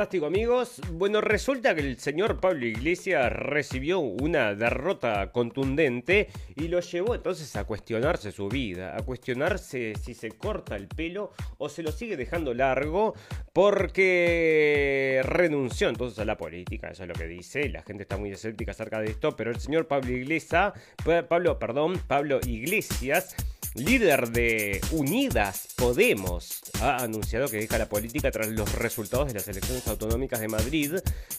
Fantástico 0.00 0.24
amigos. 0.24 0.80
Bueno, 0.92 1.20
resulta 1.20 1.74
que 1.74 1.82
el 1.82 1.98
señor 1.98 2.40
Pablo 2.40 2.64
Iglesias 2.64 3.30
recibió 3.30 3.98
una 3.98 4.54
derrota 4.54 5.30
contundente 5.30 6.28
y 6.56 6.68
lo 6.68 6.80
llevó 6.80 7.14
entonces 7.14 7.54
a 7.56 7.64
cuestionarse 7.64 8.32
su 8.32 8.48
vida, 8.48 8.96
a 8.96 9.02
cuestionarse 9.02 9.92
si 10.02 10.14
se 10.14 10.30
corta 10.30 10.74
el 10.74 10.88
pelo 10.88 11.32
o 11.58 11.68
se 11.68 11.82
lo 11.82 11.92
sigue 11.92 12.16
dejando 12.16 12.54
largo 12.54 13.12
porque 13.52 15.20
renunció 15.22 15.90
entonces 15.90 16.18
a 16.18 16.24
la 16.24 16.38
política, 16.38 16.88
eso 16.88 17.02
es 17.02 17.08
lo 17.10 17.14
que 17.14 17.26
dice, 17.26 17.68
la 17.68 17.82
gente 17.82 18.04
está 18.04 18.16
muy 18.16 18.30
escéptica 18.30 18.70
acerca 18.70 19.00
de 19.00 19.10
esto, 19.10 19.36
pero 19.36 19.50
el 19.50 19.60
señor 19.60 19.86
Pablo 19.86 20.12
Iglesias, 20.12 20.72
Pablo, 21.28 21.58
perdón, 21.58 22.00
Pablo 22.06 22.40
Iglesias 22.46 23.36
líder 23.74 24.30
de 24.30 24.80
Unidas 24.90 25.68
Podemos, 25.76 26.60
ha 26.82 27.02
anunciado 27.02 27.48
que 27.48 27.56
deja 27.56 27.78
la 27.78 27.88
política 27.88 28.30
tras 28.30 28.48
los 28.48 28.74
resultados 28.74 29.28
de 29.28 29.34
las 29.34 29.48
elecciones 29.48 29.86
autonómicas 29.86 30.40
de 30.40 30.48
Madrid, 30.48 30.94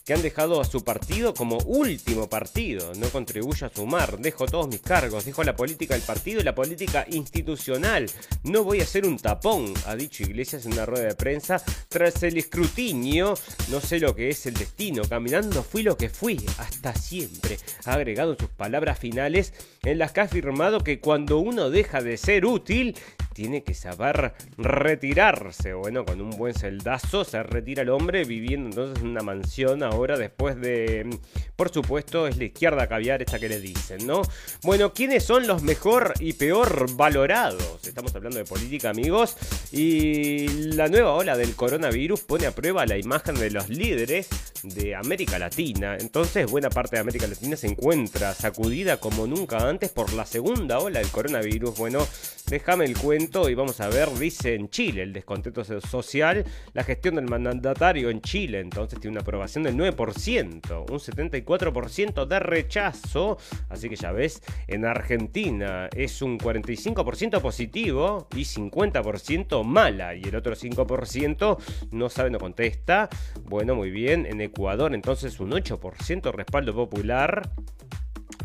que 0.06 0.14
han 0.14 0.22
dejado 0.22 0.62
a 0.62 0.66
su 0.66 0.84
partido 0.84 1.34
como 1.34 1.58
último 1.60 2.30
partido. 2.30 2.94
No 2.96 3.10
contribuye 3.10 3.66
a 3.66 3.70
sumar, 3.70 4.18
dejo 4.18 4.46
todos 4.46 4.68
mis 4.68 4.82
cargos, 4.82 5.26
dejo 5.26 5.44
la 5.44 5.56
política 5.56 5.94
del 5.94 6.04
partido 6.04 6.42
y 6.42 6.44
la 6.44 6.56
política 6.56 7.06
institucional. 7.12 8.10
No 8.44 8.64
voy 8.64 8.82
a 8.82 8.86
ser 8.86 9.06
un 9.06 9.18
tapón, 9.18 9.74
ha 9.86 9.96
dicho 9.96 10.24
Iglesias 10.24 10.66
en 10.66 10.74
una 10.74 10.86
rueda 10.86 11.08
de 11.08 11.16
prensa 11.16 11.62
tras 11.90 12.24
el 12.24 12.38
escrutinio. 12.38 13.36
No 13.70 13.82
sé 13.82 14.00
lo 14.00 14.16
que 14.16 14.30
es 14.30 14.46
el 14.46 14.56
destino, 14.56 15.04
caminando 15.08 15.64
fui 15.64 15.84
lo 15.84 15.98
que 15.98 16.10
fui, 16.10 16.40
hasta 16.58 16.96
siempre. 16.96 17.60
Ha 17.86 17.94
agregado 17.94 18.36
sus 18.40 18.50
palabras 18.50 18.98
finales 18.98 19.54
en 19.84 20.00
las 20.00 20.12
que 20.12 20.22
ha 20.22 20.24
afirmado 20.24 20.84
que 20.84 21.00
cuando 21.00 21.38
uno 21.40 21.70
deja 21.70 22.02
de 22.02 22.18
ser 22.22 22.46
útil, 22.46 22.96
tiene 23.34 23.64
que 23.64 23.74
saber 23.74 24.34
retirarse. 24.58 25.74
Bueno, 25.74 26.06
con 26.06 26.22
un 26.22 26.32
buen 26.32 26.54
celdazo 26.54 27.24
se 27.24 27.42
retira 27.44 27.84
el 27.84 27.90
hombre 27.90 28.26
viviendo 28.26 28.70
entonces 28.70 29.04
en 29.04 29.10
una 29.10 29.22
mansión 29.22 29.84
ahora 29.84 30.18
después 30.18 30.60
de... 30.60 31.10
Por 31.56 31.72
supuesto, 31.72 32.28
es 32.28 32.38
la 32.38 32.46
izquierda 32.46 32.88
caviar 32.88 33.22
esta 33.22 33.40
que 33.40 33.48
le 33.48 33.60
dicen, 33.60 34.06
¿no? 34.08 34.24
Bueno, 34.64 34.94
¿quiénes 34.94 35.24
son 35.24 35.48
los 35.48 35.62
mejor 35.62 36.14
y 36.20 36.34
peor 36.34 36.96
valorados? 36.96 37.86
Estamos 37.86 38.16
hablando 38.16 38.40
de 38.40 38.46
política, 38.46 38.90
amigos. 38.90 39.38
Y 39.72 40.48
la 40.74 40.88
nueva 40.88 41.14
ola 41.14 41.38
del 41.38 41.56
coronavirus 41.56 42.22
pone 42.22 42.48
a 42.48 42.52
prueba 42.52 42.86
la 42.86 42.98
imagen 42.98 43.36
de 43.36 43.52
los 43.52 43.70
líderes 43.70 44.30
de 44.64 44.96
América 44.96 45.38
Latina. 45.40 45.98
Entonces, 46.00 46.50
buena 46.50 46.70
parte 46.70 46.96
de 46.96 47.02
América 47.02 47.28
Latina 47.28 47.56
se 47.56 47.68
encuentra 47.68 48.34
sacudida 48.34 48.98
como 48.98 49.28
nunca 49.28 49.70
antes 49.70 49.90
por 49.92 50.14
la 50.14 50.26
segunda 50.26 50.80
ola 50.80 51.00
del 51.00 51.10
coronavirus. 51.10 51.78
Bueno, 51.78 52.08
déjame 52.48 52.86
el 52.86 52.98
cuento 52.98 53.21
y 53.22 53.54
vamos 53.54 53.80
a 53.82 53.88
ver, 53.88 54.10
dice 54.18 54.56
en 54.56 54.68
Chile, 54.70 55.04
el 55.04 55.14
descontento 55.14 55.64
social, 55.64 56.44
la 56.74 56.84
gestión 56.84 57.16
del 57.16 57.30
mandatario 57.30 58.10
en 58.10 58.20
Chile, 58.20 58.60
entonces 58.60 59.00
tiene 59.00 59.14
una 59.14 59.22
aprobación 59.22 59.64
del 59.64 59.76
9%, 59.76 60.90
un 60.90 61.00
74% 61.00 62.26
de 62.26 62.40
rechazo, 62.40 63.38
así 63.70 63.90
que 63.90 63.96
ya 63.96 64.12
ves, 64.12 64.42
en 64.68 64.86
Argentina 64.86 65.88
es 65.96 66.24
un 66.24 66.40
45% 66.40 67.40
positivo 67.42 68.28
y 68.36 68.42
50% 68.42 69.64
mala, 69.64 70.16
y 70.16 70.24
el 70.24 70.36
otro 70.36 70.56
5% 70.56 71.58
no 71.92 72.10
sabe, 72.10 72.32
no 72.32 72.40
contesta. 72.40 73.08
Bueno, 73.44 73.76
muy 73.76 73.92
bien, 73.92 74.26
en 74.26 74.42
Ecuador 74.42 74.96
entonces 74.96 75.40
un 75.40 75.52
8% 75.52 76.34
respaldo 76.34 76.74
popular. 76.74 77.52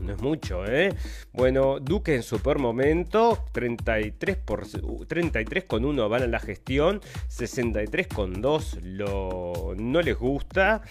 No 0.01 0.13
es 0.13 0.21
mucho, 0.21 0.65
¿eh? 0.67 0.95
Bueno, 1.33 1.81
Duque 1.81 2.15
en 2.15 2.23
su 2.23 2.39
peor 2.41 2.59
momento, 2.59 3.45
33, 3.53 4.37
por, 4.37 4.67
33,1 4.67 6.09
van 6.09 6.23
a 6.23 6.27
la 6.27 6.41
gestión, 6.41 7.01
63,2 7.29 8.81
lo, 8.83 9.75
no 9.77 10.03
les 10.03 10.17
gusta. 10.17 10.83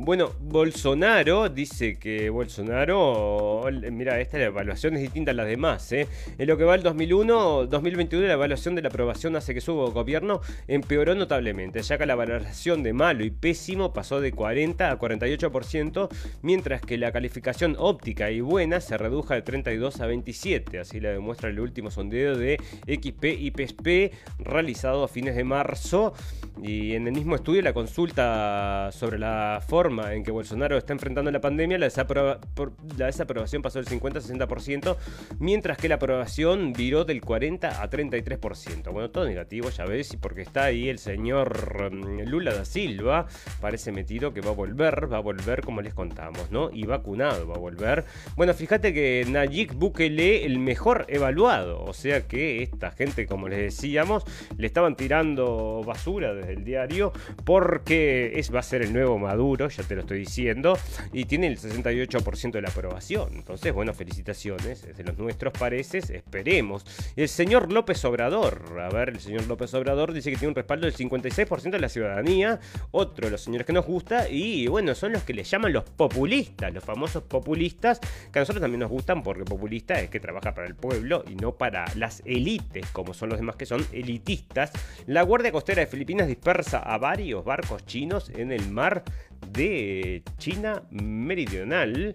Bueno, 0.00 0.30
Bolsonaro 0.40 1.48
dice 1.48 1.98
que 1.98 2.30
Bolsonaro, 2.30 3.64
mira, 3.90 4.20
esta 4.20 4.40
evaluación 4.40 4.94
es 4.94 5.02
distinta 5.02 5.32
a 5.32 5.34
las 5.34 5.48
demás. 5.48 5.90
¿eh? 5.90 6.06
En 6.38 6.46
lo 6.46 6.56
que 6.56 6.62
va 6.62 6.76
el 6.76 6.84
2001, 6.84 7.66
2021, 7.66 8.28
la 8.28 8.34
evaluación 8.34 8.76
de 8.76 8.82
la 8.82 8.90
aprobación 8.90 9.34
hace 9.34 9.54
que 9.54 9.60
su 9.60 9.74
gobierno 9.74 10.40
empeoró 10.68 11.16
notablemente, 11.16 11.82
ya 11.82 11.98
que 11.98 12.06
la 12.06 12.14
valoración 12.14 12.84
de 12.84 12.92
malo 12.92 13.24
y 13.24 13.30
pésimo 13.30 13.92
pasó 13.92 14.20
de 14.20 14.30
40 14.30 14.88
a 14.88 14.98
48%, 15.00 16.08
mientras 16.42 16.80
que 16.80 16.96
la 16.96 17.10
calificación 17.10 17.74
óptica 17.76 18.30
y 18.30 18.40
buena 18.40 18.80
se 18.80 18.96
redujo 18.98 19.34
de 19.34 19.42
32 19.42 20.00
a 20.00 20.06
27. 20.06 20.78
Así 20.78 21.00
lo 21.00 21.10
demuestra 21.10 21.50
el 21.50 21.58
último 21.58 21.90
sondeo 21.90 22.38
de 22.38 22.56
XP 22.86 23.24
y 23.24 23.50
PSP 23.50 24.14
realizado 24.38 25.02
a 25.02 25.08
fines 25.08 25.34
de 25.34 25.42
marzo. 25.42 26.14
Y 26.62 26.94
en 26.94 27.08
el 27.08 27.14
mismo 27.14 27.34
estudio, 27.34 27.62
la 27.62 27.72
consulta 27.72 28.90
sobre 28.92 29.18
la 29.18 29.60
forma 29.66 29.87
en 29.88 30.22
que 30.22 30.30
Bolsonaro 30.30 30.76
está 30.76 30.92
enfrentando 30.92 31.30
la 31.30 31.40
pandemia, 31.40 31.78
la, 31.78 31.86
desaprobación 31.86 33.62
pasó 33.62 33.82
del 33.82 33.88
50-60%, 33.88 34.96
mientras 35.38 35.78
que 35.78 35.88
la 35.88 35.96
aprobación 35.96 36.72
viró 36.72 37.04
del 37.04 37.20
40 37.20 37.82
a 37.82 37.90
33%. 37.90 38.92
Bueno, 38.92 39.10
todo 39.10 39.24
negativo, 39.24 39.70
ya 39.70 39.84
ves, 39.84 40.12
y 40.12 40.16
porque 40.16 40.42
está 40.42 40.64
ahí 40.64 40.88
el 40.88 40.98
señor 40.98 41.92
mm, 41.92 42.28
Lula 42.28 42.54
da 42.54 42.64
Silva, 42.64 43.26
parece 43.60 43.92
metido 43.92 44.32
que 44.34 44.40
va 44.40 44.50
a 44.50 44.54
volver, 44.54 45.12
va 45.12 45.18
a 45.18 45.20
volver 45.20 45.62
como 45.62 45.80
les 45.80 45.94
contamos, 45.94 46.50
¿no? 46.50 46.70
Y 46.72 46.84
vacunado 46.84 47.46
va 47.46 47.54
a 47.54 47.58
volver. 47.58 48.04
Bueno, 48.36 48.54
fíjate 48.54 48.92
que 48.92 49.24
Nayib 49.28 49.74
Bukele, 49.74 50.44
el 50.44 50.58
mejor 50.58 51.06
evaluado, 51.08 51.82
o 51.84 51.92
sea 51.92 52.26
que 52.26 52.62
esta 52.62 52.90
gente, 52.90 53.26
como 53.26 53.48
les 53.48 53.58
decíamos, 53.58 54.24
le 54.56 54.66
estaban 54.66 54.96
tirando 54.96 55.82
basura 55.84 56.34
desde 56.34 56.52
el 56.52 56.64
diario, 56.64 57.12
porque 57.44 58.32
es, 58.36 58.54
va 58.54 58.60
a 58.60 58.62
ser 58.62 58.82
el 58.82 58.92
nuevo 58.92 59.18
Maduro, 59.18 59.68
ya 59.78 59.86
te 59.86 59.94
lo 59.94 60.02
estoy 60.02 60.18
diciendo, 60.20 60.78
y 61.12 61.24
tiene 61.24 61.46
el 61.46 61.58
68% 61.58 62.50
de 62.50 62.62
la 62.62 62.68
aprobación. 62.68 63.30
Entonces, 63.34 63.72
bueno, 63.72 63.94
felicitaciones, 63.94 64.84
es 64.84 64.96
de 64.96 65.04
los 65.04 65.18
nuestros 65.18 65.52
pareces, 65.52 66.10
esperemos. 66.10 66.84
El 67.16 67.28
señor 67.28 67.72
López 67.72 68.04
Obrador, 68.04 68.62
a 68.80 68.88
ver, 68.88 69.10
el 69.10 69.20
señor 69.20 69.46
López 69.46 69.72
Obrador 69.74 70.12
dice 70.12 70.30
que 70.30 70.36
tiene 70.36 70.50
un 70.50 70.56
respaldo 70.56 70.86
del 70.86 70.94
56% 70.94 71.70
de 71.70 71.80
la 71.80 71.88
ciudadanía, 71.88 72.60
otro 72.90 73.26
de 73.26 73.30
los 73.30 73.42
señores 73.42 73.66
que 73.66 73.72
nos 73.72 73.86
gusta, 73.86 74.28
y 74.28 74.66
bueno, 74.66 74.94
son 74.94 75.12
los 75.12 75.22
que 75.22 75.34
le 75.34 75.44
llaman 75.44 75.72
los 75.72 75.84
populistas, 75.84 76.72
los 76.72 76.84
famosos 76.84 77.22
populistas, 77.22 78.00
que 78.32 78.38
a 78.38 78.42
nosotros 78.42 78.60
también 78.60 78.80
nos 78.80 78.90
gustan 78.90 79.22
porque 79.22 79.44
populista 79.44 80.00
es 80.00 80.10
que 80.10 80.20
trabaja 80.20 80.54
para 80.54 80.66
el 80.66 80.74
pueblo 80.74 81.24
y 81.28 81.34
no 81.34 81.52
para 81.52 81.84
las 81.94 82.22
élites, 82.24 82.86
como 82.92 83.14
son 83.14 83.30
los 83.30 83.38
demás 83.38 83.56
que 83.56 83.66
son 83.66 83.84
elitistas. 83.92 84.72
La 85.06 85.22
Guardia 85.22 85.52
Costera 85.52 85.80
de 85.80 85.86
Filipinas 85.86 86.26
dispersa 86.26 86.78
a 86.78 86.98
varios 86.98 87.44
barcos 87.44 87.84
chinos 87.86 88.30
en 88.34 88.52
el 88.52 88.70
mar 88.70 89.04
de 89.52 90.22
China 90.38 90.82
Meridional 90.90 92.14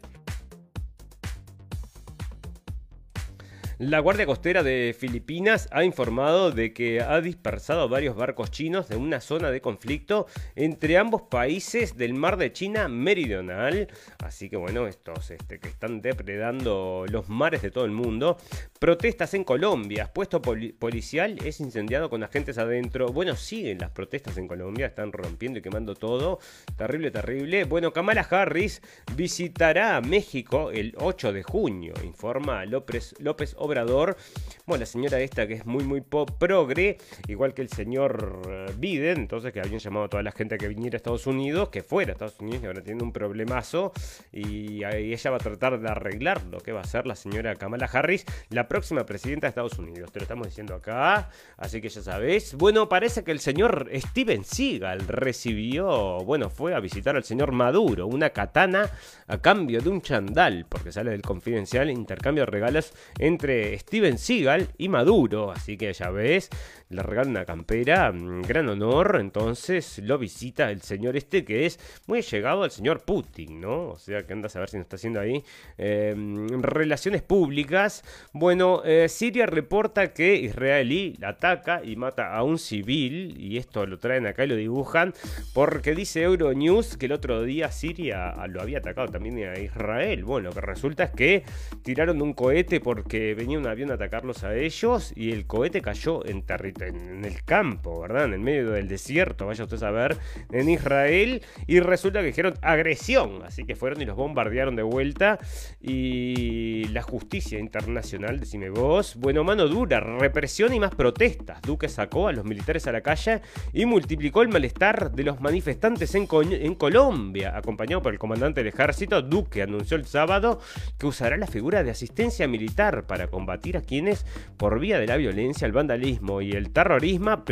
La 3.79 3.99
Guardia 3.99 4.27
Costera 4.27 4.61
de 4.61 4.95
Filipinas 4.97 5.67
ha 5.71 5.83
informado 5.83 6.51
de 6.51 6.73
que 6.73 7.01
ha 7.01 7.19
dispersado 7.21 7.89
varios 7.89 8.15
barcos 8.15 8.51
chinos 8.51 8.87
de 8.87 8.97
una 8.97 9.19
zona 9.19 9.49
de 9.49 9.61
conflicto 9.61 10.27
entre 10.55 10.97
ambos 10.99 11.23
países 11.23 11.97
del 11.97 12.13
mar 12.13 12.37
de 12.37 12.53
China 12.53 12.87
meridional. 12.87 13.87
Así 14.19 14.47
que 14.47 14.57
bueno, 14.57 14.85
estos 14.87 15.31
este, 15.31 15.59
que 15.59 15.69
están 15.69 16.01
depredando 16.01 17.05
los 17.09 17.29
mares 17.29 17.63
de 17.63 17.71
todo 17.71 17.85
el 17.85 17.91
mundo. 17.91 18.37
Protestas 18.79 19.33
en 19.33 19.43
Colombia. 19.43 20.11
Puesto 20.13 20.41
policial 20.41 21.39
es 21.43 21.59
incendiado 21.59 22.11
con 22.11 22.23
agentes 22.23 22.59
adentro. 22.59 23.07
Bueno, 23.07 23.35
siguen 23.35 23.79
las 23.79 23.89
protestas 23.89 24.37
en 24.37 24.47
Colombia. 24.47 24.85
Están 24.85 25.11
rompiendo 25.11 25.57
y 25.57 25.61
quemando 25.63 25.95
todo. 25.95 26.39
Terrible, 26.77 27.09
terrible. 27.09 27.63
Bueno, 27.63 27.91
Kamala 27.91 28.21
Harris 28.21 28.83
visitará 29.15 29.99
México 30.01 30.69
el 30.69 30.93
8 30.99 31.33
de 31.33 31.43
junio, 31.43 31.93
informa 32.03 32.65
López, 32.65 33.15
López 33.19 33.55
Obrador 33.63 34.17
bueno, 34.65 34.79
la 34.79 34.85
señora 34.85 35.19
esta 35.19 35.45
que 35.45 35.55
es 35.55 35.65
muy, 35.65 35.83
muy 35.83 35.99
progre, 36.01 36.97
igual 37.27 37.53
que 37.53 37.61
el 37.61 37.67
señor 37.67 38.41
eh, 38.47 38.73
Biden, 38.77 39.17
entonces 39.17 39.51
que 39.51 39.59
habían 39.59 39.79
llamado 39.79 40.05
a 40.05 40.09
toda 40.09 40.23
la 40.23 40.31
gente 40.31 40.57
que 40.57 40.69
viniera 40.69 40.95
a 40.95 40.97
Estados 40.97 41.27
Unidos, 41.27 41.67
que 41.67 41.83
fuera 41.83 42.11
a 42.11 42.13
Estados 42.13 42.39
Unidos 42.39 42.63
y 42.63 42.67
ahora 42.67 42.81
tiene 42.81 43.03
un 43.03 43.11
problemazo 43.11 43.91
y 44.31 44.85
ella 44.85 45.31
va 45.31 45.35
a 45.35 45.39
tratar 45.39 45.81
de 45.81 45.89
arreglar 45.89 46.45
lo 46.45 46.59
que 46.59 46.71
va 46.71 46.79
a 46.79 46.85
ser 46.85 47.05
la 47.05 47.15
señora 47.15 47.55
Kamala 47.55 47.89
Harris, 47.91 48.25
la 48.51 48.69
próxima 48.69 49.05
presidenta 49.05 49.47
de 49.47 49.49
Estados 49.49 49.77
Unidos. 49.77 50.13
Te 50.13 50.19
lo 50.19 50.23
estamos 50.23 50.47
diciendo 50.47 50.75
acá, 50.75 51.29
así 51.57 51.81
que 51.81 51.89
ya 51.89 52.01
sabes. 52.01 52.55
Bueno, 52.55 52.87
parece 52.87 53.25
que 53.25 53.31
el 53.31 53.41
señor 53.41 53.89
Steven 53.93 54.45
Seagal 54.45 55.05
recibió, 55.09 56.19
bueno, 56.23 56.49
fue 56.49 56.73
a 56.73 56.79
visitar 56.79 57.17
al 57.17 57.25
señor 57.25 57.51
Maduro, 57.51 58.07
una 58.07 58.29
katana 58.29 58.89
a 59.27 59.39
cambio 59.39 59.81
de 59.81 59.89
un 59.89 60.01
chandal, 60.01 60.65
porque 60.69 60.93
sale 60.93 61.11
del 61.11 61.21
confidencial 61.21 61.89
intercambio 61.89 62.45
de 62.45 62.51
regalos 62.51 62.93
entre 63.19 63.52
Steven 63.79 64.17
Seagal 64.17 64.67
y 64.77 64.89
Maduro. 64.89 65.51
Así 65.51 65.77
que 65.77 65.93
ya 65.93 66.09
ves, 66.09 66.49
le 66.93 67.03
regalan 67.03 67.31
una 67.31 67.45
campera, 67.45 68.11
mm, 68.11 68.43
gran 68.43 68.69
honor. 68.69 69.17
Entonces 69.19 69.99
lo 69.99 70.17
visita 70.17 70.71
el 70.71 70.81
señor 70.81 71.17
este 71.17 71.43
que 71.43 71.65
es 71.65 71.79
muy 72.07 72.21
llegado 72.21 72.63
al 72.63 72.71
señor 72.71 73.01
Putin, 73.01 73.61
¿no? 73.61 73.89
O 73.89 73.97
sea 73.97 74.23
que 74.23 74.33
anda 74.33 74.47
a 74.47 74.49
saber 74.49 74.69
si 74.69 74.77
nos 74.77 74.85
está 74.85 74.95
haciendo 74.95 75.19
ahí. 75.19 75.43
Em, 75.77 76.61
relaciones 76.61 77.21
públicas. 77.21 78.03
Bueno, 78.33 78.81
eh, 78.85 79.07
Siria 79.09 79.45
reporta 79.45 80.13
que 80.13 80.35
israelí 80.35 81.17
ataca 81.23 81.81
y 81.83 81.95
mata 81.95 82.35
a 82.35 82.43
un 82.43 82.57
civil. 82.59 83.35
Y 83.39 83.57
esto 83.57 83.85
lo 83.85 83.97
traen 83.99 84.27
acá 84.27 84.45
y 84.45 84.47
lo 84.47 84.55
dibujan. 84.55 85.13
Porque 85.53 85.95
dice 85.95 86.21
Euronews 86.23 86.97
que 86.97 87.07
el 87.07 87.13
otro 87.13 87.43
día 87.43 87.71
Siria 87.71 88.33
lo 88.47 88.61
había 88.61 88.79
atacado 88.79 89.07
también 89.07 89.49
a 89.49 89.59
Israel. 89.59 90.23
Bueno, 90.23 90.49
lo 90.49 90.55
que 90.55 90.61
resulta 90.61 91.05
es 91.05 91.11
que 91.11 91.43
tiraron 91.83 92.21
un 92.21 92.33
cohete 92.33 92.79
porque 92.79 93.33
venía 93.33 93.57
un 93.57 93.67
avión 93.67 93.91
a 93.91 93.95
atacarlos 93.95 94.43
a 94.43 94.55
ellos 94.55 95.13
y 95.15 95.31
el 95.31 95.45
cohete 95.45 95.81
cayó 95.81 96.25
en 96.25 96.41
territorio 96.43 96.82
en 96.87 97.25
el 97.25 97.43
campo, 97.43 98.01
¿verdad? 98.01 98.25
En 98.25 98.33
el 98.33 98.39
medio 98.39 98.71
del 98.71 98.87
desierto, 98.87 99.45
vaya 99.45 99.63
usted 99.63 99.81
a 99.83 99.91
ver, 99.91 100.17
en 100.51 100.69
Israel. 100.69 101.41
Y 101.67 101.79
resulta 101.79 102.19
que 102.19 102.27
dijeron 102.27 102.55
agresión. 102.61 103.43
Así 103.45 103.65
que 103.65 103.75
fueron 103.75 104.01
y 104.01 104.05
los 104.05 104.15
bombardearon 104.15 104.75
de 104.75 104.83
vuelta. 104.83 105.39
Y 105.81 106.85
la 106.89 107.01
justicia 107.01 107.59
internacional, 107.59 108.39
decime 108.39 108.69
vos. 108.69 109.15
Bueno, 109.15 109.43
mano 109.43 109.67
dura, 109.67 109.99
represión 109.99 110.73
y 110.73 110.79
más 110.79 110.95
protestas. 110.95 111.61
Duque 111.61 111.89
sacó 111.89 112.27
a 112.27 112.33
los 112.33 112.45
militares 112.45 112.87
a 112.87 112.91
la 112.91 113.01
calle 113.01 113.41
y 113.71 113.85
multiplicó 113.85 114.41
el 114.41 114.49
malestar 114.49 115.11
de 115.11 115.23
los 115.23 115.41
manifestantes 115.41 116.13
en, 116.15 116.27
en 116.51 116.75
Colombia. 116.75 117.57
Acompañado 117.57 118.01
por 118.01 118.13
el 118.13 118.19
comandante 118.19 118.63
del 118.63 118.73
ejército, 118.73 119.21
Duque 119.21 119.61
anunció 119.61 119.97
el 119.97 120.05
sábado 120.05 120.59
que 120.97 121.07
usará 121.07 121.37
la 121.37 121.47
figura 121.47 121.83
de 121.83 121.91
asistencia 121.91 122.47
militar 122.47 123.05
para 123.05 123.27
combatir 123.27 123.77
a 123.77 123.81
quienes, 123.81 124.25
por 124.57 124.79
vía 124.79 124.99
de 124.99 125.07
la 125.07 125.17
violencia, 125.17 125.65
el 125.65 125.71
vandalismo 125.71 126.41
y 126.41 126.51
el 126.51 126.71
terrorismo, 126.73 127.43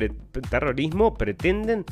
terrorismo 0.50 1.16
pretenden, 1.16 1.86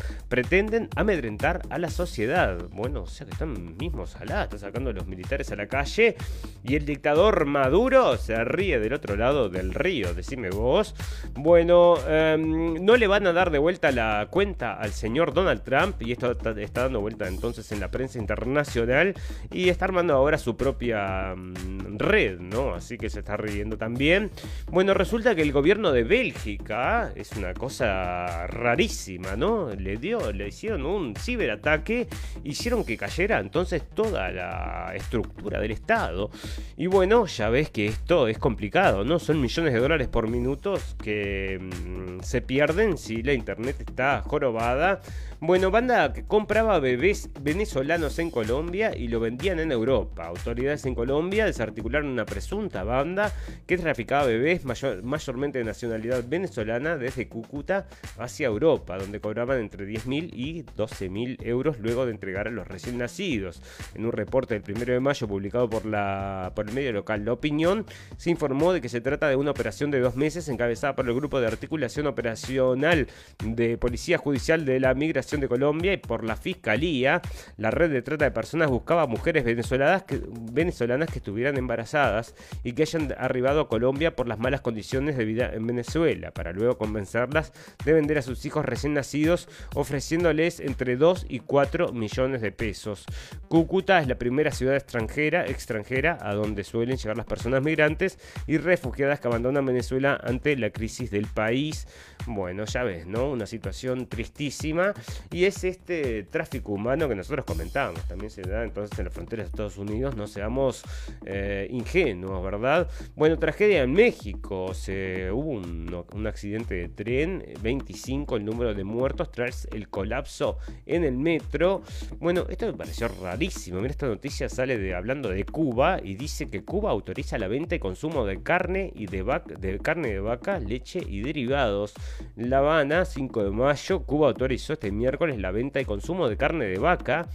amedrentar 0.95 1.61
a 1.69 1.77
la 1.77 1.89
sociedad. 1.89 2.57
Bueno, 2.71 3.03
o 3.03 3.07
sea 3.07 3.25
que 3.25 3.33
están 3.33 3.77
mismos 3.77 4.15
alados, 4.15 4.45
están 4.45 4.59
sacando 4.59 4.89
a 4.89 4.93
los 4.93 5.07
militares 5.07 5.51
a 5.51 5.55
la 5.55 5.67
calle 5.67 6.15
y 6.63 6.75
el 6.75 6.85
dictador 6.85 7.45
Maduro 7.45 8.17
se 8.17 8.43
ríe 8.43 8.79
del 8.79 8.93
otro 8.93 9.15
lado 9.15 9.49
del 9.49 9.73
río, 9.73 10.13
decime 10.13 10.49
vos. 10.49 10.95
Bueno, 11.35 11.95
em, 12.07 12.83
no 12.83 12.97
le 12.97 13.07
van 13.07 13.27
a 13.27 13.33
dar 13.33 13.51
de 13.51 13.59
vuelta 13.59 13.91
la 13.91 14.27
cuenta 14.29 14.73
al 14.73 14.91
señor 14.91 15.33
Donald 15.33 15.61
Trump 15.63 16.01
y 16.01 16.11
esto 16.11 16.31
está, 16.31 16.51
está 16.59 16.83
dando 16.83 17.01
vuelta 17.01 17.27
entonces 17.27 17.71
en 17.71 17.79
la 17.79 17.91
prensa 17.91 18.17
internacional 18.17 19.13
y 19.51 19.69
está 19.69 19.85
armando 19.85 20.15
ahora 20.15 20.37
su 20.37 20.57
propia 20.57 21.35
mm, 21.35 21.97
red, 21.97 22.39
¿no? 22.39 22.73
Así 22.73 22.97
que 22.97 23.09
se 23.09 23.19
está 23.19 23.37
riendo 23.37 23.77
también. 23.77 24.31
Bueno, 24.71 24.93
resulta 24.93 25.35
que 25.35 25.43
el 25.43 25.51
gobierno 25.51 25.91
de 25.91 26.03
Bélgica 26.03 27.08
es 27.15 27.31
una 27.33 27.53
cosa 27.53 28.47
rarísima, 28.47 29.35
¿no? 29.35 29.69
Le 29.73 29.97
dio, 29.97 30.31
le 30.31 30.47
hicieron 30.47 30.85
un 30.85 31.15
ciberataque, 31.15 32.07
hicieron 32.43 32.83
que 32.83 32.97
cayera 32.97 33.39
entonces 33.39 33.83
toda 33.93 34.31
la 34.31 34.93
estructura 34.95 35.59
del 35.59 35.71
Estado. 35.71 36.29
Y 36.77 36.87
bueno, 36.87 37.25
ya 37.25 37.49
ves 37.49 37.69
que 37.69 37.87
esto 37.87 38.27
es 38.27 38.37
complicado, 38.37 39.03
¿no? 39.03 39.19
Son 39.19 39.39
millones 39.41 39.73
de 39.73 39.79
dólares 39.79 40.07
por 40.07 40.27
minutos 40.27 40.95
que 41.01 41.59
mm, 41.59 42.21
se 42.21 42.41
pierden 42.41 42.97
si 42.97 43.23
la 43.23 43.33
internet 43.33 43.75
está 43.79 44.21
jorobada. 44.21 45.01
Bueno, 45.41 45.71
banda 45.71 46.11
que 46.11 46.23
compraba 46.23 46.79
bebés 46.79 47.29
venezolanos 47.41 48.19
en 48.19 48.29
Colombia 48.29 48.95
y 48.95 49.07
lo 49.07 49.21
vendían 49.21 49.59
en 49.59 49.71
Europa. 49.71 50.25
Autoridades 50.25 50.85
en 50.85 50.95
Colombia 50.95 51.45
desarticularon 51.45 52.09
una 52.09 52.25
presunta 52.25 52.83
banda 52.83 53.31
que 53.65 53.77
traficaba 53.77 54.25
bebés 54.25 54.65
mayormente 54.65 55.59
de 55.59 55.63
nacionalidad 55.63 56.25
venezolana 56.27 56.97
desde 56.99 57.27
Cúcuta 57.27 57.87
hacia 58.17 58.47
Europa, 58.47 58.97
donde 58.97 59.19
cobraban 59.19 59.59
entre 59.59 59.87
10.000 59.87 60.29
y 60.33 60.63
12.000 60.63 61.37
euros 61.45 61.79
luego 61.79 62.05
de 62.05 62.11
entregar 62.11 62.47
a 62.47 62.51
los 62.51 62.67
recién 62.67 62.97
nacidos. 62.97 63.61
En 63.95 64.05
un 64.05 64.11
reporte 64.11 64.59
del 64.59 64.75
1 64.75 64.85
de 64.85 64.99
mayo 64.99 65.27
publicado 65.27 65.69
por, 65.69 65.85
la, 65.85 66.51
por 66.55 66.67
el 66.67 66.75
medio 66.75 66.91
local 66.93 67.25
La 67.25 67.33
Opinión, 67.33 67.85
se 68.17 68.29
informó 68.29 68.73
de 68.73 68.81
que 68.81 68.89
se 68.89 69.01
trata 69.01 69.29
de 69.29 69.35
una 69.35 69.51
operación 69.51 69.91
de 69.91 69.99
dos 69.99 70.15
meses 70.15 70.47
encabezada 70.49 70.95
por 70.95 71.07
el 71.07 71.15
Grupo 71.15 71.39
de 71.39 71.47
Articulación 71.47 72.07
Operacional 72.07 73.07
de 73.43 73.77
Policía 73.77 74.17
Judicial 74.17 74.65
de 74.65 74.79
la 74.79 74.93
Migración 74.93 75.41
de 75.41 75.47
Colombia 75.47 75.93
y 75.93 75.97
por 75.97 76.23
la 76.23 76.35
Fiscalía, 76.35 77.21
la 77.57 77.71
red 77.71 77.91
de 77.91 78.01
trata 78.01 78.25
de 78.25 78.31
personas 78.31 78.69
buscaba 78.69 79.07
mujeres 79.07 79.43
venezolanas 79.43 80.03
que, 80.03 80.21
venezolanas 80.51 81.09
que 81.09 81.19
estuvieran 81.19 81.57
embarazadas 81.57 82.35
y 82.63 82.73
que 82.73 82.83
hayan 82.83 83.13
arribado 83.17 83.61
a 83.61 83.69
Colombia 83.69 84.15
por 84.15 84.27
las 84.27 84.39
malas 84.39 84.61
condiciones 84.61 85.17
de 85.17 85.25
vida 85.25 85.51
en 85.53 85.67
Venezuela, 85.67 86.31
para 86.31 86.51
luego 86.51 86.77
convencerlas 86.89 87.53
de 87.85 87.93
vender 87.93 88.17
a 88.17 88.23
sus 88.23 88.43
hijos 88.45 88.65
recién 88.65 88.95
nacidos, 88.95 89.47
ofreciéndoles 89.75 90.59
entre 90.59 90.97
2 90.97 91.27
y 91.29 91.39
4 91.39 91.93
millones 91.93 92.41
de 92.41 92.51
pesos. 92.51 93.05
Cúcuta 93.47 93.99
es 93.99 94.07
la 94.07 94.15
primera 94.15 94.51
ciudad 94.51 94.75
extranjera, 94.75 95.45
extranjera 95.45 96.17
a 96.19 96.33
donde 96.33 96.63
suelen 96.63 96.97
llegar 96.97 97.15
las 97.15 97.27
personas 97.27 97.61
migrantes 97.61 98.17
y 98.47 98.57
refugiadas 98.57 99.19
que 99.19 99.27
abandonan 99.27 99.65
Venezuela 99.65 100.19
ante 100.23 100.55
la 100.57 100.71
crisis 100.71 101.11
del 101.11 101.27
país. 101.27 101.87
Bueno, 102.25 102.65
ya 102.65 102.83
ves, 102.83 103.05
¿no? 103.05 103.29
Una 103.29 103.45
situación 103.45 104.07
tristísima 104.07 104.93
y 105.31 105.45
es 105.45 105.63
este 105.63 106.23
tráfico 106.23 106.71
humano 106.71 107.07
que 107.07 107.15
nosotros 107.15 107.45
comentábamos. 107.45 108.07
También 108.07 108.31
se 108.31 108.41
da 108.41 108.63
entonces 108.63 108.97
en 108.97 109.05
las 109.05 109.13
fronteras 109.13 109.45
de 109.45 109.49
Estados 109.49 109.77
Unidos. 109.77 110.15
No 110.15 110.25
seamos 110.25 110.83
eh, 111.25 111.67
ingenuos, 111.69 112.43
¿verdad? 112.43 112.89
Bueno, 113.15 113.37
tragedia 113.37 113.83
en 113.83 113.93
México. 113.93 114.71
Hubo 114.71 115.51
un, 115.51 116.27
accidente 116.27 116.75
de 116.75 116.78
tren, 116.87 117.43
25 117.61 118.37
el 118.37 118.45
número 118.45 118.73
de 118.73 118.83
muertos 118.83 119.31
tras 119.31 119.67
el 119.73 119.89
colapso 119.89 120.57
en 120.85 121.03
el 121.03 121.17
metro. 121.17 121.81
Bueno, 122.19 122.45
esto 122.49 122.65
me 122.67 122.73
pareció 122.73 123.07
rarísimo. 123.07 123.79
Mira, 123.79 123.91
esta 123.91 124.07
noticia 124.07 124.47
sale 124.47 124.77
de 124.77 124.95
hablando 124.95 125.29
de 125.29 125.43
Cuba 125.43 125.99
y 126.01 126.15
dice 126.15 126.49
que 126.49 126.63
Cuba 126.63 126.91
autoriza 126.91 127.37
la 127.37 127.47
venta 127.47 127.75
y 127.75 127.79
consumo 127.79 128.25
de 128.25 128.41
carne 128.41 128.91
y 128.95 129.07
de, 129.07 129.23
de 129.59 129.79
carne 129.79 130.09
de 130.09 130.19
vaca, 130.19 130.59
leche 130.59 131.01
y 131.05 131.21
derivados. 131.21 131.93
La 132.35 132.59
Habana, 132.59 133.05
5 133.05 133.43
de 133.43 133.51
mayo, 133.51 134.03
Cuba 134.03 134.27
autorizó 134.27 134.73
este 134.73 134.91
miércoles 134.91 135.39
la 135.39 135.51
venta 135.51 135.81
y 135.81 135.85
consumo 135.85 136.29
de 136.29 136.37
carne 136.37 136.65
de 136.65 136.77
vaca, 136.77 137.27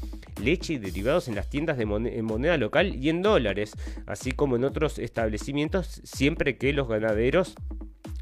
leche 0.42 0.74
y 0.74 0.78
derivados 0.78 1.28
en 1.28 1.34
las 1.34 1.50
tiendas 1.50 1.76
de 1.76 1.86
moneda 1.86 2.56
local 2.56 2.94
y 2.94 3.08
en 3.08 3.22
dólares, 3.22 3.72
así 4.06 4.32
como 4.32 4.56
en 4.56 4.64
otros 4.64 4.98
establecimientos, 4.98 6.00
siempre 6.04 6.56
que 6.56 6.72
los 6.72 6.88
ganaderos 6.88 7.54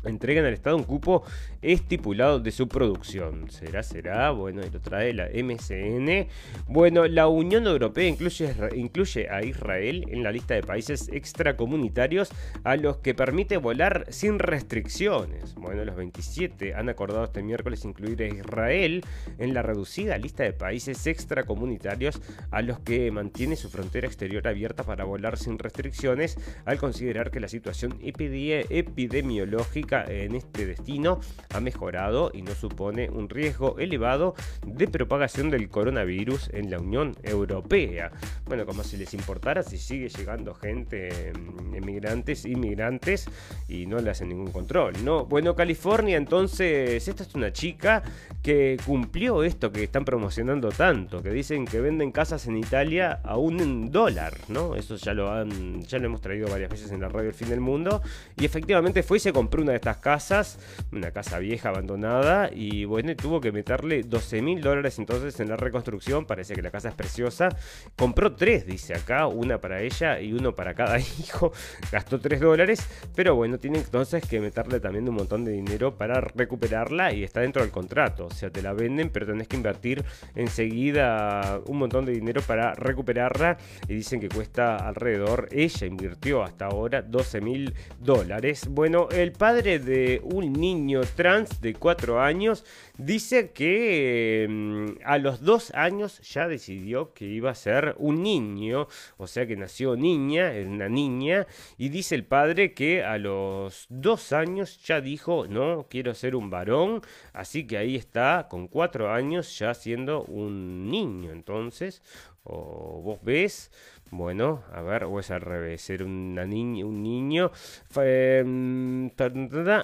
entregan 0.05 0.44
al 0.44 0.53
Estado 0.53 0.76
un 0.76 0.84
cupo 0.84 1.22
estipulado 1.62 2.40
de 2.40 2.50
su 2.50 2.68
producción. 2.68 3.50
¿Será? 3.50 3.82
¿Será? 3.82 4.30
Bueno, 4.30 4.62
y 4.66 4.70
lo 4.70 4.80
trae 4.80 5.14
la 5.14 5.28
MCN. 5.28 6.28
Bueno, 6.66 7.06
la 7.06 7.28
Unión 7.28 7.66
Europea 7.66 8.08
incluye, 8.08 8.54
incluye 8.74 9.28
a 9.30 9.44
Israel 9.44 10.06
en 10.08 10.22
la 10.22 10.32
lista 10.32 10.54
de 10.54 10.62
países 10.62 11.08
extracomunitarios 11.08 12.30
a 12.64 12.76
los 12.76 12.98
que 12.98 13.14
permite 13.14 13.56
volar 13.56 14.06
sin 14.10 14.38
restricciones. 14.38 15.54
Bueno, 15.54 15.84
los 15.84 15.96
27 15.96 16.74
han 16.74 16.88
acordado 16.88 17.24
este 17.24 17.42
miércoles 17.42 17.84
incluir 17.84 18.22
a 18.22 18.26
Israel 18.26 19.04
en 19.38 19.54
la 19.54 19.62
reducida 19.62 20.18
lista 20.18 20.42
de 20.42 20.52
países 20.52 21.06
extracomunitarios 21.06 22.20
a 22.50 22.62
los 22.62 22.80
que 22.80 23.10
mantiene 23.10 23.56
su 23.56 23.70
frontera 23.70 24.06
exterior 24.06 24.46
abierta 24.48 24.84
para 24.84 25.04
volar 25.04 25.38
sin 25.38 25.58
restricciones 25.58 26.36
al 26.64 26.78
considerar 26.78 27.30
que 27.30 27.40
la 27.40 27.48
situación 27.48 27.98
epidemiológica 28.02 30.04
en 30.08 30.34
este 30.34 30.66
destino 30.66 31.20
ha 31.53 31.61
mejorado 31.61 32.30
y 32.32 32.42
no 32.42 32.55
supone 32.55 33.11
un 33.11 33.28
riesgo 33.28 33.78
elevado 33.78 34.34
de 34.66 34.88
propagación 34.88 35.50
del 35.50 35.68
coronavirus 35.68 36.50
en 36.53 36.70
la 36.70 36.78
Unión 36.78 37.14
Europea. 37.22 38.11
Bueno, 38.46 38.66
como 38.66 38.82
si 38.84 38.96
les 38.96 39.14
importara 39.14 39.62
si 39.62 39.78
sigue 39.78 40.09
llegando 40.09 40.55
gente, 40.55 41.32
mm, 41.32 41.74
emigrantes, 41.74 42.44
inmigrantes, 42.44 43.28
y 43.68 43.86
no 43.86 43.98
le 43.98 44.11
hacen 44.11 44.28
ningún 44.28 44.50
control, 44.50 44.94
¿no? 45.05 45.26
Bueno, 45.26 45.55
California, 45.55 46.16
entonces, 46.16 47.07
esta 47.07 47.22
es 47.22 47.34
una 47.34 47.53
chica 47.53 48.03
que 48.42 48.76
cumplió 48.84 49.42
esto 49.44 49.70
que 49.72 49.84
están 49.84 50.05
promocionando 50.05 50.70
tanto, 50.70 51.22
que 51.22 51.30
dicen 51.30 51.64
que 51.64 51.80
venden 51.80 52.12
casas 52.12 52.46
en 52.46 52.57
Italia 52.57 53.20
a 53.24 53.36
un 53.36 53.90
dólar, 53.90 54.34
¿no? 54.48 54.74
Eso 54.74 54.96
ya 54.96 55.14
lo 55.14 55.30
han, 55.30 55.82
ya 55.82 55.98
lo 55.98 56.07
hemos 56.07 56.20
traído 56.20 56.48
varias 56.48 56.70
veces 56.70 56.90
en 56.92 57.00
la 57.00 57.09
radio 57.09 57.28
El 57.28 57.34
Fin 57.34 57.48
del 57.48 57.61
Mundo, 57.61 58.03
y 58.36 58.44
efectivamente 58.44 59.03
fue 59.03 59.18
y 59.18 59.20
se 59.20 59.32
compró 59.32 59.62
una 59.62 59.72
de 59.72 59.76
estas 59.76 59.98
casas, 59.98 60.59
una 60.92 61.11
casa 61.11 61.38
vieja 61.43 61.68
abandonada, 61.68 62.51
y 62.53 62.84
bueno, 62.84 63.14
tuvo 63.16 63.40
que 63.40 63.53
meterle 63.53 64.03
12 64.03 64.43
mil 64.43 64.61
dólares 64.61 64.99
entonces 64.99 65.38
en 65.40 65.49
la 65.49 65.57
reconstrucción, 65.57 66.24
parece 66.24 66.55
que 66.55 66.62
la 66.62 66.70
casa 66.70 66.88
es 66.88 66.95
preciosa, 66.95 67.49
compró 67.97 68.34
tres, 68.34 68.66
dice 68.66 68.95
acá, 68.95 69.26
una 69.26 69.61
para 69.61 69.82
ella 69.82 70.20
y 70.20 70.32
uno 70.32 70.55
para 70.55 70.74
cada 70.74 70.99
hijo, 71.20 71.53
gastó 71.90 72.18
3 72.18 72.40
dólares, 72.40 72.88
pero 73.14 73.34
bueno, 73.34 73.59
tiene 73.59 73.78
entonces 73.78 74.26
que 74.26 74.40
meterle 74.40 74.80
también 74.80 75.09
un 75.09 75.16
montón 75.16 75.45
de 75.45 75.53
dinero 75.53 75.97
para 75.97 76.20
recuperarla 76.20 77.12
y 77.12 77.24
está 77.24 77.40
dentro 77.40 77.62
del 77.62 77.70
contrato, 77.70 78.26
o 78.26 78.30
sea, 78.30 78.51
te 78.51 78.62
la 78.62 78.72
venden, 78.72 79.11
pero 79.11 79.26
tenés 79.26 79.49
que 79.49 79.57
invertir 79.57 80.05
enseguida 80.34 81.61
un 81.66 81.78
montón 81.78 82.05
de 82.05 82.12
dinero 82.12 82.40
para 82.43 82.74
recuperarla 82.74 83.59
y 83.88 83.95
dicen 83.95 84.20
que 84.20 84.28
cuesta 84.28 84.76
alrededor, 84.76 85.49
ella 85.51 85.86
invirtió 85.86 86.43
hasta 86.43 86.66
ahora 86.66 87.03
12 87.03 87.40
mil 87.40 87.74
dólares. 88.01 88.68
Bueno, 88.68 89.09
el 89.11 89.32
padre 89.32 89.78
de 89.78 90.20
un 90.24 90.53
niño 90.53 91.01
trans 91.16 91.32
de 91.61 91.74
4 91.74 92.20
años 92.20 92.64
dice 92.99 93.53
que 93.53 94.47
mm, 94.49 95.03
a 95.05 95.18
los 95.18 95.43
2 95.43 95.72
años 95.74 96.20
ya 96.20 96.47
decidió 96.47 97.14
que 97.14 97.24
iba 97.24 97.51
a 97.51 97.55
ser 97.55 97.95
un 97.99 98.22
niño, 98.22 98.87
o 99.16 99.26
sea 99.26 99.47
que 99.47 99.57
nació 99.57 99.97
niña, 99.97 100.53
una 100.66 100.89
niña, 100.89 101.47
y 101.78 101.89
dice 101.89 102.14
el 102.14 102.24
padre 102.24 102.74
que 102.74 103.03
a 103.03 103.18
los 103.18 103.87
2 103.89 104.33
años 104.33 104.83
ya 104.85 105.01
dijo, 105.01 105.47
no, 105.49 105.87
quiero 105.89 106.14
ser 106.14 106.37
un 106.37 106.51
varón, 106.51 107.01
así 107.33 107.66
que 107.66 107.78
ahí 107.78 107.97
está, 107.97 108.47
con 108.51 108.68
4 108.68 109.12
años 109.12 109.59
ya 109.59 109.72
siendo 109.74 110.24
un 110.24 110.91
niño, 110.91 111.33
entonces, 111.33 112.03
o 112.45 113.01
vos 113.03 113.20
ves, 113.22 113.70
bueno, 114.12 114.62
a 114.70 114.83
ver, 114.83 115.05
o 115.05 115.18
es 115.20 115.30
al 115.30 115.41
revés, 115.41 115.80
ser 115.80 116.03
una 116.03 116.45
niña, 116.45 116.85
un 116.85 117.03
niño. 117.03 117.51
Mm, 117.97 119.09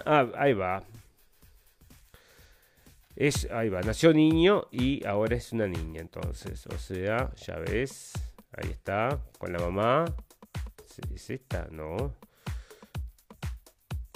ah, 0.05 0.29
ahí 0.37 0.53
va. 0.53 0.85
Es, 3.21 3.51
ahí 3.51 3.69
va, 3.69 3.81
nació 3.81 4.15
niño 4.15 4.69
y 4.71 5.05
ahora 5.05 5.35
es 5.35 5.53
una 5.53 5.67
niña, 5.67 6.01
entonces, 6.01 6.65
o 6.69 6.79
sea, 6.79 7.35
ya 7.35 7.57
ves, 7.57 8.13
ahí 8.53 8.71
está, 8.71 9.21
con 9.41 9.53
la 9.53 9.59
mamá. 9.59 10.05
¿Es 11.13 11.29
esta? 11.29 11.67
No. 11.73 12.15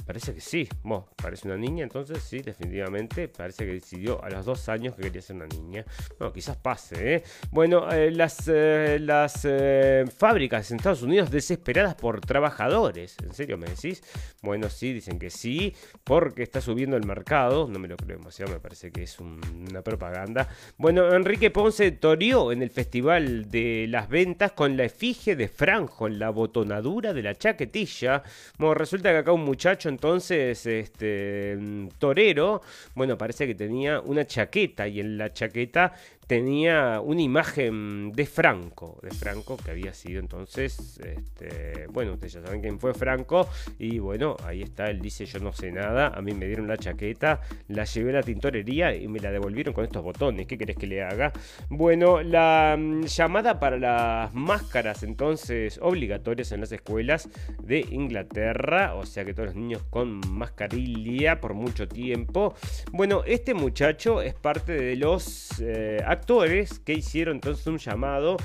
Parece 0.06 0.34
que 0.34 0.40
sí. 0.40 0.68
Bueno, 0.82 1.08
parece 1.16 1.46
una 1.46 1.56
niña, 1.56 1.84
entonces 1.84 2.22
sí, 2.22 2.38
definitivamente. 2.40 3.28
Parece 3.28 3.64
que 3.64 3.74
decidió 3.74 4.22
a 4.22 4.28
los 4.30 4.44
dos 4.44 4.68
años 4.68 4.94
que 4.96 5.02
quería 5.02 5.22
ser 5.22 5.36
una 5.36 5.46
niña. 5.46 5.84
Bueno, 6.18 6.32
quizás 6.32 6.56
pase, 6.56 7.14
¿eh? 7.16 7.22
Bueno, 7.50 7.90
eh, 7.92 8.10
las, 8.10 8.48
eh, 8.48 8.98
las 9.00 9.40
eh, 9.44 10.04
fábricas 10.16 10.70
en 10.70 10.78
Estados 10.78 11.02
Unidos 11.02 11.30
desesperadas 11.30 11.94
por 11.94 12.20
trabajadores. 12.20 13.16
¿En 13.22 13.32
serio 13.32 13.56
me 13.56 13.66
decís? 13.68 14.02
Bueno, 14.42 14.68
sí, 14.68 14.92
dicen 14.92 15.18
que 15.18 15.30
sí, 15.30 15.72
porque 16.02 16.42
está 16.42 16.60
subiendo 16.60 16.96
el 16.96 17.06
mercado. 17.06 17.68
No 17.68 17.78
me 17.78 17.86
lo 17.88 17.96
creo 17.96 18.18
demasiado, 18.18 18.52
me 18.52 18.60
parece 18.60 18.90
que 18.90 19.04
es 19.04 19.18
un- 19.20 19.40
una 19.70 19.82
propaganda. 19.82 20.48
Bueno, 20.78 21.12
Enrique 21.14 21.50
Ponce 21.50 21.92
toreó 21.92 22.50
en 22.50 22.62
el 22.62 22.70
Festival 22.70 23.48
de 23.50 23.86
las 23.88 24.08
Ventas 24.08 24.52
con 24.52 24.76
la 24.76 24.84
efigie 24.84 25.36
de 25.36 25.48
Franjo 25.48 26.08
en 26.08 26.18
la 26.18 26.30
botonadura 26.30 27.12
de 27.12 27.22
la 27.22 27.34
chaquetilla. 27.36 28.22
Bueno, 28.58 28.74
resulta 28.74 29.10
que 29.12 29.18
acá 29.18 29.32
un 29.32 29.44
muchacho 29.44 29.91
entonces, 29.92 30.66
este, 30.66 31.56
mm, 31.58 31.88
torero, 31.98 32.62
bueno, 32.94 33.16
parece 33.16 33.46
que 33.46 33.54
tenía 33.54 34.00
una 34.00 34.26
chaqueta 34.26 34.88
y 34.88 35.00
en 35.00 35.18
la 35.18 35.32
chaqueta 35.32 35.92
tenía 36.26 37.00
una 37.00 37.22
imagen 37.22 38.12
de 38.12 38.26
Franco, 38.26 38.98
de 39.02 39.10
Franco 39.10 39.56
que 39.56 39.70
había 39.70 39.92
sido 39.92 40.20
entonces, 40.20 40.98
este, 41.00 41.86
bueno, 41.88 42.14
ustedes 42.14 42.34
ya 42.34 42.42
saben 42.42 42.60
quién 42.60 42.78
fue 42.78 42.94
Franco 42.94 43.48
y 43.78 43.98
bueno, 43.98 44.36
ahí 44.44 44.62
está, 44.62 44.90
él 44.90 45.00
dice 45.00 45.26
yo 45.26 45.40
no 45.40 45.52
sé 45.52 45.72
nada, 45.72 46.08
a 46.08 46.22
mí 46.22 46.32
me 46.32 46.46
dieron 46.46 46.68
la 46.68 46.76
chaqueta, 46.76 47.40
la 47.68 47.84
llevé 47.84 48.10
a 48.10 48.14
la 48.14 48.22
tintorería 48.22 48.94
y 48.94 49.08
me 49.08 49.20
la 49.20 49.30
devolvieron 49.30 49.74
con 49.74 49.84
estos 49.84 50.02
botones, 50.02 50.46
¿qué 50.46 50.56
querés 50.56 50.76
que 50.76 50.86
le 50.86 51.02
haga? 51.02 51.32
Bueno, 51.68 52.22
la 52.22 52.76
mm, 52.78 53.04
llamada 53.04 53.58
para 53.58 53.78
las 53.78 54.34
máscaras 54.34 55.02
entonces 55.02 55.78
obligatorias 55.82 56.52
en 56.52 56.60
las 56.60 56.72
escuelas 56.72 57.28
de 57.62 57.80
Inglaterra, 57.90 58.94
o 58.94 59.06
sea 59.06 59.24
que 59.24 59.34
todos 59.34 59.48
los 59.48 59.56
niños 59.56 59.82
con 59.90 60.20
mascarilla 60.28 61.40
por 61.40 61.54
mucho 61.54 61.88
tiempo. 61.88 62.54
Bueno, 62.92 63.22
este 63.26 63.54
muchacho 63.54 64.22
es 64.22 64.34
parte 64.34 64.72
de 64.72 64.96
los 64.96 65.60
eh, 65.60 66.02
actores 66.12 66.78
que 66.78 66.94
hicieron 66.94 67.36
entonces 67.36 67.66
un 67.66 67.78
llamado 67.78 68.36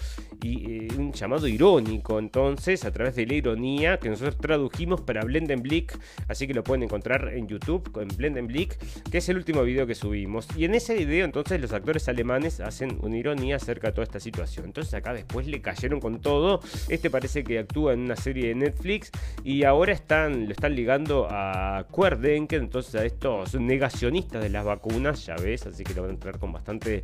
y 0.42 0.86
eh, 0.86 0.88
un 0.98 1.12
llamado 1.14 1.48
irónico 1.48 2.20
entonces 2.20 2.86
a 2.86 2.92
través 2.92 3.16
de 3.16 3.26
la 3.26 3.34
ironía 3.34 3.98
que 3.98 4.10
nosotros 4.10 4.38
tradujimos 4.38 5.02
para 5.02 5.24
Blendenblick, 5.24 5.98
así 6.28 6.48
que 6.48 6.54
lo 6.54 6.64
pueden 6.64 6.84
encontrar 6.84 7.30
en 7.34 7.48
YouTube 7.48 7.92
con 7.92 8.08
Blendenblick, 8.08 8.78
que 9.12 9.20
es 9.20 9.30
el 9.30 9.38
último 9.38 9.64
video 9.64 9.86
que 9.86 9.96
subimos. 9.96 10.48
Y 10.56 10.66
en 10.66 10.76
ese 10.76 10.96
video 10.96 11.26
entonces 11.26 11.62
los 11.62 11.74
actores 11.74 12.08
alemanes 12.08 12.60
hacen 12.60 12.98
una 13.02 13.18
ironía 13.18 13.58
acerca 13.58 13.88
de 13.88 13.94
toda 13.94 14.04
esta 14.04 14.20
situación. 14.20 14.66
Entonces 14.66 14.94
acá 14.94 15.14
después 15.14 15.48
le 15.48 15.62
cayeron 15.62 16.00
con 16.00 16.22
todo. 16.22 16.62
Este 16.90 17.10
parece 17.10 17.44
que 17.44 17.60
actúa 17.60 17.94
en 17.94 18.02
una 18.02 18.16
serie 18.16 18.50
de 18.50 18.56
Netflix 18.56 19.12
y 19.44 19.64
ahora 19.64 19.94
están 19.94 20.46
lo 20.46 20.52
están 20.52 20.76
ligando 20.76 21.28
a 21.30 21.86
Querdenken, 21.94 22.64
entonces 22.64 22.96
a 22.96 23.06
estos 23.06 23.56
negacionistas 23.56 24.42
de 24.42 24.50
las 24.50 24.66
vacunas, 24.66 25.26
ya 25.26 25.36
ves, 25.36 25.66
así 25.66 25.84
que 25.84 25.94
lo 25.94 26.04
van 26.04 26.12
a 26.12 26.14
entrar 26.14 26.40
con 26.40 26.52
bastante, 26.52 27.04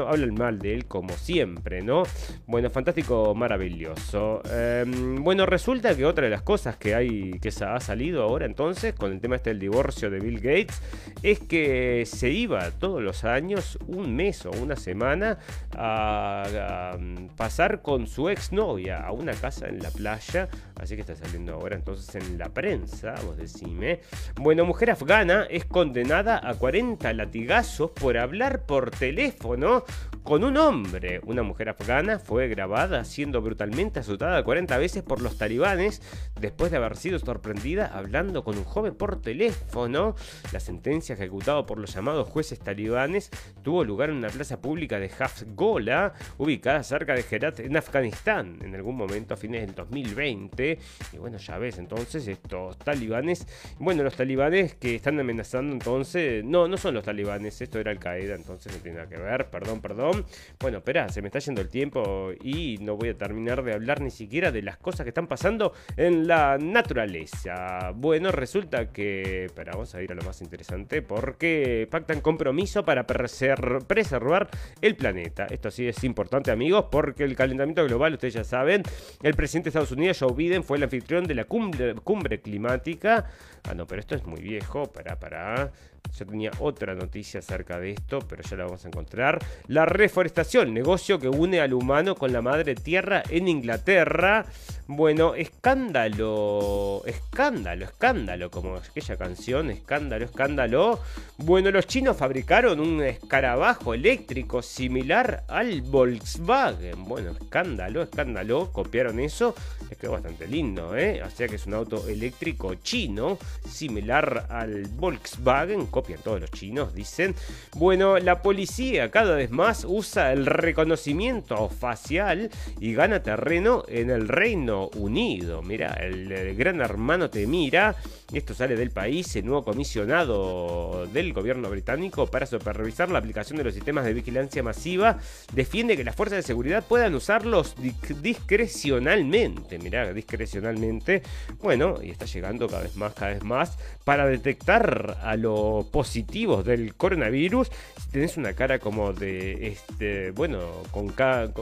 hablan 0.00 0.34
mal 0.34 0.58
de 0.58 0.74
él 0.74 0.86
como 0.86 1.10
siempre, 1.14 1.82
¿no? 1.82 2.04
Bueno, 2.46 2.70
fantástico, 2.70 3.34
maravilloso. 3.34 4.42
Eh, 4.50 4.84
bueno, 5.20 5.46
resulta 5.46 5.96
que 5.96 6.04
otra 6.04 6.24
de 6.24 6.30
las 6.30 6.42
cosas 6.42 6.76
que 6.76 6.94
hay 6.94 7.38
que 7.40 7.52
ha 7.64 7.80
salido 7.80 8.22
ahora 8.22 8.46
entonces 8.46 8.94
con 8.94 9.12
el 9.12 9.20
tema 9.20 9.36
este 9.36 9.50
del 9.50 9.60
divorcio 9.60 10.10
de 10.10 10.20
Bill 10.20 10.40
Gates 10.40 10.80
es 11.22 11.38
que 11.38 12.04
se 12.06 12.30
iba 12.30 12.70
todos 12.72 13.02
los 13.02 13.24
años 13.24 13.78
un 13.86 14.14
mes 14.14 14.46
o 14.46 14.50
una 14.50 14.76
semana 14.76 15.38
a, 15.76 16.92
a, 16.92 16.98
mm, 16.98 17.36
pasar 17.36 17.82
con 17.82 18.06
su 18.06 18.28
exnovia 18.28 19.04
a 19.04 19.12
una 19.12 19.32
casa 19.32 19.68
en 19.68 19.82
la 19.82 19.90
playa, 19.90 20.48
así 20.80 20.94
que 20.94 21.02
está 21.02 21.14
saliendo 21.14 21.54
ahora 21.54 21.76
entonces 21.76 22.14
en 22.14 22.38
la 22.38 22.48
prensa, 22.48 23.14
vos 23.24 23.36
decime. 23.36 24.00
Bueno, 24.36 24.64
mujer 24.64 24.90
afgana 24.90 25.46
es 25.50 25.64
condenada 25.64 26.40
a 26.42 26.54
40 26.54 27.12
latigazos 27.12 27.90
por 27.90 28.18
hablar 28.18 28.66
por 28.66 28.90
teléfono 28.90 29.81
con 30.22 30.44
un 30.44 30.56
hombre. 30.56 31.20
Una 31.24 31.42
mujer 31.42 31.68
afgana 31.68 32.18
fue 32.18 32.48
grabada 32.48 33.04
siendo 33.04 33.42
brutalmente 33.42 34.00
azotada 34.00 34.42
40 34.44 34.78
veces 34.78 35.02
por 35.02 35.20
los 35.20 35.36
talibanes 35.36 36.00
después 36.40 36.70
de 36.70 36.76
haber 36.76 36.96
sido 36.96 37.18
sorprendida 37.18 37.86
hablando 37.86 38.44
con 38.44 38.56
un 38.56 38.64
joven 38.64 38.94
por 38.94 39.20
teléfono. 39.20 40.14
La 40.52 40.60
sentencia 40.60 41.14
ejecutada 41.14 41.66
por 41.66 41.78
los 41.78 41.94
llamados 41.94 42.28
jueces 42.28 42.58
talibanes 42.60 43.30
tuvo 43.62 43.84
lugar 43.84 44.10
en 44.10 44.16
una 44.16 44.28
plaza 44.28 44.60
pública 44.60 44.98
de 44.98 45.10
Hafgola, 45.18 46.12
ubicada 46.38 46.82
cerca 46.82 47.14
de 47.14 47.24
Herat 47.28 47.60
en 47.60 47.76
Afganistán, 47.76 48.58
en 48.62 48.74
algún 48.74 48.96
momento 48.96 49.34
a 49.34 49.36
fines 49.36 49.66
del 49.66 49.74
2020. 49.74 50.78
Y 51.12 51.16
bueno, 51.18 51.38
ya 51.38 51.58
ves, 51.58 51.78
entonces 51.78 52.26
estos 52.28 52.78
talibanes, 52.78 53.46
bueno, 53.78 54.02
los 54.02 54.14
talibanes 54.14 54.74
que 54.74 54.94
están 54.96 55.18
amenazando 55.18 55.72
entonces, 55.72 56.44
no, 56.44 56.68
no 56.68 56.76
son 56.76 56.94
los 56.94 57.04
talibanes, 57.04 57.60
esto 57.60 57.78
era 57.78 57.90
Al 57.90 57.98
Qaeda, 57.98 58.34
entonces 58.34 58.72
no 58.72 58.78
tiene 58.80 58.98
nada 58.98 59.08
que 59.08 59.16
ver, 59.16 59.50
perdón, 59.50 59.71
perdón. 59.80 60.24
Bueno, 60.60 60.78
espera, 60.78 61.08
se 61.08 61.22
me 61.22 61.28
está 61.28 61.38
yendo 61.38 61.60
el 61.60 61.68
tiempo 61.68 62.30
y 62.42 62.78
no 62.80 62.96
voy 62.96 63.10
a 63.10 63.14
terminar 63.18 63.62
de 63.62 63.74
hablar 63.74 64.00
ni 64.00 64.10
siquiera 64.10 64.52
de 64.52 64.62
las 64.62 64.76
cosas 64.76 65.04
que 65.04 65.10
están 65.10 65.26
pasando 65.26 65.72
en 65.96 66.26
la 66.26 66.58
naturaleza. 66.58 67.92
Bueno, 67.94 68.30
resulta 68.32 68.92
que, 68.92 69.46
espera, 69.46 69.72
vamos 69.72 69.94
a 69.94 70.02
ir 70.02 70.12
a 70.12 70.14
lo 70.14 70.22
más 70.22 70.42
interesante, 70.42 71.02
porque 71.02 71.88
pactan 71.90 72.20
compromiso 72.20 72.84
para 72.84 73.06
preser- 73.06 73.84
preservar 73.86 74.48
el 74.80 74.96
planeta. 74.96 75.46
Esto 75.50 75.70
sí 75.70 75.86
es 75.86 76.02
importante, 76.04 76.50
amigos, 76.50 76.86
porque 76.90 77.24
el 77.24 77.36
calentamiento 77.36 77.84
global, 77.86 78.14
ustedes 78.14 78.34
ya 78.34 78.44
saben, 78.44 78.82
el 79.22 79.34
presidente 79.34 79.66
de 79.66 79.70
Estados 79.70 79.92
Unidos, 79.92 80.18
Joe 80.20 80.34
Biden, 80.34 80.64
fue 80.64 80.76
el 80.76 80.82
anfitrión 80.84 81.24
de 81.24 81.34
la 81.34 81.44
cumbre, 81.44 81.94
cumbre 81.94 82.40
climática. 82.40 83.26
Ah, 83.68 83.74
no, 83.74 83.86
pero 83.86 84.00
esto 84.00 84.14
es 84.14 84.24
muy 84.24 84.40
viejo, 84.40 84.92
para, 84.92 85.18
para. 85.18 85.70
Yo 86.18 86.26
tenía 86.26 86.50
otra 86.58 86.94
noticia 86.94 87.40
acerca 87.40 87.78
de 87.78 87.92
esto, 87.92 88.18
pero 88.28 88.42
ya 88.42 88.56
la 88.56 88.64
vamos 88.64 88.84
a 88.84 88.88
encontrar. 88.88 89.38
La 89.68 89.86
reforestación, 89.86 90.74
negocio 90.74 91.18
que 91.18 91.28
une 91.28 91.60
al 91.60 91.72
humano 91.72 92.16
con 92.16 92.32
la 92.32 92.42
madre 92.42 92.74
tierra 92.74 93.22
en 93.30 93.48
Inglaterra. 93.48 94.44
Bueno, 94.88 95.34
escándalo, 95.34 97.02
escándalo, 97.06 97.84
escándalo, 97.84 98.50
como 98.50 98.76
aquella 98.76 99.16
canción, 99.16 99.70
escándalo, 99.70 100.24
escándalo. 100.24 101.00
Bueno, 101.38 101.70
los 101.70 101.86
chinos 101.86 102.16
fabricaron 102.16 102.80
un 102.80 103.02
escarabajo 103.02 103.94
eléctrico 103.94 104.60
similar 104.60 105.44
al 105.48 105.80
Volkswagen. 105.82 107.04
Bueno, 107.04 107.30
escándalo, 107.30 108.02
escándalo, 108.02 108.70
copiaron 108.72 109.18
eso. 109.20 109.54
Les 109.88 109.96
quedó 109.96 110.12
bastante 110.12 110.46
lindo, 110.46 110.94
¿eh? 110.96 111.22
O 111.22 111.30
sea 111.30 111.48
que 111.48 111.56
es 111.56 111.66
un 111.66 111.74
auto 111.74 112.06
eléctrico 112.08 112.74
chino, 112.74 113.38
similar 113.68 114.46
al 114.50 114.84
Volkswagen. 114.88 115.86
Copian 115.86 116.20
todos 116.20 116.40
los 116.40 116.50
chinos, 116.50 116.94
dicen. 116.94 117.34
Bueno, 117.76 118.18
la 118.18 118.42
policía 118.42 119.10
cada 119.10 119.34
vez 119.36 119.50
más 119.50 119.84
usa 119.88 120.32
el 120.32 120.46
reconocimiento 120.46 121.68
facial 121.68 122.50
y 122.80 122.94
gana 122.94 123.22
terreno 123.22 123.84
en 123.88 124.10
el 124.10 124.28
Reino 124.28 124.88
Unido. 124.96 125.62
Mira, 125.62 125.92
el, 126.00 126.54
gran 126.56 126.80
hermano 126.80 127.30
te 127.30 127.46
mira. 127.46 127.96
Esto 128.32 128.54
sale 128.54 128.76
del 128.76 128.90
país, 128.90 129.34
el 129.36 129.44
nuevo 129.44 129.64
comisionado 129.64 131.06
del 131.12 131.32
gobierno 131.32 131.68
británico 131.68 132.26
para 132.26 132.46
supervisar 132.46 133.10
la 133.10 133.18
aplicación 133.18 133.58
de 133.58 133.64
los 133.64 133.74
sistemas 133.74 134.04
de 134.04 134.14
vigilancia 134.14 134.62
masiva 134.62 135.18
defiende 135.52 135.96
que 135.96 136.04
las 136.04 136.16
fuerzas 136.16 136.36
de 136.36 136.42
seguridad 136.42 136.84
puedan 136.86 137.14
usarlos 137.14 137.74
di- 137.76 137.94
discrecionalmente. 138.22 139.78
Mirá, 139.78 140.12
discrecionalmente. 140.12 141.22
Bueno, 141.60 141.98
y 142.02 142.10
está 142.10 142.24
llegando 142.24 142.66
cada 142.68 142.82
vez 142.84 142.96
más, 142.96 143.12
cada 143.14 143.32
vez 143.32 143.41
más 143.44 143.78
para 144.04 144.26
detectar 144.26 145.18
a 145.22 145.36
los 145.36 145.86
positivos 145.86 146.64
del 146.64 146.94
coronavirus. 146.94 147.70
Si 148.00 148.10
tenés 148.10 148.36
una 148.36 148.52
cara 148.54 148.78
como 148.78 149.12
de, 149.12 149.68
este, 149.68 150.30
bueno, 150.32 150.60
con, 150.90 151.12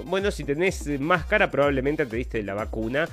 bueno, 0.07 0.31
si 0.31 0.45
tenés 0.45 1.01
máscara 1.01 1.51
probablemente 1.51 2.07
te 2.07 2.17
diste 2.17 2.43
la 2.43 2.55
vacuna 2.55 3.09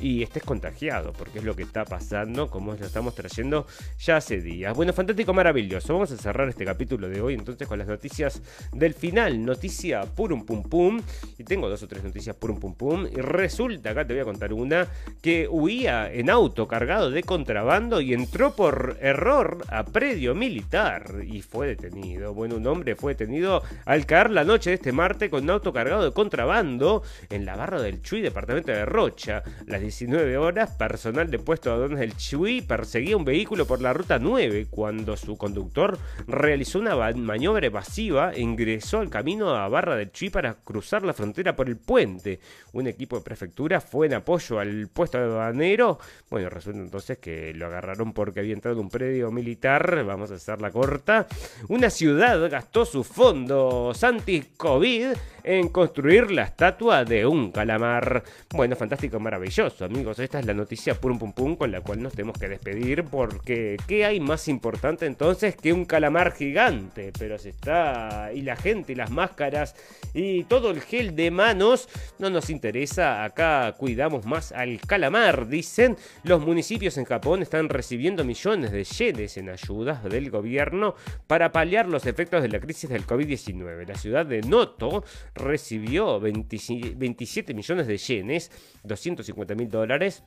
y 0.00 0.22
estés 0.22 0.42
contagiado, 0.42 1.12
porque 1.12 1.38
es 1.38 1.44
lo 1.44 1.54
que 1.54 1.62
está 1.62 1.84
pasando, 1.84 2.50
como 2.50 2.74
lo 2.74 2.86
estamos 2.86 3.14
trayendo 3.14 3.66
ya 3.98 4.16
hace 4.16 4.40
días. 4.40 4.74
Bueno, 4.74 4.92
fantástico, 4.92 5.32
maravilloso. 5.34 5.92
Vamos 5.92 6.12
a 6.12 6.16
cerrar 6.16 6.48
este 6.48 6.64
capítulo 6.64 7.08
de 7.08 7.20
hoy 7.20 7.34
entonces 7.34 7.66
con 7.68 7.78
las 7.78 7.88
noticias 7.88 8.42
del 8.72 8.94
final. 8.94 9.44
Noticia 9.44 10.02
purum 10.02 10.44
pum 10.44 10.62
pum. 10.62 11.00
Y 11.38 11.44
tengo 11.44 11.68
dos 11.68 11.82
o 11.82 11.88
tres 11.88 12.04
noticias 12.04 12.36
purum 12.36 12.58
pum 12.58 12.74
pum. 12.74 13.06
Y 13.06 13.20
resulta, 13.20 13.90
acá 13.90 14.06
te 14.06 14.14
voy 14.14 14.22
a 14.22 14.24
contar 14.24 14.52
una, 14.52 14.88
que 15.22 15.48
huía 15.48 16.12
en 16.12 16.30
auto 16.30 16.66
cargado 16.68 17.10
de 17.10 17.22
contrabando 17.22 18.00
y 18.00 18.09
entró 18.12 18.54
por 18.54 18.96
error 19.00 19.64
a 19.68 19.84
predio 19.84 20.34
militar 20.34 21.22
y 21.26 21.42
fue 21.42 21.66
detenido. 21.66 22.34
Bueno, 22.34 22.56
un 22.56 22.66
hombre 22.66 22.96
fue 22.96 23.14
detenido 23.14 23.62
al 23.84 24.06
caer 24.06 24.30
la 24.30 24.44
noche 24.44 24.70
de 24.70 24.76
este 24.76 24.92
martes 24.92 25.30
con 25.30 25.44
un 25.44 25.50
auto 25.50 25.72
cargado 25.72 26.04
de 26.04 26.12
contrabando 26.12 27.02
en 27.28 27.44
la 27.44 27.56
barra 27.56 27.80
del 27.80 28.02
Chuy, 28.02 28.20
departamento 28.20 28.72
de 28.72 28.84
Rocha. 28.84 29.42
las 29.66 29.80
19 29.80 30.36
horas, 30.38 30.70
personal 30.72 31.30
de 31.30 31.38
puesto 31.38 31.70
de 31.70 31.76
aduanas 31.76 32.00
del 32.00 32.16
Chui 32.16 32.62
perseguía 32.62 33.16
un 33.16 33.24
vehículo 33.24 33.66
por 33.66 33.80
la 33.80 33.92
ruta 33.92 34.18
9 34.18 34.66
cuando 34.70 35.16
su 35.16 35.36
conductor 35.36 35.98
realizó 36.26 36.78
una 36.78 36.96
maniobra 37.12 37.66
evasiva 37.66 38.32
e 38.32 38.40
ingresó 38.40 39.00
al 39.00 39.10
camino 39.10 39.54
a 39.54 39.68
Barra 39.68 39.96
del 39.96 40.12
Chui 40.12 40.30
para 40.30 40.54
cruzar 40.54 41.02
la 41.02 41.14
frontera 41.14 41.54
por 41.54 41.68
el 41.68 41.76
puente. 41.76 42.40
Un 42.72 42.86
equipo 42.86 43.16
de 43.16 43.22
prefectura 43.22 43.80
fue 43.80 44.06
en 44.06 44.14
apoyo 44.14 44.58
al 44.58 44.88
puesto 44.88 45.18
de 45.18 45.24
aduanero. 45.24 45.98
Bueno, 46.28 46.48
resulta 46.50 46.80
entonces 46.80 47.18
que 47.18 47.52
lo 47.54 47.66
agarraron 47.66 47.99
porque 48.14 48.40
había 48.40 48.54
entrado 48.54 48.80
un 48.80 48.88
predio 48.88 49.30
militar. 49.30 50.04
Vamos 50.04 50.30
a 50.30 50.34
hacerla 50.34 50.70
corta. 50.70 51.26
Una 51.68 51.90
ciudad 51.90 52.50
gastó 52.50 52.84
sus 52.84 53.06
fondos 53.06 54.02
anti-COVID 54.02 55.12
en 55.44 55.68
construir 55.68 56.30
la 56.30 56.42
estatua 56.42 57.04
de 57.04 57.26
un 57.26 57.50
calamar. 57.52 58.22
Bueno, 58.54 58.76
fantástico, 58.76 59.20
maravilloso, 59.20 59.84
amigos. 59.84 60.18
Esta 60.18 60.38
es 60.38 60.46
la 60.46 60.54
noticia 60.54 60.94
pum 60.94 61.18
pum 61.18 61.32
pum 61.32 61.56
con 61.56 61.70
la 61.70 61.80
cual 61.80 62.02
nos 62.02 62.12
tenemos 62.12 62.38
que 62.38 62.48
despedir 62.48 63.04
porque 63.04 63.76
¿qué 63.86 64.04
hay 64.04 64.20
más 64.20 64.48
importante 64.48 65.06
entonces 65.06 65.56
que 65.56 65.72
un 65.72 65.84
calamar 65.84 66.32
gigante? 66.32 67.12
Pero 67.18 67.38
se 67.38 67.50
está 67.50 68.30
y 68.34 68.42
la 68.42 68.56
gente 68.56 68.92
y 68.92 68.96
las 68.96 69.10
máscaras 69.10 69.74
y 70.14 70.44
todo 70.44 70.70
el 70.70 70.80
gel 70.80 71.14
de 71.16 71.30
manos 71.30 71.88
no 72.18 72.30
nos 72.30 72.50
interesa. 72.50 73.24
Acá 73.24 73.74
cuidamos 73.78 74.24
más 74.24 74.52
al 74.52 74.80
calamar, 74.80 75.48
dicen. 75.48 75.96
Los 76.24 76.44
municipios 76.44 76.98
en 76.98 77.04
Japón 77.04 77.42
están 77.42 77.68
recibiendo 77.68 78.24
millones 78.24 78.72
de 78.72 78.84
yenes 78.84 79.36
en 79.36 79.48
ayudas 79.48 80.04
del 80.04 80.30
gobierno 80.30 80.94
para 81.26 81.52
paliar 81.52 81.88
los 81.88 82.06
efectos 82.06 82.42
de 82.42 82.48
la 82.48 82.60
crisis 82.60 82.90
del 82.90 83.06
COVID-19. 83.06 83.86
La 83.86 83.94
ciudad 83.94 84.26
de 84.26 84.42
Noto 84.42 85.04
recibió 85.34 86.20
27 86.20 87.54
millones 87.54 87.86
de 87.86 87.96
yenes, 87.98 88.50
250 88.84 89.54
mil 89.54 89.68
dólares 89.68 90.24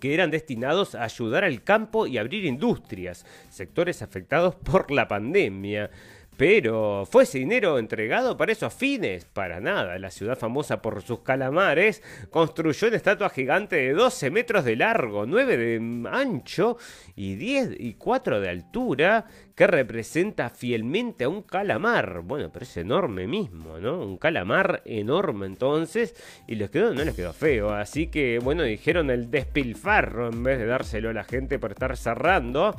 que 0.00 0.14
eran 0.14 0.30
destinados 0.30 0.94
a 0.94 1.04
ayudar 1.04 1.44
al 1.44 1.62
campo 1.62 2.06
y 2.06 2.16
abrir 2.16 2.44
industrias, 2.46 3.26
sectores 3.50 4.02
afectados 4.02 4.54
por 4.54 4.90
la 4.90 5.08
pandemia. 5.08 5.90
Pero, 6.36 7.06
¿fue 7.08 7.22
ese 7.22 7.38
dinero 7.38 7.78
entregado 7.78 8.36
para 8.36 8.50
esos 8.50 8.74
fines? 8.74 9.24
Para 9.24 9.60
nada. 9.60 9.98
La 9.98 10.10
ciudad 10.10 10.36
famosa 10.36 10.82
por 10.82 11.00
sus 11.02 11.20
calamares 11.20 12.02
construyó 12.30 12.88
una 12.88 12.96
estatua 12.96 13.30
gigante 13.30 13.76
de 13.76 13.92
12 13.92 14.30
metros 14.30 14.64
de 14.64 14.74
largo, 14.74 15.26
9 15.26 15.56
de 15.56 16.08
ancho 16.10 16.76
y 17.14 17.36
10 17.36 17.76
y 17.78 17.94
4 17.94 18.40
de 18.40 18.48
altura 18.48 19.26
que 19.54 19.68
representa 19.68 20.50
fielmente 20.50 21.22
a 21.22 21.28
un 21.28 21.42
calamar. 21.42 22.22
Bueno, 22.22 22.50
pero 22.52 22.64
es 22.64 22.76
enorme 22.76 23.28
mismo, 23.28 23.78
¿no? 23.78 24.00
Un 24.00 24.18
calamar 24.18 24.82
enorme 24.84 25.46
entonces. 25.46 26.16
Y 26.48 26.56
les 26.56 26.70
quedó, 26.70 26.92
no 26.92 27.04
les 27.04 27.14
quedó 27.14 27.32
feo. 27.32 27.70
Así 27.70 28.08
que, 28.08 28.40
bueno, 28.40 28.64
dijeron 28.64 29.10
el 29.10 29.30
despilfarro 29.30 30.30
en 30.30 30.42
vez 30.42 30.58
de 30.58 30.66
dárselo 30.66 31.10
a 31.10 31.12
la 31.12 31.22
gente 31.22 31.60
por 31.60 31.70
estar 31.70 31.96
cerrando. 31.96 32.74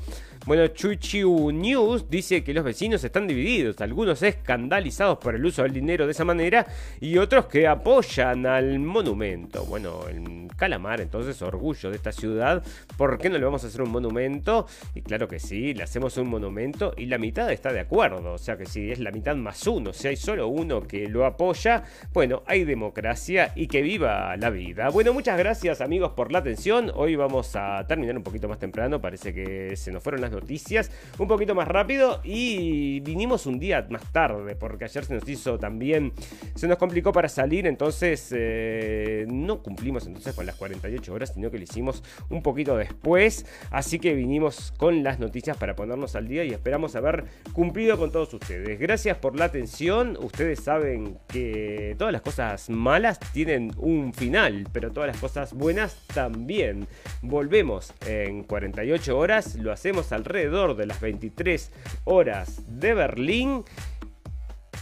Bueno, 0.45 0.67
Chuchiu 0.67 1.51
News 1.51 2.09
dice 2.09 2.43
que 2.43 2.53
los 2.53 2.65
vecinos 2.65 3.01
están 3.03 3.27
divididos. 3.27 3.44
Algunos 3.45 4.23
escandalizados 4.23 5.19
por 5.19 5.35
el 5.35 5.45
uso 5.45 5.61
del 5.61 5.71
dinero 5.71 6.07
de 6.07 6.13
esa 6.13 6.25
manera. 6.25 6.65
Y 6.99 7.19
otros 7.19 7.45
que 7.45 7.67
apoyan 7.67 8.47
al 8.47 8.79
monumento. 8.79 9.65
Bueno, 9.65 10.07
el 10.09 10.47
calamar, 10.57 10.99
entonces, 10.99 11.39
orgullo 11.43 11.91
de 11.91 11.97
esta 11.97 12.11
ciudad. 12.11 12.63
¿Por 12.97 13.19
qué 13.19 13.29
no 13.29 13.37
le 13.37 13.45
vamos 13.45 13.63
a 13.63 13.67
hacer 13.67 13.83
un 13.83 13.91
monumento? 13.91 14.65
Y 14.95 15.01
claro 15.01 15.27
que 15.27 15.37
sí, 15.37 15.75
le 15.75 15.83
hacemos 15.83 16.17
un 16.17 16.27
monumento 16.27 16.93
y 16.97 17.05
la 17.05 17.19
mitad 17.19 17.51
está 17.51 17.71
de 17.71 17.81
acuerdo. 17.81 18.33
O 18.33 18.37
sea 18.39 18.57
que 18.57 18.65
si 18.65 18.91
es 18.91 18.97
la 18.97 19.11
mitad 19.11 19.35
más 19.35 19.67
uno, 19.67 19.93
si 19.93 20.07
hay 20.07 20.15
solo 20.15 20.47
uno 20.47 20.81
que 20.81 21.07
lo 21.07 21.23
apoya, 21.25 21.83
bueno, 22.13 22.41
hay 22.47 22.63
democracia 22.63 23.51
y 23.55 23.67
que 23.67 23.83
viva 23.83 24.35
la 24.37 24.49
vida. 24.49 24.89
Bueno, 24.89 25.13
muchas 25.13 25.37
gracias 25.37 25.81
amigos 25.81 26.13
por 26.13 26.31
la 26.31 26.39
atención. 26.39 26.91
Hoy 26.95 27.15
vamos 27.15 27.55
a 27.55 27.85
terminar 27.87 28.17
un 28.17 28.23
poquito 28.23 28.47
más 28.47 28.57
temprano, 28.57 28.99
parece 28.99 29.35
que 29.35 29.75
se 29.75 29.91
nos 29.91 30.01
fueron 30.01 30.21
las 30.21 30.31
noticias 30.31 30.89
un 31.19 31.27
poquito 31.27 31.53
más 31.53 31.67
rápido 31.67 32.21
y 32.23 33.01
vinimos 33.01 33.34
un 33.45 33.59
día 33.59 33.85
más 33.89 34.11
tarde 34.13 34.55
porque 34.55 34.85
ayer 34.85 35.03
se 35.03 35.13
nos 35.13 35.27
hizo 35.27 35.59
también, 35.59 36.13
se 36.55 36.67
nos 36.67 36.77
complicó 36.77 37.11
para 37.11 37.27
salir, 37.27 37.67
entonces 37.67 38.33
eh, 38.35 39.25
no 39.27 39.61
cumplimos 39.61 40.07
entonces 40.07 40.33
con 40.33 40.45
las 40.45 40.55
48 40.55 41.13
horas, 41.13 41.33
sino 41.33 41.51
que 41.51 41.57
lo 41.57 41.63
hicimos 41.63 42.03
un 42.29 42.41
poquito 42.41 42.77
después. 42.77 43.45
Así 43.71 43.99
que 43.99 44.13
vinimos 44.13 44.71
con 44.77 45.03
las 45.03 45.19
noticias 45.19 45.57
para 45.57 45.75
ponernos 45.75 46.15
al 46.15 46.27
día 46.27 46.43
y 46.45 46.51
esperamos 46.51 46.95
haber 46.95 47.25
cumplido 47.53 47.97
con 47.97 48.11
todos 48.11 48.33
ustedes. 48.33 48.79
Gracias 48.79 49.17
por 49.17 49.37
la 49.37 49.45
atención. 49.45 50.17
Ustedes 50.21 50.61
saben 50.61 51.17
que 51.27 51.95
todas 51.97 52.13
las 52.13 52.21
cosas 52.21 52.69
malas 52.69 53.19
tienen 53.33 53.73
un 53.77 54.13
final, 54.13 54.67
pero 54.71 54.91
todas 54.91 55.07
las 55.07 55.17
cosas 55.17 55.53
buenas 55.53 55.97
también. 56.13 56.87
Volvemos 57.21 57.93
en 58.07 58.43
48 58.43 59.17
horas, 59.17 59.55
lo 59.55 59.71
hacemos 59.71 60.11
alrededor 60.11 60.75
de 60.75 60.85
las 60.85 61.01
23 61.01 61.71
horas 62.05 62.61
de 62.67 62.93
Berlín. 63.25 63.63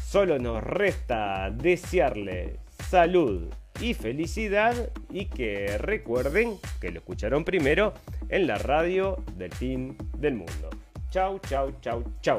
Solo 0.06 0.38
nos 0.38 0.62
resta 0.62 1.50
desearle 1.50 2.60
salud 2.89 3.50
y 3.80 3.94
felicidad 3.94 4.76
y 5.10 5.28
que 5.28 5.78
recuerden 5.78 6.58
que 6.82 6.91
lo 6.91 7.00
escucharon 7.00 7.46
primero 7.46 7.94
en 8.28 8.46
la 8.46 8.58
radio 8.58 9.24
del 9.38 9.54
fin 9.54 9.96
del 10.18 10.36
mundo. 10.36 10.70
Chau, 11.10 11.39
chau, 11.39 11.72
chau, 11.80 12.04
chau. 12.22 12.38